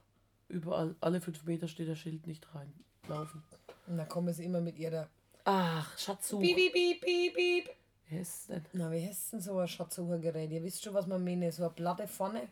Überall, 0.50 0.96
alle 1.02 1.20
fünf 1.22 1.44
Meter 1.44 1.68
steht 1.68 1.90
das 1.90 2.00
Schild 2.00 2.26
nicht 2.28 2.48
reinlaufen. 2.56 3.44
Und 3.88 3.98
dann 3.98 4.08
kommen 4.08 4.34
sie 4.34 4.46
immer 4.46 4.62
mit 4.62 4.78
ihrer. 4.78 5.08
Ach, 5.46 5.98
Schatzsuch. 5.98 6.42
Piep, 6.42 6.56
piep, 6.56 6.74
piep, 6.74 7.02
piep, 7.02 7.34
piep. 7.36 7.70
Wer 8.10 8.22
ist 8.22 8.50
denn? 8.50 8.66
Na, 8.74 8.92
wie 8.92 9.06
heißt 9.06 9.34
denn 9.34 9.42
so 9.42 9.58
ein 9.60 9.68
Schatzsuchergerät? 9.68 10.50
Ihr 10.52 10.64
wisst 10.64 10.84
schon, 10.84 10.94
was 10.94 11.08
man 11.08 11.24
meine. 11.24 11.52
So 11.52 11.64
eine 11.64 11.74
Platte 11.74 12.08
vorne. 12.08 12.48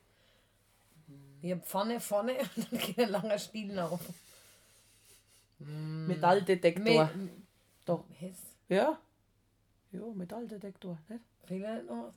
Wie 1.41 1.51
eine 1.53 1.62
Pfanne 1.62 1.99
vorne 1.99 2.34
und 2.55 2.71
dann 2.71 2.79
geht 2.79 2.99
ein 2.99 3.10
langer 3.10 3.38
Stiel 3.39 3.77
auf. 3.79 3.99
Metalldetektor. 5.60 6.84
Me- 7.15 7.29
Doch. 7.86 8.03
Hess. 8.19 8.38
Ja? 8.67 8.99
Jo, 9.91 10.12
Metalldetektor, 10.13 10.97
nicht? 11.08 11.21
Fehlt 11.45 11.63
da 11.63 11.75
nicht 11.75 11.88
noch 11.89 12.13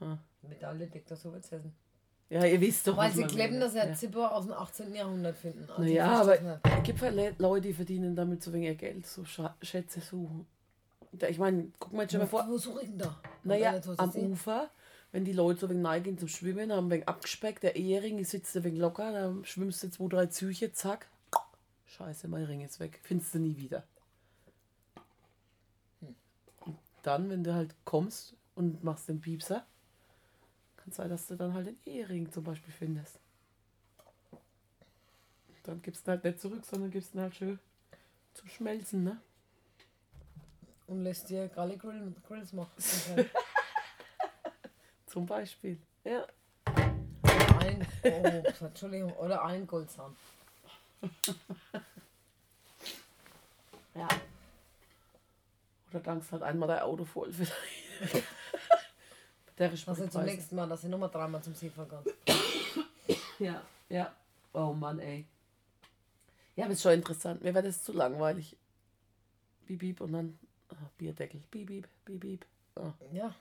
was? 0.00 0.08
Metalldetektor. 0.08 0.18
Lügendetektor. 0.42 0.48
Metalldetektor, 0.48 1.16
so 1.16 1.32
wird's 1.32 1.52
heißen. 1.52 1.72
Ja, 2.30 2.44
ihr 2.44 2.60
wisst 2.60 2.86
doch, 2.86 2.96
Weil 2.96 3.08
was 3.08 3.16
sie 3.16 3.24
kleben, 3.24 3.58
dass 3.58 3.72
sie 3.72 3.80
ein 3.80 3.88
ja. 3.88 3.94
Zipper 3.94 4.34
aus 4.34 4.44
dem 4.44 4.52
18. 4.52 4.94
Jahrhundert 4.94 5.36
finden. 5.36 5.68
Also 5.70 5.82
Naja, 5.82 6.20
aber 6.20 6.38
es 6.38 6.82
gibt 6.82 7.00
halt 7.00 7.14
Le- 7.14 7.34
Leute, 7.38 7.68
die 7.68 7.72
verdienen 7.72 8.14
damit 8.14 8.42
so 8.42 8.52
wenig 8.52 8.76
Geld, 8.76 9.06
so 9.06 9.24
Schätze 9.24 10.00
suchen. 10.02 10.46
Da- 11.12 11.28
Ich 11.28 11.38
meine, 11.38 11.72
guck 11.78 11.92
mal 11.94 12.02
jetzt 12.02 12.12
schon 12.12 12.20
mal 12.20 12.26
vor, 12.26 12.44
Wo 12.46 12.58
suche 12.58 12.82
ich 12.82 12.88
denn 12.88 12.98
da? 12.98 13.18
naja, 13.44 13.80
was 13.86 13.98
am. 13.98 14.10
Ufer, 14.10 14.68
wenn 15.10 15.24
die 15.24 15.32
Leute 15.32 15.60
so 15.60 15.70
wenig 15.70 15.82
neigen 15.82 16.18
zum 16.18 16.28
Schwimmen, 16.28 16.70
haben 16.70 16.90
wenig 16.90 17.08
abgespeckt, 17.08 17.62
der 17.62 17.76
Ehering 17.76 18.22
sitzt 18.24 18.54
ein 18.58 18.64
wenig 18.64 18.78
locker, 18.78 19.10
dann 19.10 19.42
schwimmst 19.46 19.82
du 19.82 19.88
zwei, 19.90 20.08
drei 20.08 20.26
Züche, 20.26 20.70
zack. 20.72 21.08
Scheiße, 21.86 22.28
mein 22.28 22.44
Ring 22.44 22.60
ist 22.60 22.78
weg. 22.78 23.00
Findest 23.04 23.34
du 23.34 23.38
nie 23.38 23.56
wieder. 23.56 23.84
Und 26.60 26.76
dann, 27.02 27.30
wenn 27.30 27.42
du 27.42 27.54
halt 27.54 27.74
kommst 27.86 28.34
und 28.54 28.84
machst 28.84 29.08
den 29.08 29.20
Piepser, 29.22 29.64
kann 30.88 30.92
sein, 30.92 31.10
dass 31.10 31.26
du 31.26 31.36
dann 31.36 31.52
halt 31.52 31.66
den 31.66 31.78
Ehering 31.84 32.30
zum 32.32 32.44
Beispiel 32.44 32.72
findest. 32.72 33.18
Dann 35.64 35.82
gibst 35.82 36.06
du 36.06 36.10
ihn 36.10 36.14
halt 36.14 36.24
nicht 36.24 36.40
zurück, 36.40 36.64
sondern 36.64 36.90
gibst 36.90 37.14
ihn 37.14 37.20
halt 37.20 37.34
schön 37.34 37.58
zum 38.32 38.48
Schmelzen, 38.48 39.04
ne? 39.04 39.20
Und 40.86 41.02
lässt 41.02 41.28
dir 41.28 41.48
Garlic 41.48 41.80
Grill, 41.80 42.14
Grills 42.26 42.54
machen. 42.54 42.72
Zum 45.06 45.26
Beispiel. 45.26 45.78
Ja. 46.04 46.26
ein, 47.60 47.86
oh, 48.04 48.64
Entschuldigung, 48.64 49.12
oder 49.14 49.44
ein 49.44 49.66
Goldzahn. 49.66 50.16
Ja. 53.94 54.06
Oder 55.90 56.00
dankst 56.00 56.30
halt 56.30 56.44
einmal 56.44 56.68
dein 56.68 56.82
Auto 56.82 57.04
voll 57.04 57.32
vielleicht. 57.32 58.24
Der 59.58 59.72
ist 59.72 59.88
Also 59.88 60.06
zum 60.06 60.24
nächsten 60.24 60.54
Mal, 60.56 60.68
dass 60.68 60.84
ich 60.84 60.90
nochmal 60.90 61.10
dreimal 61.10 61.42
zum 61.42 61.54
See 61.54 61.70
fahren 61.70 61.88
kann. 61.88 62.04
Ja, 63.38 63.62
ja. 63.88 64.14
Oh 64.52 64.72
Mann, 64.72 64.98
ey. 65.00 65.26
Ja, 66.56 66.64
aber 66.64 66.72
ist 66.74 66.82
schon 66.82 66.92
interessant. 66.92 67.42
Mir 67.42 67.54
wäre 67.54 67.66
das 67.66 67.82
zu 67.82 67.92
langweilig. 67.92 68.56
Bieb, 69.66 69.80
bieb 69.80 70.00
und 70.00 70.12
dann 70.12 70.38
ah, 70.70 70.74
Bierdeckel. 70.96 71.40
Bieb, 71.50 71.66
bieb, 71.68 71.88
bieb, 72.04 72.20
bieb. 72.20 72.46
Ah, 72.76 72.92
Ja, 73.12 73.34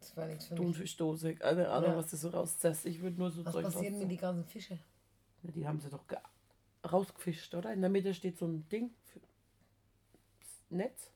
das 0.00 0.16
wäre 0.16 0.28
nichts 0.28 0.46
für 0.46 0.54
mich. 0.54 0.62
Thunfischdose. 0.62 1.34
Keine 1.36 1.68
Ahnung, 1.68 1.90
Ja. 1.90 1.96
was 1.96 2.10
du 2.10 2.16
so 2.16 2.28
rauszerst. 2.30 2.86
Ich 2.86 3.00
würde 3.00 3.18
nur 3.18 3.30
so 3.30 3.44
Was 3.44 3.52
Zeug 3.52 3.64
passiert 3.64 3.94
mit 3.94 4.10
die 4.10 4.16
ganzen 4.16 4.44
Fische? 4.44 4.78
Ja, 5.42 5.50
Die 5.52 5.66
haben 5.66 5.80
sie 5.80 5.90
doch 5.90 6.06
ge- 6.06 6.18
rausgefischt, 6.90 7.54
oder? 7.54 7.72
In 7.72 7.80
der 7.80 7.90
Mitte 7.90 8.14
steht 8.14 8.38
so 8.38 8.46
ein 8.46 8.66
Ding. 8.68 8.90
Netz. 10.70 11.10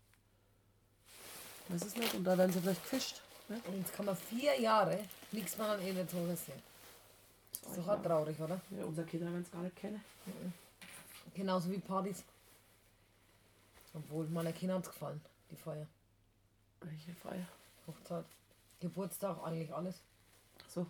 Das 1.68 1.82
ist 1.82 1.96
nicht. 1.96 2.14
Und 2.14 2.24
da 2.24 2.36
werden 2.36 2.52
sie 2.52 2.60
vielleicht 2.60 2.82
gefischt. 2.82 3.20
Ne? 3.50 3.60
Und 3.66 3.78
jetzt 3.78 3.92
kann 3.92 4.06
man 4.06 4.16
vier 4.16 4.58
Jahre 4.60 5.00
nichts 5.32 5.58
mehr 5.58 5.70
an 5.70 5.82
ihnen 5.82 6.06
sehen. 6.08 6.62
Das 7.50 7.70
ist 7.72 7.78
doch 7.78 7.88
auch 7.88 8.02
traurig, 8.02 8.38
oder? 8.40 8.60
Ja, 8.70 8.84
unsere 8.84 9.06
Kinder 9.06 9.26
werden 9.26 9.42
es 9.42 9.50
gar 9.50 9.62
nicht 9.62 9.74
kennen. 9.74 10.02
Genauso 11.34 11.70
wie 11.70 11.78
Partys. 11.78 12.22
Obwohl, 13.92 14.26
meiner 14.28 14.52
Kinder 14.52 14.76
hat 14.76 14.84
es 14.84 14.90
gefallen, 14.90 15.20
die 15.50 15.56
Feier. 15.56 15.86
Welche 16.80 17.12
Feier? 17.14 17.46
Hochzeit. 17.88 18.24
Geburtstag, 18.78 19.36
eigentlich 19.44 19.74
alles. 19.74 19.96
Ach 20.64 20.70
so. 20.70 20.86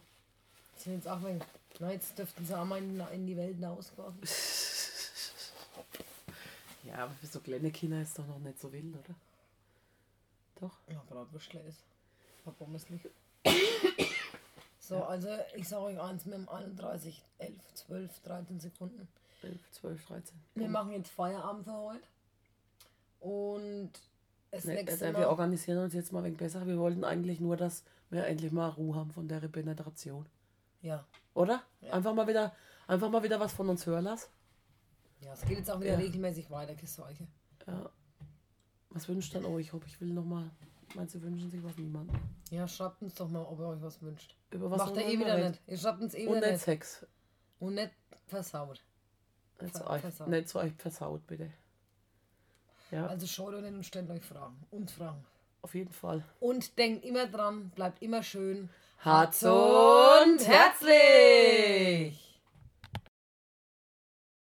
Sind 0.77 0.97
jetzt 0.97 1.09
auch 1.09 1.23
wegen. 1.25 1.41
Na, 1.79 1.91
jetzt 1.93 2.17
dürften 2.19 2.45
sie 2.45 2.57
auch 2.57 2.65
mal 2.67 2.79
in, 2.79 3.01
in 3.13 3.27
die 3.27 3.37
Welt 3.37 3.55
hinausgehen. 3.55 4.15
Ja, 6.83 7.05
aber 7.05 7.13
für 7.21 7.27
so 7.27 7.41
kleine 7.41 7.71
Kinder 7.71 8.01
ist 8.01 8.19
doch 8.19 8.27
noch 8.27 8.39
nicht 8.39 8.59
so 8.59 8.73
wild, 8.73 8.95
oder? 8.95 9.15
Doch. 10.61 10.77
Ja, 10.89 11.01
Bratwürstle 11.09 11.61
ist. 11.61 11.85
Verbommeslich. 12.43 13.09
So, 14.79 15.05
also 15.05 15.29
ich 15.55 15.69
sage 15.69 15.85
euch 15.85 16.01
eins 16.01 16.25
mit 16.25 16.35
dem 16.35 16.49
31, 16.49 17.23
11, 17.39 17.75
12, 17.75 18.21
13 18.23 18.61
Sekunden. 18.61 19.09
11, 19.43 19.71
12, 19.71 20.07
13. 20.07 20.37
Wir 20.55 20.69
machen 20.69 20.91
jetzt 20.93 21.11
Feierabend 21.11 21.65
für 21.65 21.73
heute. 21.73 22.03
Und 23.21 23.93
das 24.51 24.65
Ne, 24.65 24.75
nächste 24.75 25.07
äh, 25.07 25.13
Mal. 25.13 25.21
wir 25.21 25.29
organisieren 25.29 25.79
uns 25.85 25.95
jetzt 25.95 26.13
mal 26.13 26.25
wegen 26.25 26.37
besser. 26.37 26.67
Wir 26.67 26.79
wollten 26.79 27.05
eigentlich 27.05 27.39
nur, 27.41 27.57
dass 27.57 27.85
wir 28.11 28.27
endlich 28.27 28.51
mal 28.53 28.69
Ruhe 28.69 28.97
haben 28.97 29.13
von 29.13 29.29
der 29.29 29.43
Repenetration. 29.43 30.27
Ja. 30.83 31.05
Oder? 31.35 31.63
Ja. 31.83 31.93
Einfach 31.93 32.15
mal 32.15 32.27
wieder, 32.27 32.53
einfach 32.89 33.11
mal 33.11 33.23
wieder 33.23 33.39
was 33.39 33.53
von 33.53 33.69
uns 33.69 33.87
hören 33.87 34.05
lassen. 34.05 34.29
ja, 35.21 35.33
es 35.35 35.43
geht 35.43 35.59
jetzt 35.59 35.71
auch 35.71 35.79
wieder 35.81 35.93
Ja. 35.93 35.99
regelmäßig 35.99 36.51
weiter, 36.51 36.75
Geseuche. 36.75 37.29
Ja. 37.67 37.91
Was 38.91 39.09
wünscht 39.09 39.35
dann 39.37 39.45
euch? 39.45 39.73
Ob 39.73 39.87
ich 39.87 40.01
will 40.01 40.09
noch 40.09 40.25
mal. 40.25 40.51
Meinst 40.95 41.15
du, 41.15 41.23
wünschen 41.23 41.51
sich 41.51 41.63
was 41.63 41.77
niemand? 41.77 42.11
Ja, 42.51 42.67
schreibt 42.67 43.01
uns 43.03 43.15
doch 43.15 43.29
mal, 43.29 43.43
ob 43.43 43.59
ihr 43.61 43.67
euch 43.69 43.81
was 43.83 44.03
wünscht. 44.03 44.35
Über 44.51 44.71
was 44.71 44.79
Macht 44.79 44.97
ihr 44.97 45.07
eh 45.07 45.19
wieder 45.19 45.37
reden? 45.37 45.51
nicht. 45.51 45.63
Ihr 45.69 45.79
schreibt 45.79 46.01
uns 46.01 46.15
eh 46.15 46.27
Und 46.27 46.37
wieder 46.37 46.47
nicht 46.49 46.53
nicht. 46.53 46.65
Sex. 46.65 47.07
Und 47.61 47.75
nicht 47.75 47.93
versaut. 48.27 48.83
Nicht 49.61 49.77
Ver- 49.77 49.91
euch, 49.91 50.01
versaut. 50.01 50.29
nicht 50.29 50.49
so 50.49 50.59
euch 50.59 50.73
versaut, 50.75 51.27
bitte. 51.27 51.51
Ja, 52.91 53.07
Also 53.07 53.27
schaut 53.29 53.55
euch 53.55 53.65
und 53.65 53.85
stellt 53.87 54.11
euch 54.11 54.25
Fragen. 54.25 54.57
Und 54.71 54.91
Fragen. 54.91 55.25
auf 55.63 55.75
jeden 55.75 55.93
Fall. 55.93 56.25
Und 56.41 56.77
denkt 56.79 57.05
immer 57.05 57.27
dran, 57.29 57.71
bleibt 57.71 58.03
immer 58.03 58.23
schön. 58.25 58.69
Harz 58.99 59.43
und 59.45 60.39
herzlich! 60.47 62.30